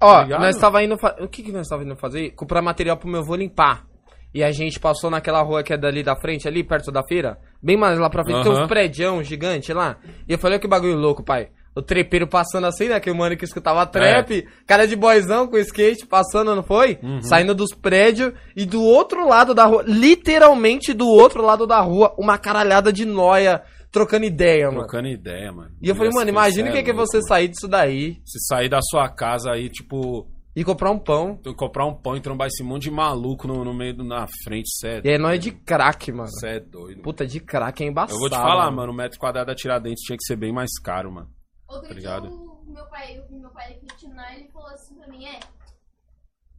[0.00, 0.40] Ó, ligado?
[0.40, 0.96] nós tava indo.
[0.98, 2.30] fa- O que que nós tava indo fazer?
[2.30, 3.84] Comprar material pro meu avô limpar.
[4.32, 7.36] E a gente passou naquela rua que é dali da frente, ali, perto da feira.
[7.62, 8.42] Bem mais lá pra frente.
[8.44, 8.62] Tem Aham.
[8.62, 9.98] uns prédios gigantes lá.
[10.28, 11.48] E eu falei, olha que bagulho louco, pai.
[11.76, 12.98] O trepeiro passando assim, né?
[13.00, 14.46] Que o mano que escutava trap.
[14.66, 16.98] Cara de boizão com skate passando, não foi?
[17.02, 17.20] Uhum.
[17.22, 18.32] Saindo dos prédios.
[18.56, 23.04] E do outro lado da rua, literalmente do outro lado da rua, uma caralhada de
[23.04, 24.78] noia trocando ideia, mano.
[24.80, 25.74] Trocando ideia, mano.
[25.80, 27.28] E eu falei, mano, imagina o que é que você mano.
[27.28, 31.36] sair disso daí Se sair da sua casa aí, tipo, e comprar um pão.
[31.36, 34.26] tu comprar um pão e trombar esse monte de maluco no, no meio do na
[34.44, 36.28] frente, cê E é, aí nós de crack, mano.
[36.40, 37.02] cê é doido.
[37.02, 38.14] Puta, de crack é embaçado.
[38.14, 40.70] Eu vou te falar, mano, o metro quadrado da Tiradentes tinha que ser bem mais
[40.82, 41.28] caro, mano.
[41.68, 42.26] Outro Tá dia ligado?
[42.34, 45.38] o meu pai, o meu pai Tiná, ele falou assim pra mim, é,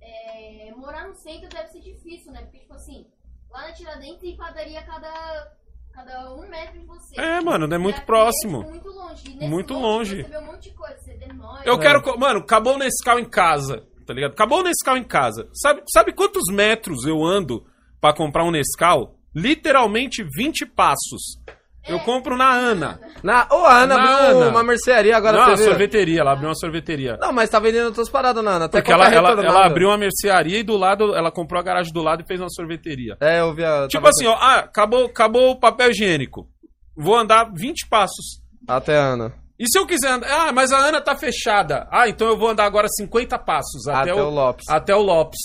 [0.01, 2.41] é, morar no centro deve ser difícil, né?
[2.43, 3.05] Porque, tipo assim,
[3.49, 5.51] lá na Tiradentes tem padaria a cada,
[5.93, 7.19] cada um metro de você.
[7.19, 8.63] É, mano, é E muito próximo.
[8.63, 9.37] É, muito longe.
[9.47, 10.25] Muito longe.
[10.25, 10.29] Um
[10.75, 11.61] coisa.
[11.65, 12.01] Eu quero.
[12.01, 14.31] co- Mano, acabou o Nescau em casa, tá ligado?
[14.31, 15.47] Acabou o Nescau em casa.
[15.53, 17.65] Sabe, sabe quantos metros eu ando
[17.99, 19.15] pra comprar um Nescau?
[19.35, 21.39] Literalmente 20 passos.
[21.87, 22.99] Eu compro na Ana.
[23.23, 23.47] Na...
[23.51, 24.49] Ô, a Ana Na abriu Ana.
[24.49, 25.65] uma mercearia agora, Não, a você viu?
[25.71, 27.17] sorveteria, ela abriu uma sorveteria.
[27.19, 28.65] Não, mas tá vendendo outras paradas, Nana.
[28.65, 31.63] Até Porque ela, Coca ela, ela abriu uma mercearia e do lado, ela comprou a
[31.63, 33.17] garagem do lado e fez uma sorveteria.
[33.19, 33.87] É, eu vi a...
[33.87, 36.47] Tipo tava- assim, ó, ah, acabou, acabou o papel higiênico.
[36.95, 38.41] Vou andar 20 passos.
[38.67, 39.33] Até a Ana.
[39.57, 40.27] E se eu quiser andar.
[40.29, 41.87] Ah, mas a Ana tá fechada.
[41.91, 44.65] Ah, então eu vou andar agora 50 passos até, Até o Lopes.
[44.69, 45.39] Até o Lopes.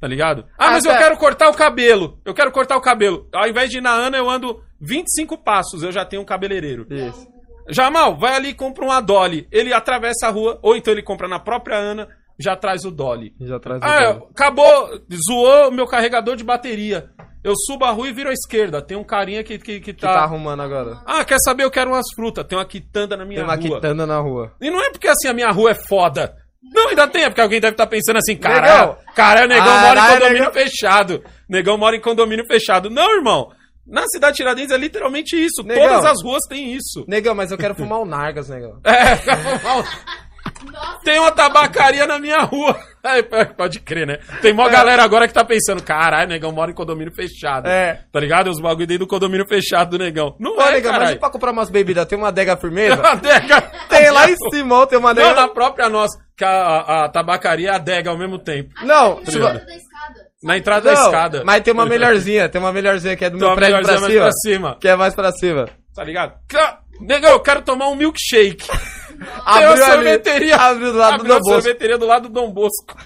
[0.00, 0.44] Tá ligado?
[0.58, 2.18] Ah, mas Até- eu quero cortar o cabelo.
[2.24, 3.28] Eu quero cortar o cabelo.
[3.34, 5.82] Ao invés de ir na Ana, eu ando 25 passos.
[5.82, 6.86] Eu já tenho um cabeleireiro.
[6.90, 7.26] Isso.
[7.68, 9.46] Jamal, vai ali e compra uma Dolly.
[9.52, 12.08] Ele atravessa a rua, ou então ele compra na própria Ana,
[12.38, 13.32] já traz o Dolly.
[13.40, 15.00] Já traz o Ah, acabou,
[15.30, 17.10] zoou o meu carregador de bateria.
[17.44, 18.82] Eu subo a rua e viro à esquerda.
[18.82, 20.12] Tem um carinha que, que, que Que tá.
[20.12, 21.00] tá arrumando agora.
[21.06, 21.64] Ah, quer saber?
[21.64, 22.44] Eu quero umas frutas.
[22.46, 23.76] Tem uma quitanda na minha Tem uma rua.
[23.76, 24.52] quitanda na rua.
[24.60, 26.34] E não é porque assim a minha rua é foda.
[26.62, 29.98] Não, ainda tem, é porque alguém deve estar pensando assim, caralho, caralho, negão Caralho, mora
[30.00, 30.52] em condomínio negão.
[30.52, 31.24] fechado.
[31.48, 32.90] Negão mora em condomínio fechado.
[32.90, 33.50] Não, irmão.
[33.86, 35.62] Na cidade de Tiradentes é literalmente isso.
[35.64, 35.86] Negão.
[35.88, 37.04] Todas as ruas têm isso.
[37.08, 38.80] Negão, mas eu quero fumar o Nargas, negão.
[38.84, 39.16] É,
[40.72, 42.76] Nossa, tem uma tabacaria na minha rua.
[43.56, 44.18] Pode crer, né?
[44.42, 47.66] Tem mó galera agora que tá pensando, caralho, negão mora em condomínio fechado.
[47.68, 48.04] É.
[48.12, 48.50] Tá ligado?
[48.50, 50.36] Os bagulho dentro do condomínio fechado do negão.
[50.38, 51.20] Não Ô, é, negão, mas e caralho.
[51.20, 52.06] pra comprar umas bebidas?
[52.06, 53.00] Tem uma adega firmeza?
[53.02, 53.60] Adega.
[53.88, 55.40] tem lá em cima, tem uma Não, adega...
[55.42, 58.70] na própria nossa, que a, a- a tabacaria e a adega ao mesmo tempo.
[58.84, 59.20] Não,
[60.42, 60.92] na entrada da escada.
[60.92, 61.42] Na entrada da Não, escada.
[61.44, 64.20] mas tem uma melhorzinha, tem uma melhorzinha que é do Tem meu prédio pra cima,
[64.20, 64.78] pra cima.
[64.80, 65.68] Que é mais pra cima.
[65.94, 66.34] Tá ligado?
[67.00, 68.66] Negão, eu quero tomar um milkshake.
[69.20, 70.56] Tem Abriu uma ali, sorveteria.
[70.56, 71.62] abriu do lado abriu do a Dom Bosco.
[71.62, 72.96] sorveteria do lado do Dom Bosco.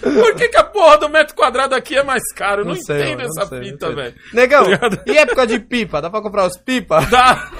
[0.00, 2.62] Por que, que a porra do metro quadrado aqui é mais caro?
[2.62, 4.14] Eu não, sei, entendo mano, essa não sei, fita, não velho.
[4.32, 6.00] Negão, Tá e época de pipa?
[6.00, 7.04] Dá pra comprar os pipa?
[7.04, 7.50] Dá.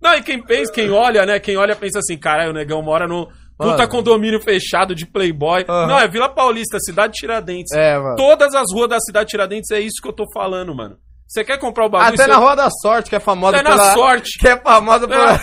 [0.00, 1.38] Não, e quem pensa, quem olha, né?
[1.40, 5.64] Quem olha pensa assim, caralho, o negão mora no puta condomínio fechado de Playboy.
[5.68, 5.86] Aham.
[5.86, 7.76] Não, é Vila Paulista, cidade de Tiradentes.
[7.76, 8.16] É, mano.
[8.16, 10.96] Todas as ruas da cidade de Tiradentes é isso que eu tô falando, mano.
[11.26, 12.14] Você quer comprar o bagulho?
[12.14, 13.92] Até na Rua da Sorte, que é famosa Até na pela...
[13.92, 14.38] sorte.
[14.38, 15.34] Que é famosa pela...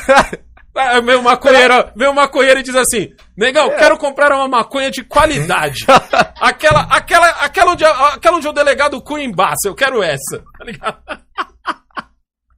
[0.78, 4.91] Ah, Vem um maconheiro, vem um maconheiro e diz assim: Negão, quero comprar uma maconha
[4.91, 5.86] de qualidade.
[6.39, 10.43] aquela, aquela, aquela, onde, aquela onde o delegado Cunha embaça, eu quero essa.
[10.57, 10.97] Tá ligado?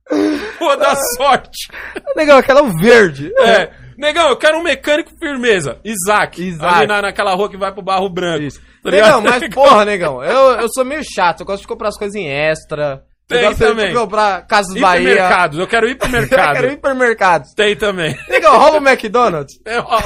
[0.59, 1.69] Rua da sorte.
[2.15, 3.31] Negão, aquela é o verde.
[3.37, 3.86] É.
[3.97, 5.79] Negão, eu quero um mecânico firmeza.
[5.83, 6.41] Isaac.
[6.41, 6.75] Isaac.
[6.75, 8.43] Ali na, naquela rua que vai pro Barro Branco.
[8.43, 8.61] Isso.
[8.83, 11.97] Tá negão, mas porra, negão, eu, eu sou meio chato, eu gosto de comprar as
[11.97, 13.03] coisas em extra.
[13.27, 13.87] Tem eu gosto também.
[13.89, 15.01] de comprar Casas Bahia.
[15.11, 17.53] Hipermercados, eu quero pro Eu quero hipermercados.
[17.53, 18.15] Tem também.
[18.29, 19.53] Negão, rola o McDonald's.
[19.65, 20.03] Eu rolo.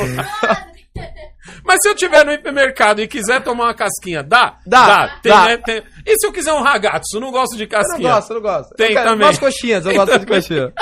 [1.66, 4.58] Mas se eu tiver no hipermercado e quiser tomar uma casquinha, dá?
[4.66, 5.46] Dá, Tem, dá.
[5.46, 5.58] né?
[5.58, 7.20] Tem- E se eu quiser um ragazzo?
[7.20, 8.14] Não gosto de Eu não casquinha.
[8.14, 8.76] gosto, eu não gosto.
[8.76, 9.28] Tem eu quero também.
[9.28, 10.74] umas coxinhas, eu gosto de coxinha.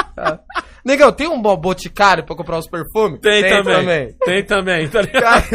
[0.86, 3.20] Negão, tem um bom boticário pra comprar os perfumes?
[3.22, 4.14] Tem, também.
[4.26, 5.46] Tem também, tá ligado?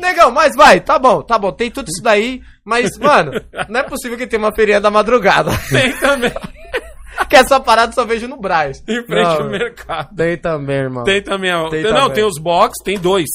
[0.00, 3.32] Negão, mas vai, tá bom, tá bom, tem tudo isso daí, mas, mano,
[3.68, 5.50] não é possível que tenha uma feirinha da madrugada.
[5.70, 6.32] tem também.
[7.28, 8.82] que essa parada eu só vejo no Braz.
[8.88, 10.14] Em frente Não, ao mercado.
[10.16, 11.04] Tem também, irmão.
[11.04, 11.52] Tem também.
[11.54, 11.68] ó.
[11.68, 12.14] Tem Tem- não, também.
[12.14, 13.26] tem os box, tem dois.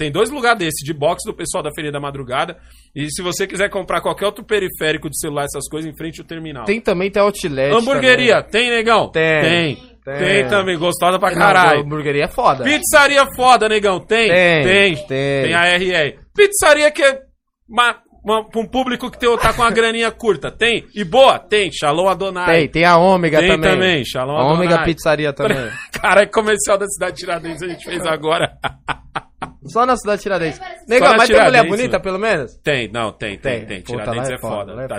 [0.00, 2.56] Tem dois lugares desse, de box do pessoal da Feira da Madrugada.
[2.96, 6.26] E se você quiser comprar qualquer outro periférico de celular, essas coisas, em frente ao
[6.26, 6.64] terminal.
[6.64, 7.70] Tem também, tem outlet.
[7.74, 9.10] Hamburgueria, tem, negão?
[9.10, 9.42] Tem.
[9.42, 9.76] Tem.
[10.02, 10.18] Tem.
[10.18, 11.44] Tem também, gostosa pra também.
[11.46, 11.80] Não, caralho.
[11.82, 12.64] hamburgueria é foda.
[12.64, 14.00] Pizzaria foda, negão.
[14.00, 14.28] Tem?
[14.30, 14.94] Tem, Tem.
[15.06, 15.42] tem.
[15.44, 16.16] Tem a RR.
[16.34, 17.20] Pizzaria que é
[17.68, 20.50] uma, uma- pra um público que tem, tá com uma graninha curta.
[20.50, 20.86] Tem?
[20.94, 21.38] E boa?
[21.38, 21.70] Tem.
[21.70, 22.46] Shalom Adonai.
[22.60, 23.70] Tem, tem a Ômega Tem também.
[23.70, 24.94] também, Shalom A Ômega Adonai.
[24.94, 25.70] Pizzaria também.
[25.92, 28.50] Cara, é comercial da cidade de Tiradentes a gente fez agora.
[29.66, 30.60] Só na cidade de Tiradentes.
[30.88, 32.54] Negão, mas tem mulher Tiradentes, bonita, pelo menos?
[32.62, 33.80] Tem, não, tem, tem, tem.
[33.82, 34.72] Tiradentes é foda.
[34.82, 34.98] é tá,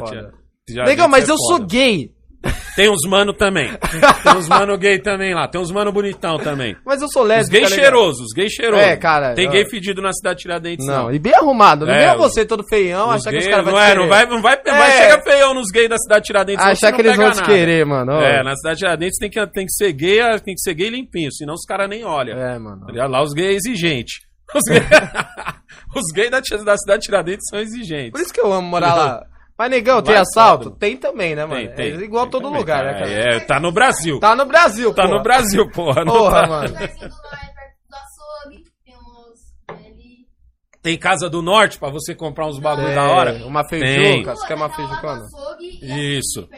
[0.86, 2.12] Negão, mas é eu sou gay.
[2.76, 3.70] Tem uns mano também.
[4.24, 5.48] Tem uns mano gay também lá.
[5.48, 6.76] Tem uns mano bonitão também.
[6.84, 7.60] Mas eu sou Os lésbica.
[7.60, 7.84] gays legal.
[7.86, 8.84] cheirosos, os gays cheirosos.
[8.88, 11.04] É, cara, Tem eu- gay fedido na cidade de Tiradentes, não.
[11.04, 11.86] Não, e bem arrumado.
[11.86, 14.00] Não É, os- você todo feião, Os achar que os caras vão é, querer.
[14.00, 15.02] não vai, não vai, vai É.
[15.04, 16.66] chegar feião nos gays da cidade de Tiradentes.
[16.66, 17.54] Achar que eles vão pega te nada.
[17.54, 18.12] querer, mano.
[18.14, 18.22] ó.
[18.22, 20.90] É, na cidade de Tiradentes tem que, tem que ser gay, tem que ser gay
[20.90, 22.36] limpinho, senão os caras nem olham.
[22.40, 22.88] É, mano.
[22.88, 23.06] Tá?
[23.06, 24.16] Lá os gays exigentes.
[24.56, 24.86] Os gays,
[25.96, 28.12] os gays da, da cidade de Tiradentes são exigentes.
[28.12, 29.26] Por isso que eu amo morar lá.
[29.58, 30.64] Mas, negão, tem Lá é assalto?
[30.66, 30.76] foda.
[30.80, 31.68] Tem também, né, mano?
[31.68, 31.92] Tem, tem.
[31.94, 33.10] é igual tem todo também, lugar, né, cara?
[33.12, 34.20] É, tá no Brasil.
[34.20, 35.16] Tá no Brasil, Tá porra.
[35.18, 36.04] no Brasil, porra.
[36.04, 36.78] não Porra, tá- mano.
[36.78, 36.88] é
[38.84, 40.26] tem uns ali.
[40.82, 43.46] Tem Casa do Norte pra você comprar uns bagulho É, da hora?
[43.46, 43.80] Uma Tem.
[43.82, 46.50] feijuca, você quer uma açougue e Isso.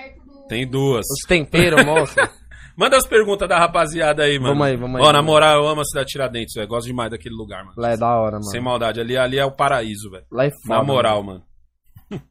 [0.48, 1.06] Tem duas.
[1.10, 2.16] Os temperos, moço.
[2.76, 4.54] Manda as perguntas da rapaziada aí, mano.
[4.54, 6.68] Vamos aí, vamos aí, Ó, na moral, eu amo a cidade de Tiradentes, velho.
[6.68, 7.76] Gosto demais daquele lugar, mano.
[7.78, 8.46] Lá é da hora, mano.
[8.46, 9.00] Sem maldade.
[9.00, 10.26] Ali, ali é o paraíso, velho.
[10.32, 10.80] Lá é foda.
[10.80, 11.44] Na moral, mano.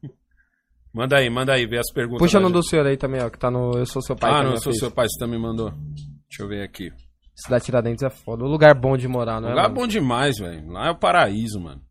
[0.93, 2.19] manda aí, manda aí, vê as perguntas.
[2.19, 4.31] Puxa no do senhor aí também, ó, que tá no Eu Sou Seu Pai.
[4.31, 4.79] Ah, não, sou fez.
[4.79, 5.71] seu pai, você também mandou.
[5.71, 6.91] Deixa eu ver aqui.
[7.35, 8.43] Cidade Tiradentes é foda.
[8.43, 9.51] Um lugar bom de morar, não é?
[9.51, 9.75] Lugar mano?
[9.75, 10.71] bom demais, velho.
[10.71, 11.81] Lá é o paraíso, mano.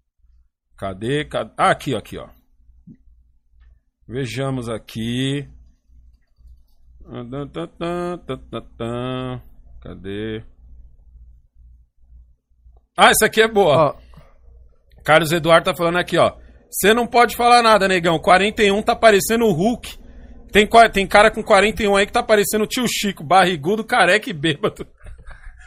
[0.77, 1.25] Cadê?
[1.25, 1.53] Cadê?
[1.57, 2.29] Ah, aqui, ó, aqui, ó.
[4.07, 5.49] Vejamos aqui.
[9.81, 10.43] Cadê?
[12.97, 13.77] Ah, essa aqui é boa.
[13.77, 13.95] Ó,
[15.05, 16.37] Carlos Eduardo tá falando aqui, ó.
[16.71, 18.19] Você não pode falar nada, negão.
[18.19, 19.99] 41 tá parecendo o Hulk.
[20.53, 24.33] Tem, tem cara com 41 aí que tá parecendo o tio Chico, barrigudo, careca e
[24.33, 24.87] bêbado.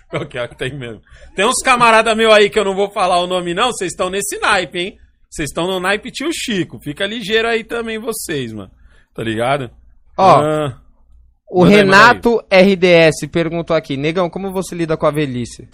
[0.09, 1.01] Qual que é que tem mesmo?
[1.35, 4.09] Tem uns camarada meu aí que eu não vou falar o nome não, vocês estão
[4.09, 4.97] nesse naipe, hein?
[5.29, 6.79] Vocês estão no naipe tio Chico.
[6.79, 8.71] Fica ligeiro aí também vocês, mano.
[9.13, 9.71] Tá ligado?
[10.17, 10.81] Ó, Ah,
[11.55, 15.69] o manda aí, Renato RDS perguntou aqui, Negão, como você lida com a velhice?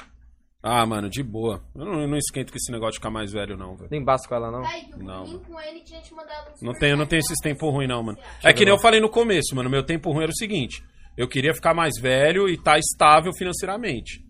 [0.63, 1.63] ah, mano, de boa.
[1.75, 3.89] Eu não, eu não esquento com esse negócio de ficar mais velho, não, velho.
[3.89, 4.61] Nem basta com ela, não?
[4.61, 5.23] O Não.
[5.23, 8.19] Bruninho com ele tinha te mandado Não tenho, não tenho esses tempos ruins, não, mano.
[8.43, 9.71] É que nem eu falei no começo, mano.
[9.71, 10.83] Meu tempo ruim era o seguinte:
[11.17, 14.23] eu queria ficar mais velho e estar estável financeiramente.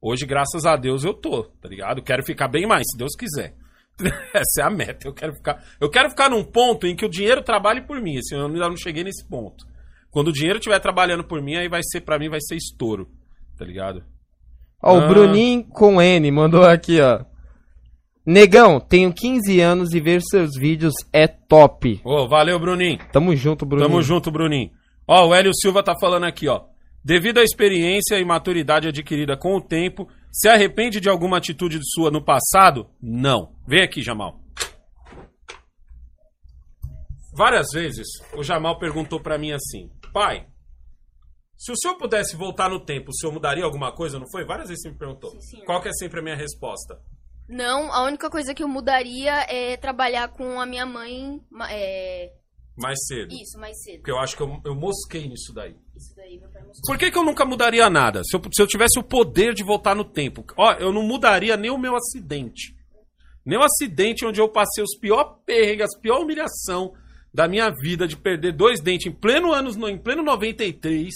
[0.00, 2.02] Hoje, graças a Deus, eu tô, tá ligado?
[2.02, 3.54] Quero ficar bem mais, se Deus quiser.
[4.32, 5.06] Essa é a meta.
[5.06, 8.16] Eu quero ficar, eu quero ficar num ponto em que o dinheiro trabalhe por mim.
[8.16, 9.66] Assim, eu ainda não cheguei nesse ponto.
[10.14, 13.08] Quando o dinheiro estiver trabalhando por mim, aí vai ser, pra mim, vai ser estouro,
[13.58, 14.02] tá ligado?
[14.82, 15.04] Ó, Ah.
[15.04, 17.24] o Bruninho com N mandou aqui, ó.
[18.26, 22.00] Negão, tenho 15 anos e ver seus vídeos é top.
[22.04, 22.98] Ô, valeu, Bruninho.
[23.12, 23.88] Tamo junto, Bruninho.
[23.88, 24.70] Tamo junto, Bruninho.
[25.06, 26.62] Ó, o Hélio Silva tá falando aqui, ó.
[27.04, 32.10] Devido à experiência e maturidade adquirida com o tempo, se arrepende de alguma atitude sua
[32.10, 32.86] no passado?
[33.02, 33.50] Não.
[33.66, 34.40] Vem aqui, Jamal.
[37.34, 38.06] Várias vezes
[38.36, 40.46] o Jamal perguntou pra mim assim: Pai,
[41.56, 44.18] se o senhor pudesse voltar no tempo, o senhor mudaria alguma coisa?
[44.18, 44.44] Não foi?
[44.44, 45.30] Várias vezes você me perguntou.
[45.40, 45.64] Sim.
[45.64, 47.00] Qual que é sempre a minha resposta?
[47.48, 51.40] Não, a única coisa que eu mudaria é trabalhar com a minha mãe.
[51.70, 52.32] É...
[52.76, 53.32] Mais cedo.
[53.32, 53.96] Isso, mais cedo.
[53.98, 55.76] Porque eu acho que eu, eu mosquei nisso daí.
[55.94, 56.86] Isso daí, meu pai mostrou.
[56.86, 58.22] Por que, que eu nunca mudaria nada?
[58.24, 60.44] Se eu, se eu tivesse o poder de voltar no tempo.
[60.56, 62.74] Ó, eu não mudaria nem o meu acidente.
[63.46, 66.94] Nem o acidente onde eu passei os piores perrengues, a pior humilhação
[67.34, 71.12] da minha vida de perder dois dentes em pleno anos, em pleno 93.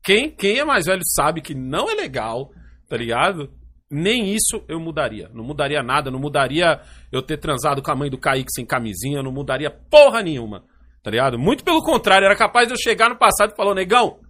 [0.00, 2.52] Quem, quem é mais velho sabe que não é legal,
[2.88, 3.52] tá ligado?
[3.90, 5.28] Nem isso eu mudaria.
[5.34, 9.24] Não mudaria nada, não mudaria eu ter transado com a mãe do Kaique sem camisinha,
[9.24, 10.64] não mudaria porra nenhuma.
[11.02, 11.36] Tá ligado?
[11.36, 14.20] Muito pelo contrário, era capaz de eu chegar no passado e falar, negão,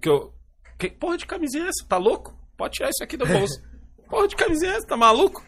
[0.00, 0.32] que eu.
[0.78, 1.86] Que porra de camisinha é essa?
[1.86, 2.34] Tá louco?
[2.56, 3.62] Pode tirar isso aqui do bolso.
[4.08, 4.86] porra de camisinha é essa?
[4.86, 5.42] Tá maluco?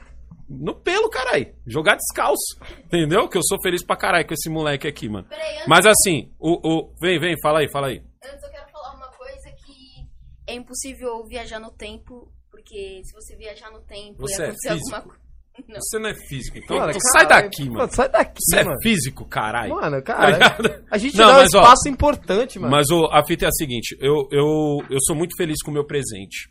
[0.49, 1.55] No pelo, carai.
[1.66, 2.57] Jogar descalço.
[2.84, 3.28] Entendeu?
[3.28, 5.26] Que eu sou feliz pra caralho com esse moleque aqui, mano.
[5.28, 6.53] Peraí, antes, Mas assim, o.
[6.68, 8.03] o vem, vem, fala aí, fala aí.
[8.24, 10.07] antes eu quero falar uma coisa que
[10.47, 14.68] é impossível viajar no tempo, porque se você viajar no tempo Você e é acontecer
[14.74, 14.94] físico?
[14.97, 15.26] alguma coisa.
[15.68, 15.80] Não.
[15.80, 17.90] Você não é físico, então, Mano, então caralho, sai daqui, mano.
[17.90, 18.76] Sai daqui, Você é mano.
[18.82, 19.74] físico, caralho.
[19.74, 22.70] Mano, Tá cara, a gente Não, dá um mas, ó, espaço importante, mano.
[22.70, 25.74] Mas o, a fita é a seguinte, eu, eu, eu sou muito feliz com o
[25.74, 26.51] meu presente.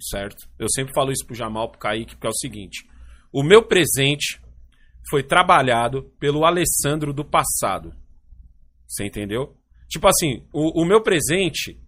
[0.00, 0.36] Certo?
[0.58, 2.84] Eu sempre falo isso pro Jamal, pro Kaique, porque é o seguinte.
[3.32, 4.40] O meu presente
[5.08, 7.92] foi trabalhado pelo Alessandro do passado.
[8.86, 9.56] Você entendeu?
[9.88, 11.78] Tipo assim, o, o meu presente,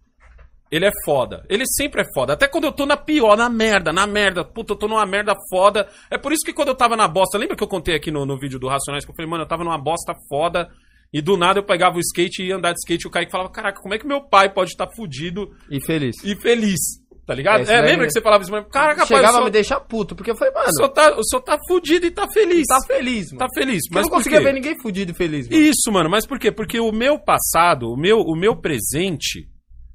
[0.71, 1.45] ele é foda.
[1.49, 2.33] Ele sempre é foda.
[2.33, 4.45] Até quando eu tô na pior, na merda, na merda.
[4.45, 5.89] Puta, eu tô numa merda foda.
[6.11, 8.25] É por isso que quando eu tava na bosta, lembra que eu contei aqui no,
[8.27, 10.69] no vídeo do Racionais que eu falei, mano, eu tava numa bosta foda.
[11.13, 13.31] E do nada eu pegava o skate e ia andar de skate e o Kaique
[13.31, 16.17] falava, caraca, como é que meu pai pode estar fudido E feliz.
[16.25, 16.81] e feliz?
[17.27, 17.69] Tá ligado?
[17.71, 18.53] É, É, lembra que você falava isso?
[18.53, 20.89] mas, Caraca, pai, Chegava a me senhor, deixar puto, porque eu falei, mano, o senhor
[20.91, 22.67] tá, o senhor tá fudido e tá feliz.
[22.67, 23.39] tá feliz, mano.
[23.39, 23.83] Tá feliz.
[23.89, 25.63] Porque eu Mas não conseguia ver ninguém fudido e feliz, mano.
[25.63, 26.53] Isso, mano, mas por quê?
[26.53, 29.49] Porque o meu passado, o meu, o meu presente,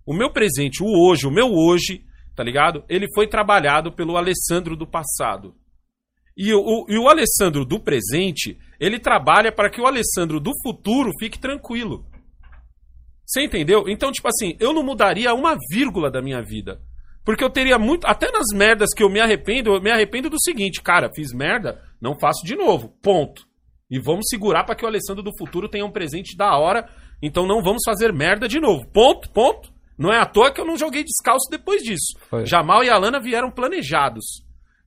[0.07, 2.01] o meu presente, o hoje, o meu hoje,
[2.35, 2.83] tá ligado?
[2.89, 5.53] Ele foi trabalhado pelo Alessandro do passado.
[6.35, 10.51] E o, o- e o Alessandro do presente, ele trabalha para que o Alessandro do
[10.63, 12.05] futuro fique tranquilo.
[13.25, 13.83] Você entendeu?
[13.87, 16.81] Então, tipo assim, eu não mudaria uma vírgula da minha vida.
[17.23, 18.07] Porque eu teria muito.
[18.07, 21.81] Até nas merdas que eu me arrependo, eu me arrependo do seguinte, cara, fiz merda,
[22.01, 22.89] não faço de novo.
[23.01, 23.47] Ponto.
[23.89, 26.87] E vamos segurar para que o Alessandro do futuro tenha um presente da hora.
[27.21, 28.85] Então não vamos fazer merda de novo.
[28.87, 29.71] Ponto, ponto.
[29.97, 32.17] Não é à toa que eu não joguei descalço depois disso.
[32.29, 32.45] Foi.
[32.45, 34.23] Jamal e Alana vieram planejados.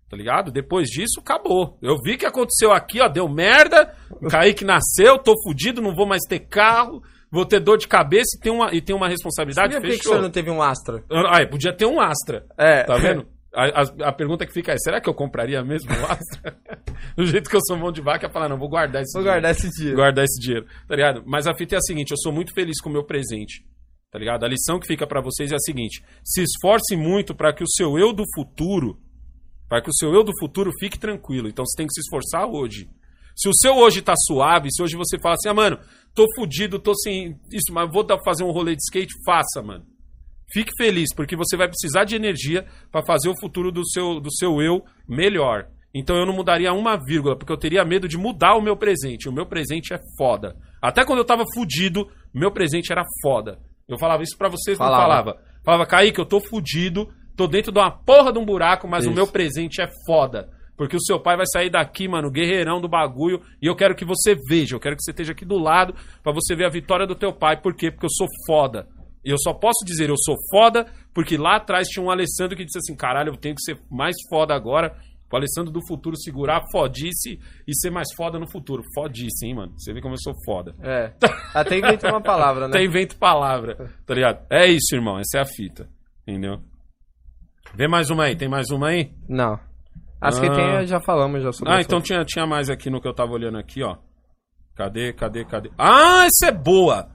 [0.09, 0.51] Tá ligado?
[0.51, 1.78] Depois disso, acabou.
[1.83, 3.95] Eu vi que aconteceu aqui, ó, deu merda.
[4.11, 7.03] O Kaique nasceu, tô fudido, não vou mais ter carro,
[7.33, 9.74] vou ter dor de cabeça e tem uma, e tem uma responsabilidade.
[9.80, 11.03] Por que senhor não teve um Astra?
[11.11, 12.45] Ah, podia ter um Astra.
[12.57, 12.85] É.
[12.85, 13.26] Tá vendo?
[13.55, 16.57] A, a- a pergunta que fica é: será que eu compraria mesmo um Astra?
[17.16, 19.43] Do jeito que eu sou mão de vaca, falar: não, vou guardar esse Vou dinheiro.
[19.43, 19.95] guardar esse dia.
[19.95, 21.22] Guardar esse dinheiro, tá ligado?
[21.26, 23.62] Mas a fita é a seguinte: eu sou muito feliz com o meu presente,
[24.11, 24.45] tá ligado?
[24.45, 27.68] A lição que fica pra vocês é a seguinte: se esforce muito pra que o
[27.68, 28.99] seu eu do futuro,
[29.68, 31.47] para que o seu eu do futuro fique tranquilo.
[31.49, 32.89] Então você tem que se esforçar hoje.
[33.37, 35.78] Se o seu hoje tá suave, se hoje você fala assim, ah, mano,
[36.14, 39.84] tô fudido, tô sem isso, mas vou fazer um rolê de skate, faça, mano.
[40.53, 44.30] Fique feliz, porque você vai precisar de energia pra fazer o futuro do seu, do
[44.30, 45.66] seu eu melhor.
[45.95, 49.28] Então eu não mudaria uma vírgula, porque eu teria medo de mudar o meu presente.
[49.28, 50.57] O meu presente é foda.
[50.80, 53.58] Até quando eu tava fudido, meu presente era foda.
[53.88, 55.03] Eu falava isso pra vocês, não Falava.
[55.03, 55.38] falava.
[55.64, 59.08] Falava, Kaique, eu tô fudido, tô dentro de uma porra de um buraco, mas o
[59.08, 59.14] Isso.
[59.14, 60.49] meu presente é foda.
[60.76, 64.04] Porque o seu pai vai sair daqui, mano, guerreirão do bagulho, e eu quero que
[64.04, 67.07] você veja, eu quero que você esteja aqui do lado pra você ver a vitória
[67.07, 67.61] do teu pai.
[67.61, 67.90] Por quê?
[67.90, 68.88] Porque eu sou foda.
[69.24, 72.64] E eu só posso dizer eu sou foda porque lá atrás tinha um Alessandro que
[72.64, 74.96] disse assim: caralho, eu tenho que ser mais foda agora.
[75.30, 78.82] O Alessandro do futuro segurar fodice e ser mais foda no futuro.
[78.94, 79.72] Fodice, hein, mano?
[79.78, 80.74] Você vê como eu sou foda.
[80.82, 81.11] É.
[81.54, 82.74] Até inventa uma palavra, né?
[82.76, 84.44] Até invento palavra, tá ligado?
[84.50, 85.18] É isso, irmão.
[85.18, 85.88] Essa é a fita.
[86.26, 86.61] Entendeu?
[87.74, 88.36] Vê mais uma aí.
[88.36, 89.11] Tem mais uma aí?
[89.26, 89.58] Não.
[90.22, 90.54] As que Ah.
[90.54, 93.32] tem, já falamos já sobre Ah, então tinha, tinha mais aqui no que eu tava
[93.32, 93.96] olhando aqui, ó.
[94.76, 95.70] Cadê, cadê, cadê?
[95.76, 97.11] Ah, essa é boa!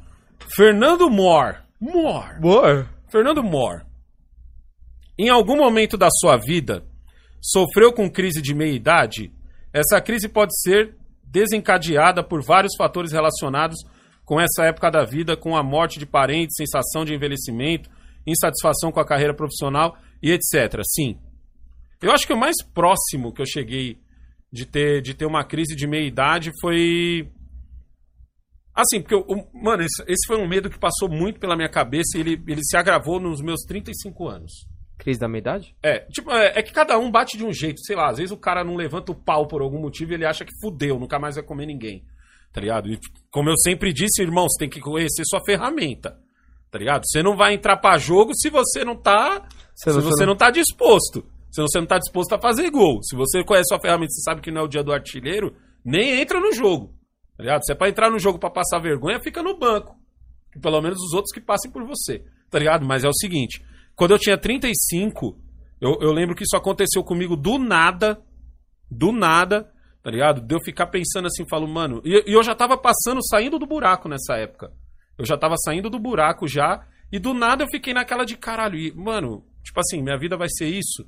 [0.55, 1.63] Fernando Mor.
[1.79, 2.39] Mor.
[2.39, 2.87] Boa.
[3.09, 3.85] Fernando Mor.
[5.17, 6.83] Em algum momento da sua vida,
[7.41, 9.31] sofreu com crise de meia-idade?
[9.73, 13.77] Essa crise pode ser desencadeada por vários fatores relacionados
[14.25, 17.89] com essa época da vida, com a morte de parentes, sensação de envelhecimento,
[18.25, 20.81] insatisfação com a carreira profissional e etc.
[20.83, 21.17] Sim.
[22.01, 23.99] Eu acho que o mais próximo que eu cheguei
[24.51, 27.29] de ter, de ter uma crise de meia-idade foi.
[28.73, 32.15] Assim, porque, eu, mano, esse, esse foi um medo que passou muito pela minha cabeça
[32.15, 34.51] e ele, ele se agravou nos meus 35 anos.
[34.99, 35.75] Crise da meia-idade?
[35.81, 38.31] É, tipo, é, é que cada um bate de um jeito, sei lá, às vezes
[38.31, 41.17] o cara não levanta o pau por algum motivo e ele acha que fudeu, nunca
[41.17, 42.03] mais vai comer ninguém,
[42.53, 42.87] tá ligado?
[42.91, 42.99] E,
[43.31, 46.19] como eu sempre disse, irmão, você tem que conhecer sua ferramenta,
[46.69, 47.03] tá ligado?
[47.05, 50.33] Você não vai entrar pra jogo se você não tá, Se se você você não-
[50.33, 51.25] não tá disposto.
[51.51, 53.01] Se você não tá disposto a fazer gol.
[53.03, 56.19] Se você conhece sua ferramenta, você sabe que não é o dia do artilheiro, nem
[56.21, 56.93] entra no jogo,
[57.37, 57.65] tá ligado?
[57.65, 59.95] Se é pra entrar no jogo pra passar vergonha, fica no banco.
[60.61, 62.85] Pelo menos os outros que passem por você, tá ligado?
[62.85, 63.63] Mas é o seguinte,
[63.95, 65.37] quando eu tinha 35,
[65.79, 68.21] eu, eu lembro que isso aconteceu comigo do nada,
[68.89, 69.71] do nada,
[70.03, 70.41] tá ligado?
[70.41, 73.65] De eu ficar pensando assim, falo, mano, e, e eu já tava passando, saindo do
[73.65, 74.71] buraco nessa época.
[75.17, 78.77] Eu já tava saindo do buraco já, e do nada eu fiquei naquela de caralho,
[78.77, 81.07] e, mano, tipo assim, minha vida vai ser isso,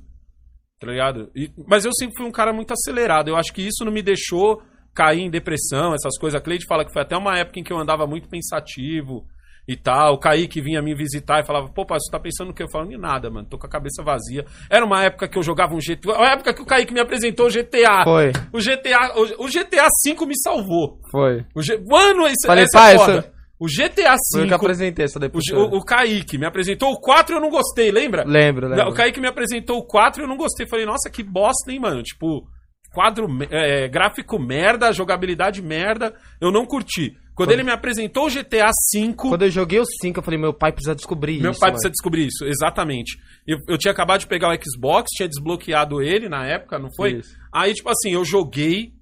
[0.80, 1.30] tá ligado?
[1.36, 4.02] E- mas eu sempre fui um cara muito acelerado, eu acho que isso não me
[4.02, 4.62] deixou
[4.94, 6.40] cair em depressão, essas coisas.
[6.40, 9.24] A Cleide fala que foi até uma época em que eu andava muito pensativo
[9.68, 10.14] e tal.
[10.14, 12.62] O Kaique vinha me visitar e falava, pô, pai, você tá pensando no que?
[12.62, 14.44] Eu falo, em nada, mano, tô com a cabeça vazia.
[14.68, 17.46] Era uma época que eu jogava um GTA, uma época que o Kaique me apresentou
[17.46, 18.02] o GTA.
[18.02, 20.98] Foi, O GTA, o, o GTA V me salvou.
[21.10, 21.44] foi.
[21.54, 21.78] O G...
[21.86, 23.18] Mano, isso, Falei, essa pai, é foda.
[23.18, 25.44] essa- O GTA Foi eu que V, apresentei essa o, depois.
[25.52, 28.24] O, o Kaique me apresentou o 4 e eu não gostei, lembra?
[28.26, 28.88] Lembro, lembro.
[28.88, 30.66] O Kaique me apresentou o 4 e eu não gostei.
[30.66, 32.02] Falei, nossa, que bosta, hein, mano?
[32.02, 32.48] Tipo,
[32.94, 36.14] quadro, me- é, gráfico merda, jogabilidade merda.
[36.40, 37.12] Eu não curti.
[37.34, 40.52] Quando ele me apresentou o GTA V, Quando eu joguei o 5, eu falei, meu
[40.52, 41.60] pai precisa descobrir meu isso.
[41.60, 41.76] pai mano.
[41.78, 43.16] precisa descobrir isso, exatamente.
[43.46, 47.14] Eu, eu tinha acabado de pegar o Xbox, tinha desbloqueado ele na época, não foi?
[47.18, 47.34] Isso.
[47.50, 48.92] Aí, tipo assim, eu joguei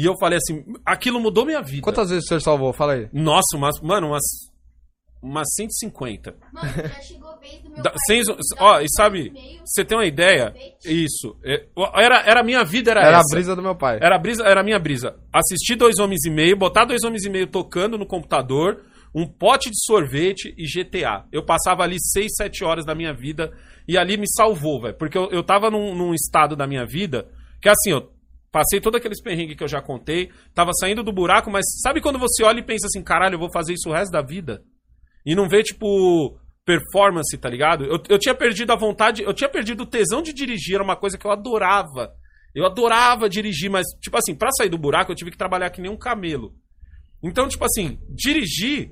[0.00, 1.82] e eu falei assim, aquilo mudou minha vida.
[1.82, 2.72] Quantas vezes o senhor salvou?
[2.72, 3.08] Fala aí.
[3.12, 4.22] Nossa, umas, mano, umas,
[5.22, 6.36] umas 150.
[6.52, 7.98] Mano, já chegou a vez do meu Da- pai.
[8.06, 8.22] sem
[8.60, 9.32] ó, e sabe,
[9.64, 10.54] você tem uma ideia?
[10.84, 11.36] Isso.
[11.44, 13.34] é, Era, era a minha vida, era, Era a essa.
[13.34, 13.98] brisa do meu pai.
[14.00, 15.16] Era a brisa, era a minha brisa.
[15.32, 18.82] Assistir dois homens e meio, botar dois homens e meio tocando no computador,
[19.14, 21.24] um pote de sorvete e GTA.
[21.32, 23.50] Eu passava ali 6, 7 horas da minha vida
[23.88, 24.94] e ali me salvou, velho.
[24.96, 27.26] Porque eu, eu tava num, num estado da minha vida
[27.60, 28.08] que assim, eu
[28.50, 32.18] passei todo aqueles perrengues que eu já contei, tava saindo do buraco, mas sabe quando
[32.18, 34.62] você olha e pensa assim, caralho, eu vou fazer isso o resto da vida?
[35.24, 37.84] E não vê, tipo, performance, tá ligado?
[37.84, 40.96] Eu, eu tinha perdido a vontade, eu tinha perdido o tesão de dirigir, era uma
[40.96, 42.12] coisa que eu adorava.
[42.54, 45.80] Eu adorava dirigir, mas, tipo assim, pra sair do buraco eu tive que trabalhar que
[45.80, 46.54] nem um camelo.
[47.22, 48.90] Então, tipo assim, dirigir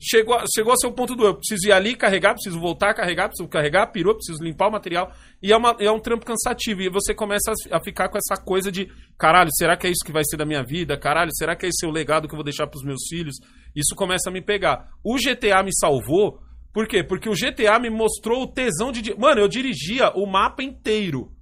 [0.00, 3.28] chegou chegou a ser o ponto do eu preciso ir ali carregar, preciso voltar carregar,
[3.28, 5.12] preciso carregar, pirou, preciso limpar o material.
[5.42, 6.82] E é, uma, é um trampo cansativo.
[6.82, 10.12] E você começa a, ficar com essa coisa de caralho, será que é isso que
[10.12, 10.98] vai ser da minha vida?
[10.98, 13.36] Caralho, será que é esse o legado que eu vou deixar pros meus filhos?
[13.74, 14.88] Isso começa a me pegar.
[15.02, 16.40] O GTA me salvou.
[16.72, 17.02] Por quê?
[17.02, 19.18] Porque o GTA me mostrou o tesão de.
[19.18, 21.32] Mano, eu dirigia o mapa inteiro.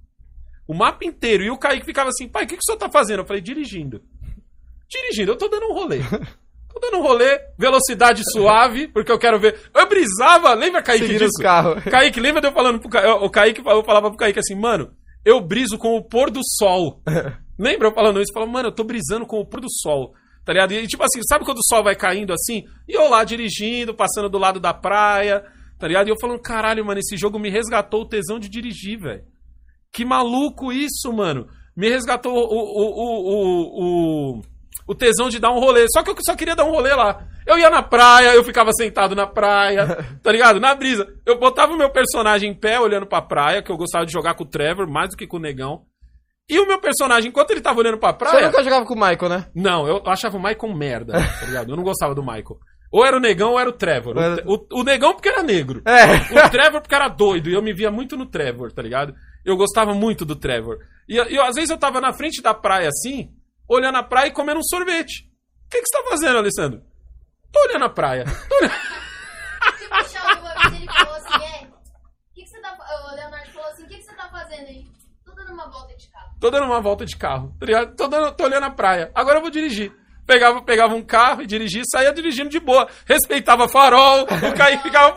[0.67, 1.43] O mapa inteiro.
[1.43, 3.19] E o Kaique ficava assim, pai, o que, que o senhor tá fazendo?
[3.19, 4.01] Eu falei, dirigindo.
[4.87, 5.99] Dirigindo, eu tô dando um rolê.
[6.75, 9.57] Tô dando um rolê, velocidade suave, porque eu quero ver.
[9.73, 11.31] Eu brisava, lembra, Kaique, Seguindo disso?
[11.37, 11.81] os carros.
[11.89, 13.09] Kaique, lembra de eu falando pro Kaique?
[13.23, 14.91] O Kaique, eu falava pro Kaique assim, mano,
[15.23, 17.01] eu briso com o pôr do sol.
[17.57, 18.29] lembra eu falando isso?
[18.31, 20.13] Eu falava, mano, eu tô brisando com o pôr do sol.
[20.43, 20.73] Tá ligado?
[20.73, 22.65] E tipo assim, sabe quando o sol vai caindo assim?
[22.87, 25.45] E eu lá dirigindo, passando do lado da praia,
[25.79, 26.07] tá ligado?
[26.07, 29.23] E eu falando, caralho, mano, esse jogo me resgatou o tesão de dirigir, velho.
[29.93, 31.47] Que maluco isso, mano.
[31.75, 34.41] Me resgatou o, o, o, o, o,
[34.87, 35.85] o tesão de dar um rolê.
[35.89, 37.23] Só que eu só queria dar um rolê lá.
[37.45, 40.59] Eu ia na praia, eu ficava sentado na praia, tá ligado?
[40.59, 41.07] Na brisa.
[41.25, 44.33] Eu botava o meu personagem em pé, olhando pra praia, que eu gostava de jogar
[44.35, 45.83] com o Trevor, mais do que com o Negão.
[46.49, 48.45] E o meu personagem, enquanto ele tava olhando pra Você praia...
[48.47, 49.45] nunca jogava com o Michael, né?
[49.55, 51.71] Não, eu achava o Michael merda, tá ligado?
[51.71, 52.59] Eu não gostava do Michael.
[52.91, 54.15] Ou era o Negão ou era o Trevor.
[54.15, 55.81] O, Era- o- o Negão porque era negro.
[55.85, 56.45] É.
[56.45, 59.13] O Trevor porque era doido e eu me via muito no Trevor, tá ligado?
[59.43, 60.77] Eu gostava muito do Trevor.
[61.09, 63.29] E, e às vezes eu tava na frente da praia assim,
[63.67, 65.29] olhando a praia e comendo um sorvete.
[65.65, 66.83] O que, que você tá fazendo, Alessandro?
[67.51, 68.25] Tô olhando a praia.
[68.47, 68.73] Tô olhando...
[69.79, 71.67] Tipo, o Sheldon uma vez ele falou assim, é...
[72.33, 72.77] Que que você tá...
[72.77, 74.85] O Leonardo falou assim, o que, que você tá fazendo aí?
[75.25, 76.29] Tô dando uma volta de carro.
[76.39, 77.95] Tô dando uma volta de carro, tá ligado?
[77.95, 78.35] Tô, dando...
[78.35, 79.11] Tô olhando a praia.
[79.15, 79.91] Agora eu vou dirigir.
[80.25, 82.87] Pegava, pegava um carro e dirigia, e saía dirigindo de boa.
[83.05, 85.15] Respeitava farol, o Kaique ficava...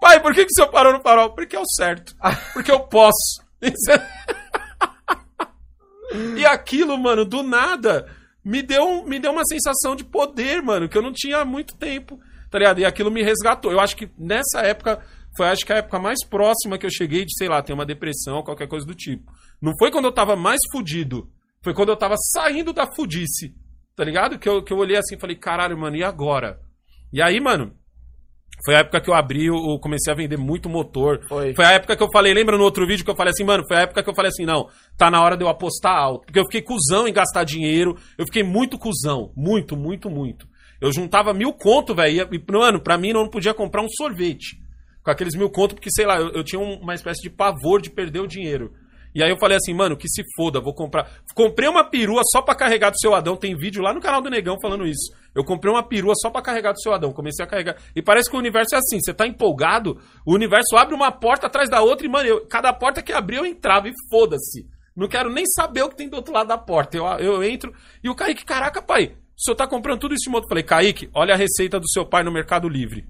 [0.00, 1.34] Pai, por que, que o senhor parou no farol?
[1.34, 2.14] Porque é o certo.
[2.52, 3.42] Porque eu posso.
[3.60, 4.47] Isso é
[6.36, 8.06] e aquilo, mano, do nada,
[8.44, 11.76] me deu, me deu uma sensação de poder, mano, que eu não tinha há muito
[11.76, 12.18] tempo,
[12.50, 12.80] tá ligado?
[12.80, 13.70] E aquilo me resgatou.
[13.70, 15.04] Eu acho que nessa época,
[15.36, 17.86] foi acho que a época mais próxima que eu cheguei de, sei lá, ter uma
[17.86, 19.30] depressão, qualquer coisa do tipo.
[19.60, 21.30] Não foi quando eu tava mais fudido,
[21.62, 23.54] foi quando eu tava saindo da fudice,
[23.94, 24.38] tá ligado?
[24.38, 26.60] Que eu, que eu olhei assim e falei, caralho, mano, e agora?
[27.12, 27.74] E aí, mano,
[28.64, 31.20] foi a época que eu abri, eu eu comecei a vender muito motor.
[31.28, 31.54] Foi.
[31.54, 33.62] Foi a época que eu falei, lembra no outro vídeo que eu falei assim, mano,
[33.68, 34.66] foi a época que eu falei assim, não,
[34.96, 36.26] tá na hora de eu apostar alto.
[36.26, 40.46] Porque eu fiquei cuzão em gastar dinheiro, eu fiquei muito cuzão, muito, muito, muito.
[40.80, 44.56] Eu juntava mil conto, velho, e, mano, pra mim não podia comprar um sorvete.
[45.04, 47.80] Com aqueles mil conto, porque, sei lá, eu, eu tinha um- uma espécie de pavor
[47.80, 48.72] de perder o dinheiro.
[49.14, 51.10] E aí eu falei assim, mano, que se foda, vou comprar.
[51.34, 53.36] Comprei uma perua só pra carregar do seu Adão.
[53.36, 55.12] Tem vídeo lá no canal do Negão falando isso.
[55.38, 57.12] Eu comprei uma perua só pra carregar do seu Adão.
[57.12, 57.76] Comecei a carregar.
[57.94, 58.98] E parece que o universo é assim.
[59.00, 62.72] Você tá empolgado, o universo abre uma porta atrás da outra e, mano, eu- cada
[62.72, 64.66] porta que abrir eu entrava e foda-se.
[64.96, 66.96] Não quero nem saber o que tem do outro lado da porta.
[66.96, 70.30] Eu, eu entro e o Kaique, caraca, pai, o senhor tá comprando tudo isso de
[70.30, 70.48] moto.
[70.48, 73.06] Falei, Kaique, olha a receita do seu pai no Mercado Livre.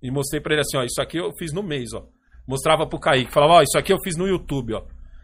[0.00, 2.04] E mostrei pra ele assim, ó, isso aqui eu fiz no mês, ó.
[2.46, 4.82] Mostrava pro Kaique, falava, ó, isso aqui eu fiz no YouTube, ó.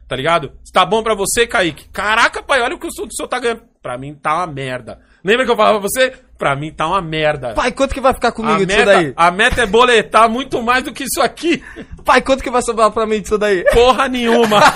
[0.08, 0.52] Tá ligado?
[0.72, 1.88] Tá bom pra você, Kaique?
[1.88, 3.62] Caraca, pai, olha o que o senhor tá ganhando.
[3.82, 5.00] Pra mim tá uma merda.
[5.24, 6.14] Lembra que eu falava pra você?
[6.38, 7.54] Pra mim tá uma merda.
[7.54, 9.12] Pai, quanto que vai ficar a, comigo disso meta, daí?
[9.16, 11.64] a meta é boletar muito mais do que isso aqui.
[12.04, 13.64] Pai, quanto que vai sobrar pra mim disso daí?
[13.72, 14.60] Porra nenhuma.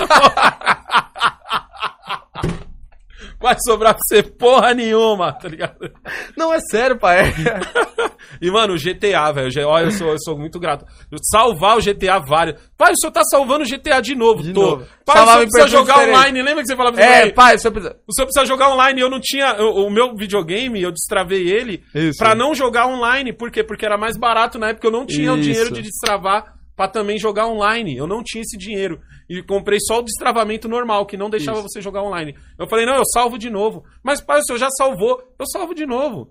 [3.41, 5.91] Vai sobrar pra você porra nenhuma, tá ligado?
[6.37, 7.33] Não, é sério, pai.
[8.41, 9.49] E, mano, o GTA, velho.
[9.67, 10.85] Olha, eu sou, eu sou muito grato.
[11.31, 12.61] Salvar o GTA vários.
[12.77, 14.61] Pai, o senhor tá salvando o GTA de novo, De tô.
[14.61, 14.85] novo.
[15.05, 16.15] Pai, o senhor precisa jogar diferente.
[16.17, 16.41] online.
[16.41, 17.95] Lembra que você falava É, "Ei, pai, você precisa...
[18.07, 19.01] O senhor precisa jogar online.
[19.01, 19.55] Eu não tinha.
[19.61, 22.17] O, o meu videogame, eu destravei ele Isso.
[22.19, 23.33] pra não jogar online.
[23.33, 23.63] Por quê?
[23.63, 24.87] Porque era mais barato na época.
[24.87, 25.43] Eu não tinha o Isso.
[25.49, 27.95] dinheiro de destravar pra também jogar online.
[27.95, 28.99] Eu não tinha esse dinheiro.
[29.29, 31.67] E comprei só o destravamento normal, que não deixava Isso.
[31.69, 32.35] você jogar online.
[32.59, 33.83] Eu falei, não, eu salvo de novo.
[34.03, 35.21] Mas, pai, o senhor já salvou.
[35.39, 36.29] Eu salvo de novo.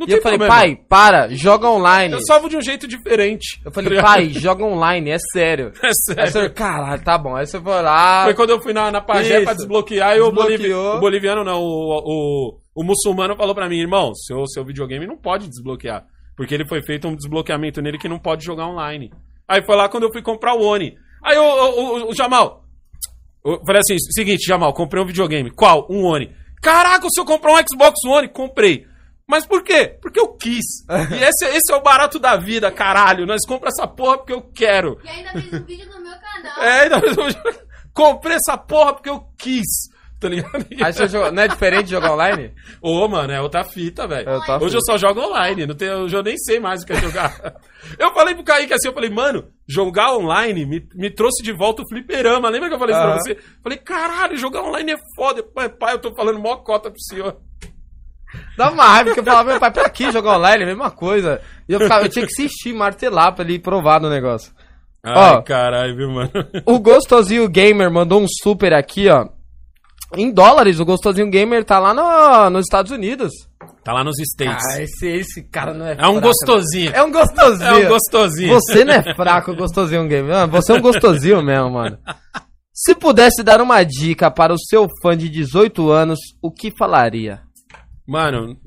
[0.00, 0.60] Não E eu falei, problema.
[0.60, 2.14] pai, para, joga online.
[2.14, 3.60] Eu salvo de um jeito diferente.
[3.64, 5.72] Eu falei, pai, joga online, é sério.
[5.82, 6.32] É Aí sério.
[6.32, 7.36] você, caralho, tá bom.
[7.36, 8.24] Aí você foi lá.
[8.24, 9.44] Foi quando eu fui na, na Pajé Isso.
[9.44, 10.96] pra desbloquear e o, Desbloqueou.
[10.96, 11.98] o boliviano não, o,
[12.54, 16.04] o, o muçulmano falou pra mim, irmão, seu, seu videogame não pode desbloquear.
[16.36, 19.12] Porque ele foi feito um desbloqueamento nele que não pode jogar online.
[19.46, 20.94] Aí foi lá quando eu fui comprar o Oni.
[21.22, 22.64] Aí o, o, o- o Jamal,
[23.44, 25.50] eu falei assim, seguinte, Jamal, comprei um videogame.
[25.50, 25.86] Qual?
[25.90, 26.30] Um Oni.
[26.62, 28.28] Caraca, o senhor comprou um Xbox One?
[28.28, 28.86] Comprei.
[29.30, 29.96] Mas por quê?
[30.02, 30.66] Porque eu quis.
[31.10, 33.26] E esse, esse é o barato da vida, caralho.
[33.26, 34.98] Nós compramos essa porra porque eu quero.
[35.04, 36.62] E ainda fez um vídeo no meu canal.
[36.62, 37.00] É, ainda
[37.94, 39.88] comprei essa porra porque eu quis.
[40.18, 40.66] Tá ligado?
[40.82, 41.32] Aí você jogou.
[41.32, 42.52] Não é diferente de jogar online?
[42.82, 44.28] Ô, mano, é outra fita, velho.
[44.28, 46.92] É Hoje eu só jogo online, não tenho, hoje eu nem sei mais o que
[46.92, 47.32] é jogar.
[47.98, 51.82] eu falei pro Kaique assim, eu falei, mano, jogar online me, me trouxe de volta
[51.82, 52.50] o fliperama.
[52.50, 53.38] Lembra que eu falei isso pra você?
[53.62, 55.42] Falei, caralho, jogar online é foda.
[55.42, 57.38] Pai, pai, eu tô falando mó cota pro senhor.
[58.56, 60.64] Dá uma raiva, porque eu falava, meu pai, pra que jogar online?
[60.64, 61.40] Mesma coisa.
[61.68, 64.52] E eu, ficava, eu tinha que insistir, martelar pra ele provar no negócio.
[65.02, 65.42] Ai, Ó.
[65.42, 66.30] caralho, viu, mano?
[66.66, 69.26] O Gostosinho Gamer mandou um super aqui, ó.
[70.16, 73.30] Em dólares, o Gostosinho Gamer tá lá no- nos Estados Unidos.
[73.84, 74.64] Tá lá nos States.
[74.76, 76.90] Ah, esse, esse cara não é é um fraco, gostosinho.
[76.90, 76.98] né?
[76.98, 77.68] É um gostosinho.
[77.70, 78.54] É um gostosinho.
[78.54, 80.34] Você não é fraco, gostosinho gamer.
[80.36, 81.96] Ah, Você é um gostosinho mesmo, mano.
[82.74, 87.40] Se pudesse dar uma dica para o seu fã de 18 anos, o que falaria?
[88.10, 88.58] Mano,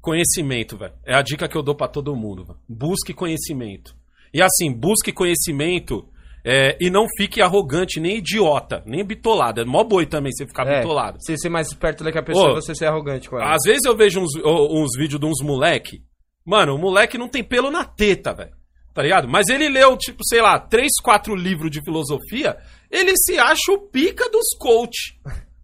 [0.00, 0.94] conhecimento, velho.
[1.04, 2.44] É a dica que eu dou pra todo mundo.
[2.44, 2.58] velho.
[2.68, 3.96] Busque conhecimento.
[4.32, 6.08] E assim, busque conhecimento
[6.44, 9.60] é, e não fique arrogante, nem idiota, nem bitolado.
[9.60, 11.18] É mó boi também você ficar É, bitolado.
[11.20, 13.54] Você ser mais esperto do que a pessoa Ô, você ser arrogante com ela.
[13.56, 16.04] Às vezes eu vejo uns, uns vídeos de uns moleque.
[16.46, 18.56] Mano, o moleque não tem pelo na teta, velho.
[18.94, 19.28] Tá ligado?
[19.28, 22.56] Mas ele leu, tipo, sei lá, três, quatro livros de filosofia.
[22.88, 25.18] Ele se acha o pica dos coach.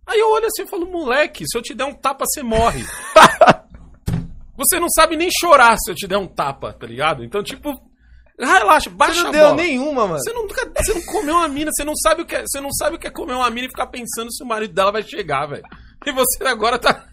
[0.06, 2.84] Aí eu olho assim e falo, moleque, se eu te der um tapa, você morre.
[4.56, 7.24] Você não sabe nem chorar se eu te der um tapa, tá ligado?
[7.24, 7.72] Então, tipo,
[8.38, 9.56] relaxa, baixa Você não a deu bola.
[9.56, 10.20] nenhuma, mano.
[10.20, 12.72] Você nunca, você não comeu uma mina, você não sabe o que é, você não
[12.72, 15.02] sabe o que é comer uma mina e ficar pensando se o marido dela vai
[15.02, 15.64] chegar, velho.
[16.06, 17.04] E você agora tá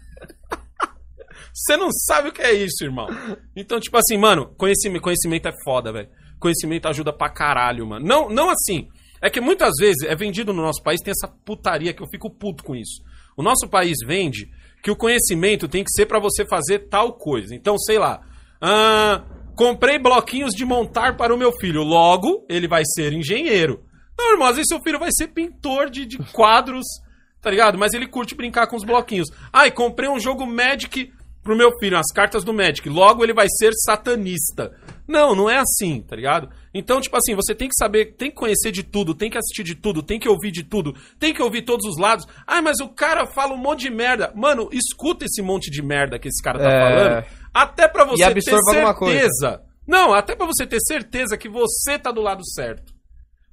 [1.52, 3.08] Você não sabe o que é isso, irmão.
[3.56, 6.08] Então, tipo assim, mano, conhecimento, conhecimento é foda, velho.
[6.38, 8.06] Conhecimento ajuda pra caralho, mano.
[8.06, 8.88] Não, não assim.
[9.22, 12.28] É que muitas vezes é vendido no nosso país, tem essa putaria que eu fico
[12.28, 13.00] puto com isso.
[13.36, 14.50] O nosso país vende
[14.82, 17.54] que o conhecimento tem que ser pra você fazer tal coisa.
[17.54, 18.20] Então, sei lá.
[18.60, 19.22] ah,
[19.54, 21.82] comprei bloquinhos de montar para o meu filho.
[21.82, 23.84] Logo, ele vai ser engenheiro.
[24.18, 26.84] Não, irmão, às vezes seu filho vai ser pintor de, de quadros,
[27.40, 27.78] tá ligado?
[27.78, 29.28] Mas ele curte brincar com os bloquinhos.
[29.52, 31.12] Ai, comprei um jogo Magic
[31.42, 32.88] pro meu filho, as cartas do Magic.
[32.88, 34.72] Logo ele vai ser satanista.
[35.06, 36.48] Não, não é assim, tá ligado?
[36.72, 39.64] Então, tipo assim, você tem que saber, tem que conhecer de tudo, tem que assistir
[39.64, 42.26] de tudo, tem que ouvir de tudo, tem que ouvir todos os lados.
[42.46, 44.32] Ah, mas o cara fala um monte de merda.
[44.34, 46.80] Mano, escuta esse monte de merda que esse cara tá É.
[46.80, 47.24] falando.
[47.52, 48.42] Até pra você ter
[49.10, 49.62] certeza.
[49.86, 52.92] Não, até pra você ter certeza que você tá do lado certo.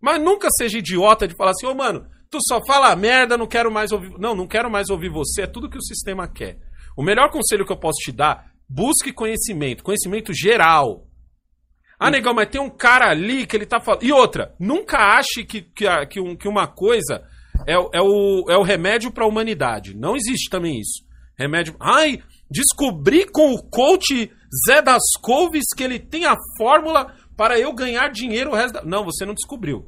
[0.02, 3.72] Mas nunca seja idiota de falar assim, ô mano, tu só fala merda, não quero
[3.72, 4.12] mais ouvir.
[4.20, 6.58] Não, não quero mais ouvir você, é tudo que o sistema quer.
[6.96, 11.06] O melhor conselho que eu posso te dar, busque conhecimento, conhecimento geral.
[12.00, 14.04] Ah, negão, mas tem um cara ali que ele tá falando.
[14.04, 17.22] E outra, nunca ache que, que, a- que, um- que uma coisa
[17.68, 19.94] é, é, o, é o remédio pra humanidade.
[19.96, 21.04] Não existe também isso.
[21.38, 21.76] Remédio.
[21.80, 24.32] Ai, descobri com o coach
[24.66, 28.84] Zé das Couves que ele tem a fórmula para eu ganhar dinheiro o resto da.
[28.86, 29.86] Não, você não descobriu.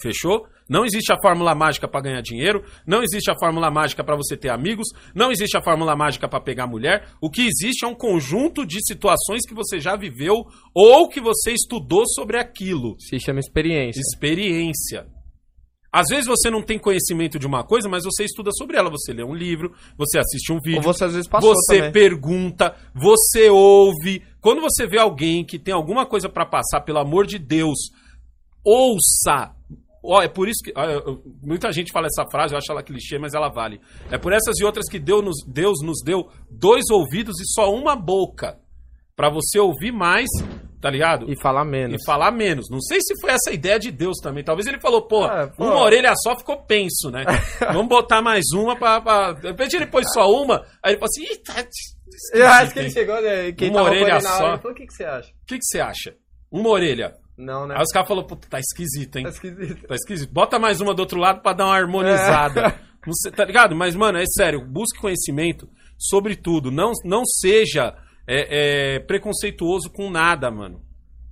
[0.00, 0.46] Fechou?
[0.68, 4.36] Não existe a fórmula mágica para ganhar dinheiro, não existe a fórmula mágica para você
[4.36, 7.08] ter amigos, não existe a fórmula mágica para pegar mulher.
[7.22, 11.52] O que existe é um conjunto de situações que você já viveu ou que você
[11.52, 12.96] estudou sobre aquilo.
[13.00, 14.00] Se chama experiência.
[14.00, 15.06] Experiência.
[15.90, 18.90] Às vezes você não tem conhecimento de uma coisa, mas você estuda sobre ela.
[18.90, 21.92] Você lê um livro, você assiste um vídeo, Ou você às vezes passou você também.
[21.92, 24.22] pergunta, você ouve.
[24.38, 27.78] Quando você vê alguém que tem alguma coisa pra passar, pelo amor de Deus,
[28.62, 29.57] ouça.
[30.10, 30.72] Ó, é por isso que.
[31.42, 33.78] muita gente fala essa frase, eu acho ela clichê, mas ela vale.
[34.10, 37.70] É por essas e outras que Deus nos, Deus nos deu dois ouvidos e só
[37.72, 38.58] uma boca.
[39.14, 40.28] Pra você ouvir mais,
[40.80, 41.28] tá ligado?
[41.28, 42.00] E falar menos.
[42.00, 42.66] E falar menos.
[42.70, 44.44] Não sei se foi essa ideia de Deus também.
[44.44, 45.64] Talvez ele falou, pô, É, pô.
[45.64, 47.24] uma orelha só ficou penso, né?
[47.72, 49.00] Vamos botar mais uma pra.
[49.00, 49.32] pra...
[49.32, 51.66] De repente ele pôs só uma, aí ele falou assim, tá
[52.32, 53.50] Eu acho que ele chegou, né?
[53.52, 54.38] Quem Uma orelha hora, só.
[54.58, 55.28] falou, o que, que você acha?
[55.30, 56.14] O que, que você acha?
[56.50, 57.14] Uma orelha.
[57.38, 57.76] Não, né?
[57.76, 59.22] Aí os caras falaram, puta, tá esquisito, hein?
[59.22, 59.86] Tá esquisito.
[59.86, 60.32] Tá esquisito.
[60.32, 62.60] Bota mais uma do outro lado pra dar uma harmonizada.
[62.66, 62.88] É.
[63.06, 63.76] Não sei, tá ligado?
[63.76, 66.70] Mas, mano, é sério, busque conhecimento sobre tudo.
[66.70, 67.94] Não, não seja
[68.26, 70.82] é, é, preconceituoso com nada, mano.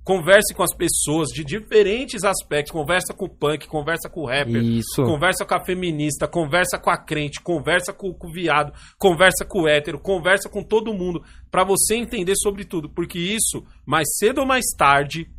[0.03, 2.71] Converse com as pessoas de diferentes aspectos.
[2.71, 4.63] Conversa com o punk, conversa com o rapper.
[4.63, 5.03] Isso.
[5.03, 9.63] Conversa com a feminista, conversa com a crente, conversa com, com o viado, conversa com
[9.63, 11.21] o hétero, conversa com todo mundo.
[11.51, 12.89] Pra você entender sobre tudo.
[12.89, 15.29] Porque isso, mais cedo ou mais tarde,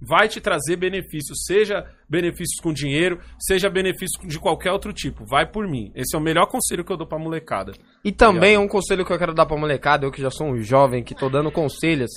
[0.00, 5.24] vai te trazer benefícios, seja benefícios com dinheiro, seja benefícios de qualquer outro tipo.
[5.24, 5.92] Vai por mim.
[5.94, 7.72] Esse é o melhor conselho que eu dou pra molecada.
[8.04, 10.58] E também um conselho que eu quero dar pra molecada, eu que já sou um
[10.62, 12.10] jovem que tô dando conselhos.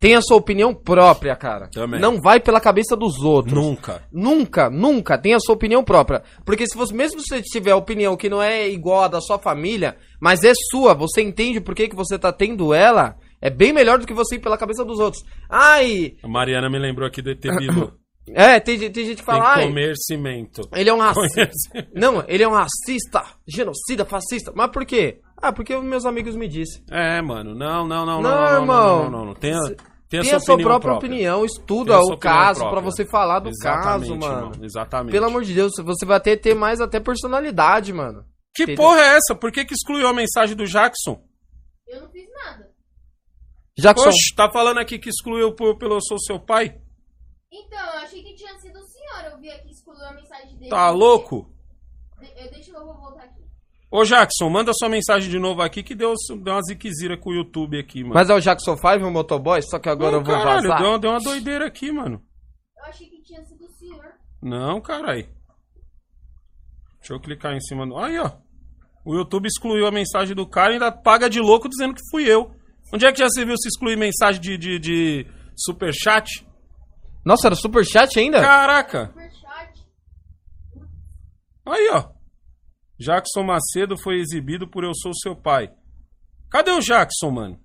[0.00, 1.68] Tenha sua opinião própria, cara.
[1.68, 2.00] Também.
[2.00, 3.52] Não vai pela cabeça dos outros.
[3.52, 4.02] Nunca.
[4.10, 6.22] Nunca, nunca tenha sua opinião própria.
[6.42, 9.38] Porque se você, mesmo se você tiver opinião que não é igual à da sua
[9.38, 13.72] família, mas é sua, você entende por que, que você tá tendo ela, é bem
[13.72, 15.22] melhor do que você ir pela cabeça dos outros.
[15.48, 17.92] Ai, A Mariana me lembrou aqui do ET Bilu.
[18.34, 20.62] é, tem, gente- tem gente que Tem fala, ai, comer cimento.
[20.74, 21.88] ele é um racista.
[21.94, 24.52] Não, ele é um racista, genocida, fascista.
[24.54, 25.20] Mas por quê?
[25.42, 26.84] Ah, porque meus amigos me disseram.
[26.90, 27.54] É, mano.
[27.54, 28.22] Não, não, não, não.
[28.22, 28.96] Não, não, não, irmão.
[29.04, 29.34] Não, não, não, não.
[29.34, 29.58] Tenha,
[30.08, 31.08] tenha, Tenha a sua, sua própria própria.
[31.08, 32.90] opinião, estuda o caso pra própria.
[32.92, 34.52] você falar do caso, mano.
[34.62, 35.12] Exatamente.
[35.12, 38.24] Pelo amor de Deus, você vai ter, ter mais até personalidade, mano.
[38.54, 38.84] Que Entendeu?
[38.84, 39.34] porra é essa?
[39.34, 41.22] Por que, que excluiu a mensagem do Jackson?
[41.88, 42.68] Eu não fiz nada.
[43.80, 46.78] Jackson, Oxe, tá falando aqui que excluiu por- pelo eu sou seu pai?
[47.52, 49.32] Então, eu achei que tinha sido o senhor.
[49.32, 50.70] Eu vi aqui, excluiu a mensagem dele.
[50.70, 51.50] Tá louco?
[52.20, 53.40] De- eu- deixa eu vou voltar aqui.
[53.90, 57.34] Ô Jackson, manda sua mensagem de novo aqui que deu, deu uma ziquezira com o
[57.34, 58.14] YouTube aqui, mano.
[58.14, 59.60] mas é o Jackson 5, o motoboy?
[59.62, 60.78] Só que agora Não, eu vou caralho, vazar.
[60.80, 62.22] deu, uma- deu uma doideira aqui, mano.
[62.78, 64.04] Eu achei que tinha sido o senhor.
[64.40, 65.28] Não, carai.
[67.00, 67.96] Deixa eu clicar em cima do.
[67.98, 68.30] Aí, ó.
[69.04, 72.24] O YouTube excluiu a mensagem do cara e ainda paga de louco dizendo que fui
[72.30, 72.54] eu.
[72.92, 75.26] Onde é que já se viu se excluir mensagem de, de, de
[75.56, 76.46] superchat?
[77.24, 78.40] Nossa, era super chat ainda?
[78.40, 79.06] Caraca!
[79.08, 79.86] Superchat.
[81.66, 82.10] Aí, ó.
[82.98, 85.72] Jackson Macedo foi exibido por Eu Sou Seu Pai.
[86.50, 87.60] Cadê o Jackson, mano?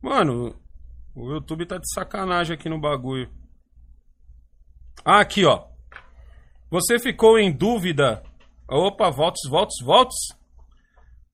[0.00, 0.54] Mano,
[1.14, 3.32] o YouTube tá de sacanagem aqui no bagulho.
[5.04, 5.66] Ah, aqui, ó.
[6.70, 8.22] Você ficou em dúvida.
[8.68, 10.16] Opa, voltos, voltos, voltos.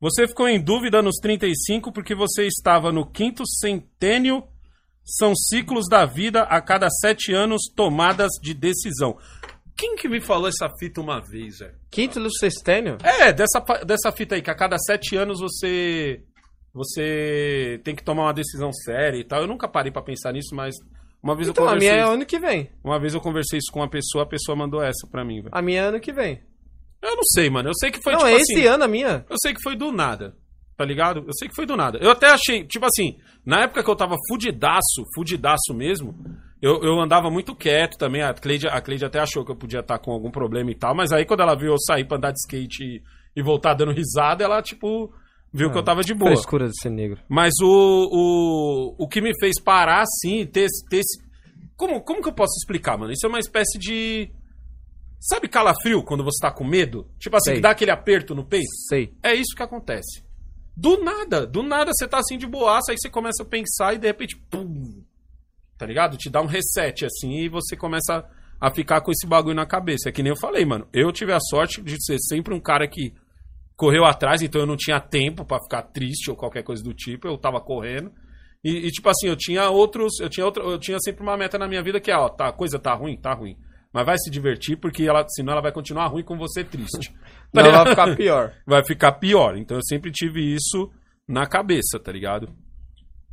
[0.00, 4.42] Você ficou em dúvida nos 35 porque você estava no quinto centênio.
[5.04, 9.18] São ciclos da vida a cada sete anos tomadas de decisão.
[9.76, 11.74] Quem que me falou essa fita uma vez, velho?
[11.90, 12.98] Quinto sextênio?
[13.02, 16.22] É, dessa, dessa fita aí, que a cada sete anos você.
[16.72, 19.40] Você tem que tomar uma decisão séria e tal.
[19.40, 20.74] Eu nunca parei pra pensar nisso, mas
[21.22, 21.92] uma vez Então, eu a conversei.
[21.92, 22.70] minha é ano que vem.
[22.84, 25.48] Uma vez eu conversei isso com uma pessoa, a pessoa mandou essa pra mim, velho.
[25.50, 26.40] A minha é ano que vem.
[27.02, 27.68] Eu não sei, mano.
[27.70, 28.52] Eu sei que foi não, tipo é assim.
[28.54, 29.24] esse ano a minha.
[29.28, 30.34] Eu sei que foi do nada.
[30.76, 31.24] Tá ligado?
[31.26, 31.98] Eu sei que foi do nada.
[32.00, 36.14] Eu até achei, tipo assim, na época que eu tava fudidaço, fudidaço mesmo,
[36.62, 38.22] Eu, eu andava muito quieto também.
[38.22, 40.94] A Cleide, a Cleide até achou que eu podia estar com algum problema e tal.
[40.94, 43.02] Mas aí quando ela viu eu sair pra andar de skate e,
[43.34, 45.10] e voltar dando risada, ela, tipo,
[45.52, 46.30] viu que eu tava de boa.
[46.32, 47.18] Frescura de ser negro.
[47.28, 48.08] Mas o,
[48.98, 51.18] o, o que me fez parar, assim, ter, esse- ter esse.
[51.76, 53.12] Como, como que eu posso explicar, mano?
[53.12, 54.30] Isso é uma espécie de.
[55.20, 57.06] Sabe calafrio quando você tá com medo?
[57.18, 57.54] Tipo assim, Sei.
[57.56, 58.70] que dá aquele aperto no peito?
[58.88, 59.14] Sei.
[59.22, 60.24] É isso que acontece.
[60.74, 63.98] Do nada, do nada você tá assim de boaça, aí você começa a pensar e
[63.98, 65.04] de repente, pum,
[65.76, 66.16] tá ligado?
[66.16, 68.24] Te dá um reset assim e você começa
[68.58, 70.08] a ficar com esse bagulho na cabeça.
[70.08, 70.88] É que nem eu falei, mano.
[70.90, 73.12] Eu tive a sorte de ser sempre um cara que
[73.76, 77.28] correu atrás, então eu não tinha tempo pra ficar triste ou qualquer coisa do tipo,
[77.28, 78.10] eu tava correndo.
[78.62, 81.58] E, e, tipo assim, eu tinha outros, eu tinha outro, eu tinha sempre uma meta
[81.58, 83.56] na minha vida que é, ó, tá, a coisa tá ruim, tá ruim.
[83.92, 87.12] Mas vai se divertir porque ela, senão ela vai continuar ruim com você triste.
[87.52, 88.52] Tá Não, vai ficar pior.
[88.64, 89.56] vai ficar pior.
[89.56, 90.88] Então eu sempre tive isso
[91.26, 92.48] na cabeça, tá ligado?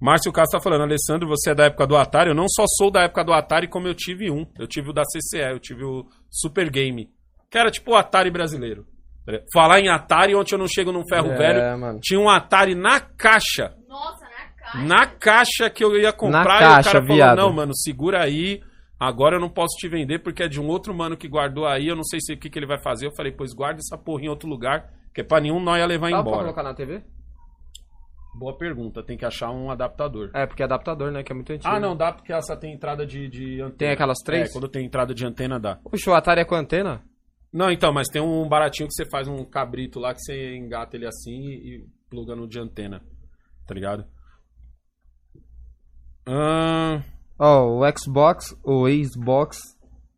[0.02, 2.30] Márcio Castro tá falando, Alessandro, você é da época do Atari.
[2.30, 4.44] Eu não só sou da época do Atari, como eu tive um.
[4.58, 7.10] Eu tive o da CCE, eu tive o Super Game.
[7.52, 8.88] Que era tipo o Atari brasileiro.
[9.24, 9.34] tá?
[9.54, 11.80] Falar em Atari, ontem eu não chego num ferro É, velho.
[11.80, 12.00] mano.
[12.02, 13.76] Tinha um Atari na caixa.
[13.88, 14.88] Nossa, na caixa.
[14.88, 16.44] Na caixa que eu ia comprar.
[16.44, 17.38] Na e o caixa, cara falou, viado.
[17.38, 18.62] não, mano, segura aí.
[19.00, 21.88] Agora eu não posso te vender porque é de um outro mano que guardou aí.
[21.88, 23.06] Eu não sei se o que, que ele vai fazer.
[23.06, 24.92] Eu falei, pois guarda essa porra em outro lugar.
[25.14, 26.44] Que é pra nenhum nó ia levar Dá pra embora.
[26.44, 27.04] colocar na TV?
[28.38, 30.30] Boa pergunta, tem que achar um adaptador.
[30.34, 31.24] É, porque é adaptador, né?
[31.24, 31.68] Que é muito antigo.
[31.68, 33.78] Ah, não, dá porque essa tem entrada de, de antena.
[33.78, 34.50] Tem aquelas três?
[34.50, 35.80] É, quando tem entrada de antena dá.
[35.84, 37.04] Oxe, o Atari é com antena?
[37.52, 40.96] Não, então, mas tem um baratinho que você faz um cabrito lá que você engata
[40.96, 43.02] ele assim e, e pluga no de antena.
[43.66, 44.06] Tá ligado?
[46.28, 47.02] Ahn,
[47.40, 49.60] Ó, o Xbox, o Xbox.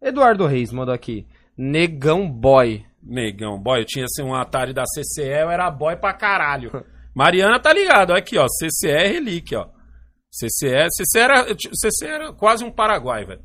[0.02, 1.28] Eduardo Reis mandou aqui.
[1.58, 2.86] Negão Boy.
[3.04, 6.72] negão, boy, eu tinha assim, um Atari da CCE, eu era boy pra caralho.
[7.16, 8.46] Mariana tá ligado, olha aqui, ó.
[8.48, 9.68] CCE é relíquia, ó.
[10.32, 13.42] CCE, CCE era, eu ti- CCE era quase um Paraguai, velho.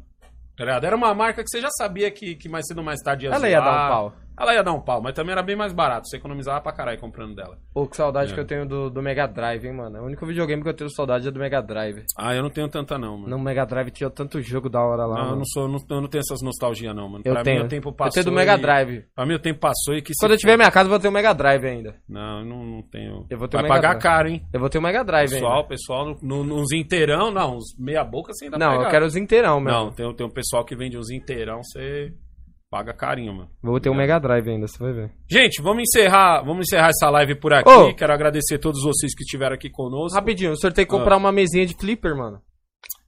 [0.56, 0.84] Tá ligado?
[0.84, 3.32] Era uma marca que você já sabia que, que mais cedo ou mais tarde ia
[3.32, 3.64] Ela ia zoar.
[3.64, 4.12] dar um pau.
[4.39, 6.09] Ela ia dar um pau, mas também era bem mais barato.
[6.09, 7.56] Você economizava pra caralho comprando dela.
[7.73, 8.35] Pô, que saudade É.
[8.35, 10.01] que eu tenho do, do Mega Drive, hein, mano.
[10.01, 12.05] O único videogame que eu tenho saudade é do Mega Drive.
[12.19, 13.28] Ah, eu não tenho tanta não, mano.
[13.36, 15.15] No Mega Drive tinha tanto jogo da hora lá.
[15.15, 15.36] Não, eu mano.
[15.39, 17.23] não sou, não, eu não tenho essas nostalgia não, mano.
[17.24, 17.61] Eu pra tenho.
[17.61, 18.15] mim o tempo eu passou.
[18.15, 19.05] tenho do Mega e- Drive.
[19.15, 21.09] Pra mim o tempo passou e que Quando eu tiver minha casa, eu vou ter
[21.09, 21.94] o Mega Drive ainda.
[22.09, 23.27] Não, eu não, não tenho.
[23.31, 24.02] Eu vou ter Vai Mega pagar Drive.
[24.02, 24.43] caro, hein?
[24.52, 25.69] Eu vou ter o Mega Drive Pessoal, ainda.
[25.69, 29.61] pessoal, no, nos inteirão, não, uns meia boca você ainda Não, eu quero os inteirão,
[29.61, 29.73] meu.
[29.73, 32.12] Não, tem, tem um pessoal que vende uns inteirão, você
[32.74, 33.48] paga carinho, mano.
[33.62, 35.12] Vou ter o Mega Drive ainda, você vai ver.
[35.30, 37.70] Gente, vamos encerrar, vamos encerrar essa live por aqui.
[37.70, 37.94] Ô.
[37.94, 40.18] Quero agradecer a todos vocês que estiveram aqui conosco.
[40.18, 42.42] Rapidinho, o senhor tem que comprar uma mesinha de flipper, mano.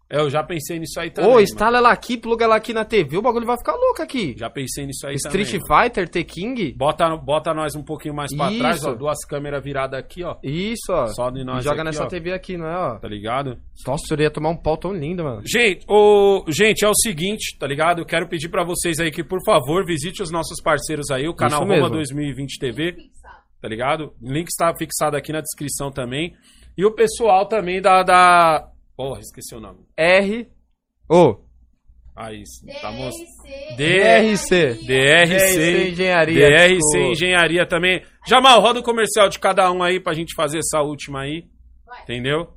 [0.09, 1.31] É, eu já pensei nisso aí também.
[1.31, 4.35] Ô, instala ela aqui, pluga ela aqui na TV, o bagulho vai ficar louco aqui.
[4.39, 5.63] Já pensei nisso aí Street também.
[5.69, 5.83] mano.
[5.83, 6.73] Fighter, T-King.
[6.75, 8.59] Bota, bota nós um pouquinho mais pra Isso.
[8.59, 8.95] trás, ó.
[8.95, 10.37] Duas câmeras viradas aqui, ó.
[10.45, 11.07] Isso, ó.
[11.09, 12.07] Só de nós E joga aqui, nessa ó.
[12.07, 12.99] TV aqui, não é, ó?
[12.99, 13.59] Tá ligado?
[13.85, 15.43] Nossa, o senhor ia tomar um pau tão lindo, mano.
[15.45, 18.01] Gente, o, gente, é o seguinte, tá ligado?
[18.01, 21.35] Eu quero pedir pra vocês aí que, por favor, visite os nossos parceiros aí, o
[21.35, 21.91] canal Roma mesmo.
[21.91, 22.97] 2020 TV,
[23.61, 24.13] tá ligado?
[24.23, 26.33] O link está fixado aqui na descrição também.
[26.79, 28.05] E o pessoal também da.
[28.05, 28.69] da...
[28.97, 29.81] Porra, esqueci o nome.
[29.97, 30.49] R.
[31.09, 31.37] Ô.
[32.17, 32.43] Aí,
[32.81, 33.19] tá moço.
[33.77, 34.75] DRC.
[34.87, 34.87] DRC.
[34.87, 36.49] DRC Engenharia.
[36.49, 36.99] DRC.
[37.13, 38.03] Engenharia também.
[38.27, 41.45] Jamal, roda o comercial de cada um aí pra gente fazer essa última aí.
[42.03, 42.49] Entendeu?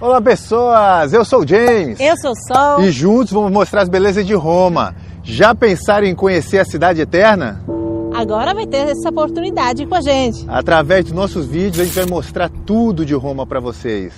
[0.00, 2.80] Olá pessoas, eu sou o James Eu sou o Sol.
[2.82, 4.94] e juntos vamos mostrar as belezas de Roma.
[5.22, 7.64] Já pensaram em conhecer a cidade eterna?
[8.12, 10.44] Agora vai ter essa oportunidade com a gente.
[10.48, 14.12] Através dos nossos vídeos a gente vai mostrar tudo de Roma para vocês.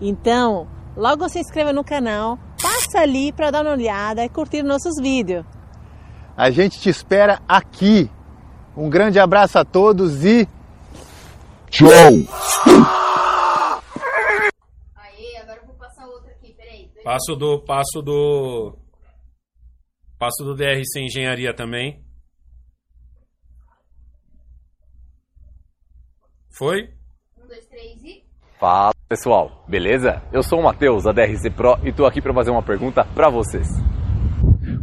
[0.00, 0.66] Então,
[0.96, 5.44] logo se inscreva no canal, passa ali para dar uma olhada e curtir nossos vídeos.
[6.36, 8.10] A gente te espera aqui.
[8.76, 10.48] Um grande abraço a todos e
[14.96, 16.90] Aê, agora eu vou passar outra aqui, peraí.
[17.04, 17.60] Passo do.
[17.64, 18.76] Passo do.
[20.18, 22.04] Passo do DRC Engenharia também.
[26.50, 26.92] Foi?
[27.38, 28.24] Um, dois, três e.
[28.60, 30.22] Fala pessoal, beleza?
[30.30, 33.30] Eu sou o Matheus da DRC Pro e tô aqui para fazer uma pergunta para
[33.30, 33.66] vocês.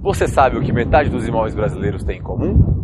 [0.02, 2.82] Você sabe o que metade dos imóveis brasileiros tem em comum?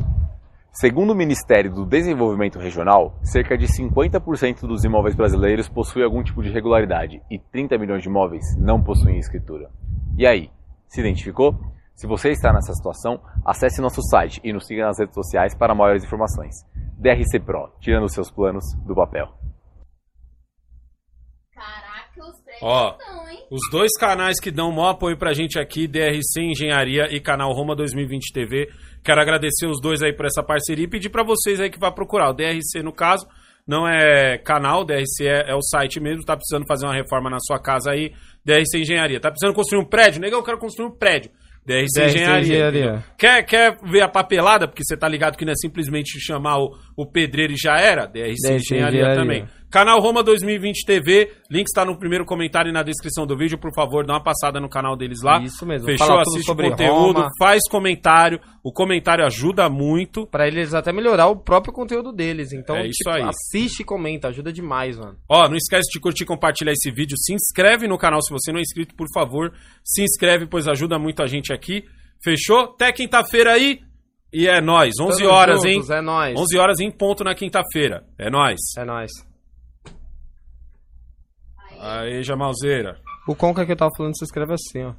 [0.72, 6.44] Segundo o Ministério do Desenvolvimento Regional, cerca de 50% dos imóveis brasileiros possuem algum tipo
[6.44, 9.72] de irregularidade e 30 milhões de imóveis não possuem escritura.
[10.16, 10.52] E aí,
[10.88, 11.56] se identificou?
[11.96, 15.74] Se você está nessa situação, acesse nosso site e nos siga nas redes sociais para
[15.74, 16.64] maiores informações.
[17.00, 19.34] DRC Pro, tirando seus planos do papel.
[21.64, 22.96] Caraca, os prédios Ó.
[23.52, 27.76] Os dois canais que dão maior apoio pra gente aqui, DRC Engenharia e canal Roma
[27.76, 28.70] 2020 TV.
[29.04, 31.92] Quero agradecer os dois aí por essa parceria e pedir pra vocês aí que vá
[31.92, 32.30] procurar.
[32.30, 33.28] O DRC, no caso,
[33.68, 37.38] não é canal, DRC é, é o site mesmo, tá precisando fazer uma reforma na
[37.40, 38.14] sua casa aí,
[38.44, 39.20] DRC Engenharia.
[39.20, 40.22] Tá precisando construir um prédio?
[40.22, 41.30] Negão, eu quero construir um prédio.
[41.66, 42.42] DRC, DRC Engenharia.
[42.42, 43.04] Engenharia.
[43.18, 44.68] Quer, quer ver a papelada?
[44.68, 48.06] Porque você tá ligado que não é simplesmente chamar o, o pedreiro e já era?
[48.06, 49.16] DRC, DRC Engenharia, Engenharia.
[49.16, 49.46] também.
[49.74, 53.58] Canal Roma 2020 TV, link está no primeiro comentário e na descrição do vídeo.
[53.58, 55.42] Por favor, dá uma passada no canal deles lá.
[55.42, 55.88] Isso mesmo.
[55.88, 56.20] Fechou?
[56.20, 57.30] Assiste o sobre conteúdo, Roma.
[57.40, 58.40] faz comentário.
[58.64, 60.28] O comentário ajuda muito.
[60.28, 62.54] Pra eles até melhorar o próprio conteúdo deles.
[62.54, 63.24] Então, É isso tipo, aí.
[63.24, 65.18] assiste e comenta, ajuda demais, mano.
[65.28, 67.18] Ó, não esquece de curtir e compartilhar esse vídeo.
[67.18, 69.52] Se inscreve no canal se você não é inscrito, por favor.
[69.84, 71.84] Se inscreve, pois ajuda muito a gente aqui.
[72.24, 72.66] Fechou?
[72.76, 73.80] Até quinta-feira aí.
[74.32, 74.94] E é nóis.
[75.02, 75.98] 11 Tamo horas, juntos, hein?
[75.98, 76.40] É nóis.
[76.40, 78.04] 11 horas em ponto na quinta-feira.
[78.20, 78.60] É nóis.
[78.78, 79.10] É nóis.
[81.86, 82.98] Aí, Jamalzeira.
[83.28, 84.94] O Conca que eu tava falando se escreve assim, ó.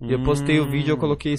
[0.00, 1.36] E eu postei o vídeo, eu coloquei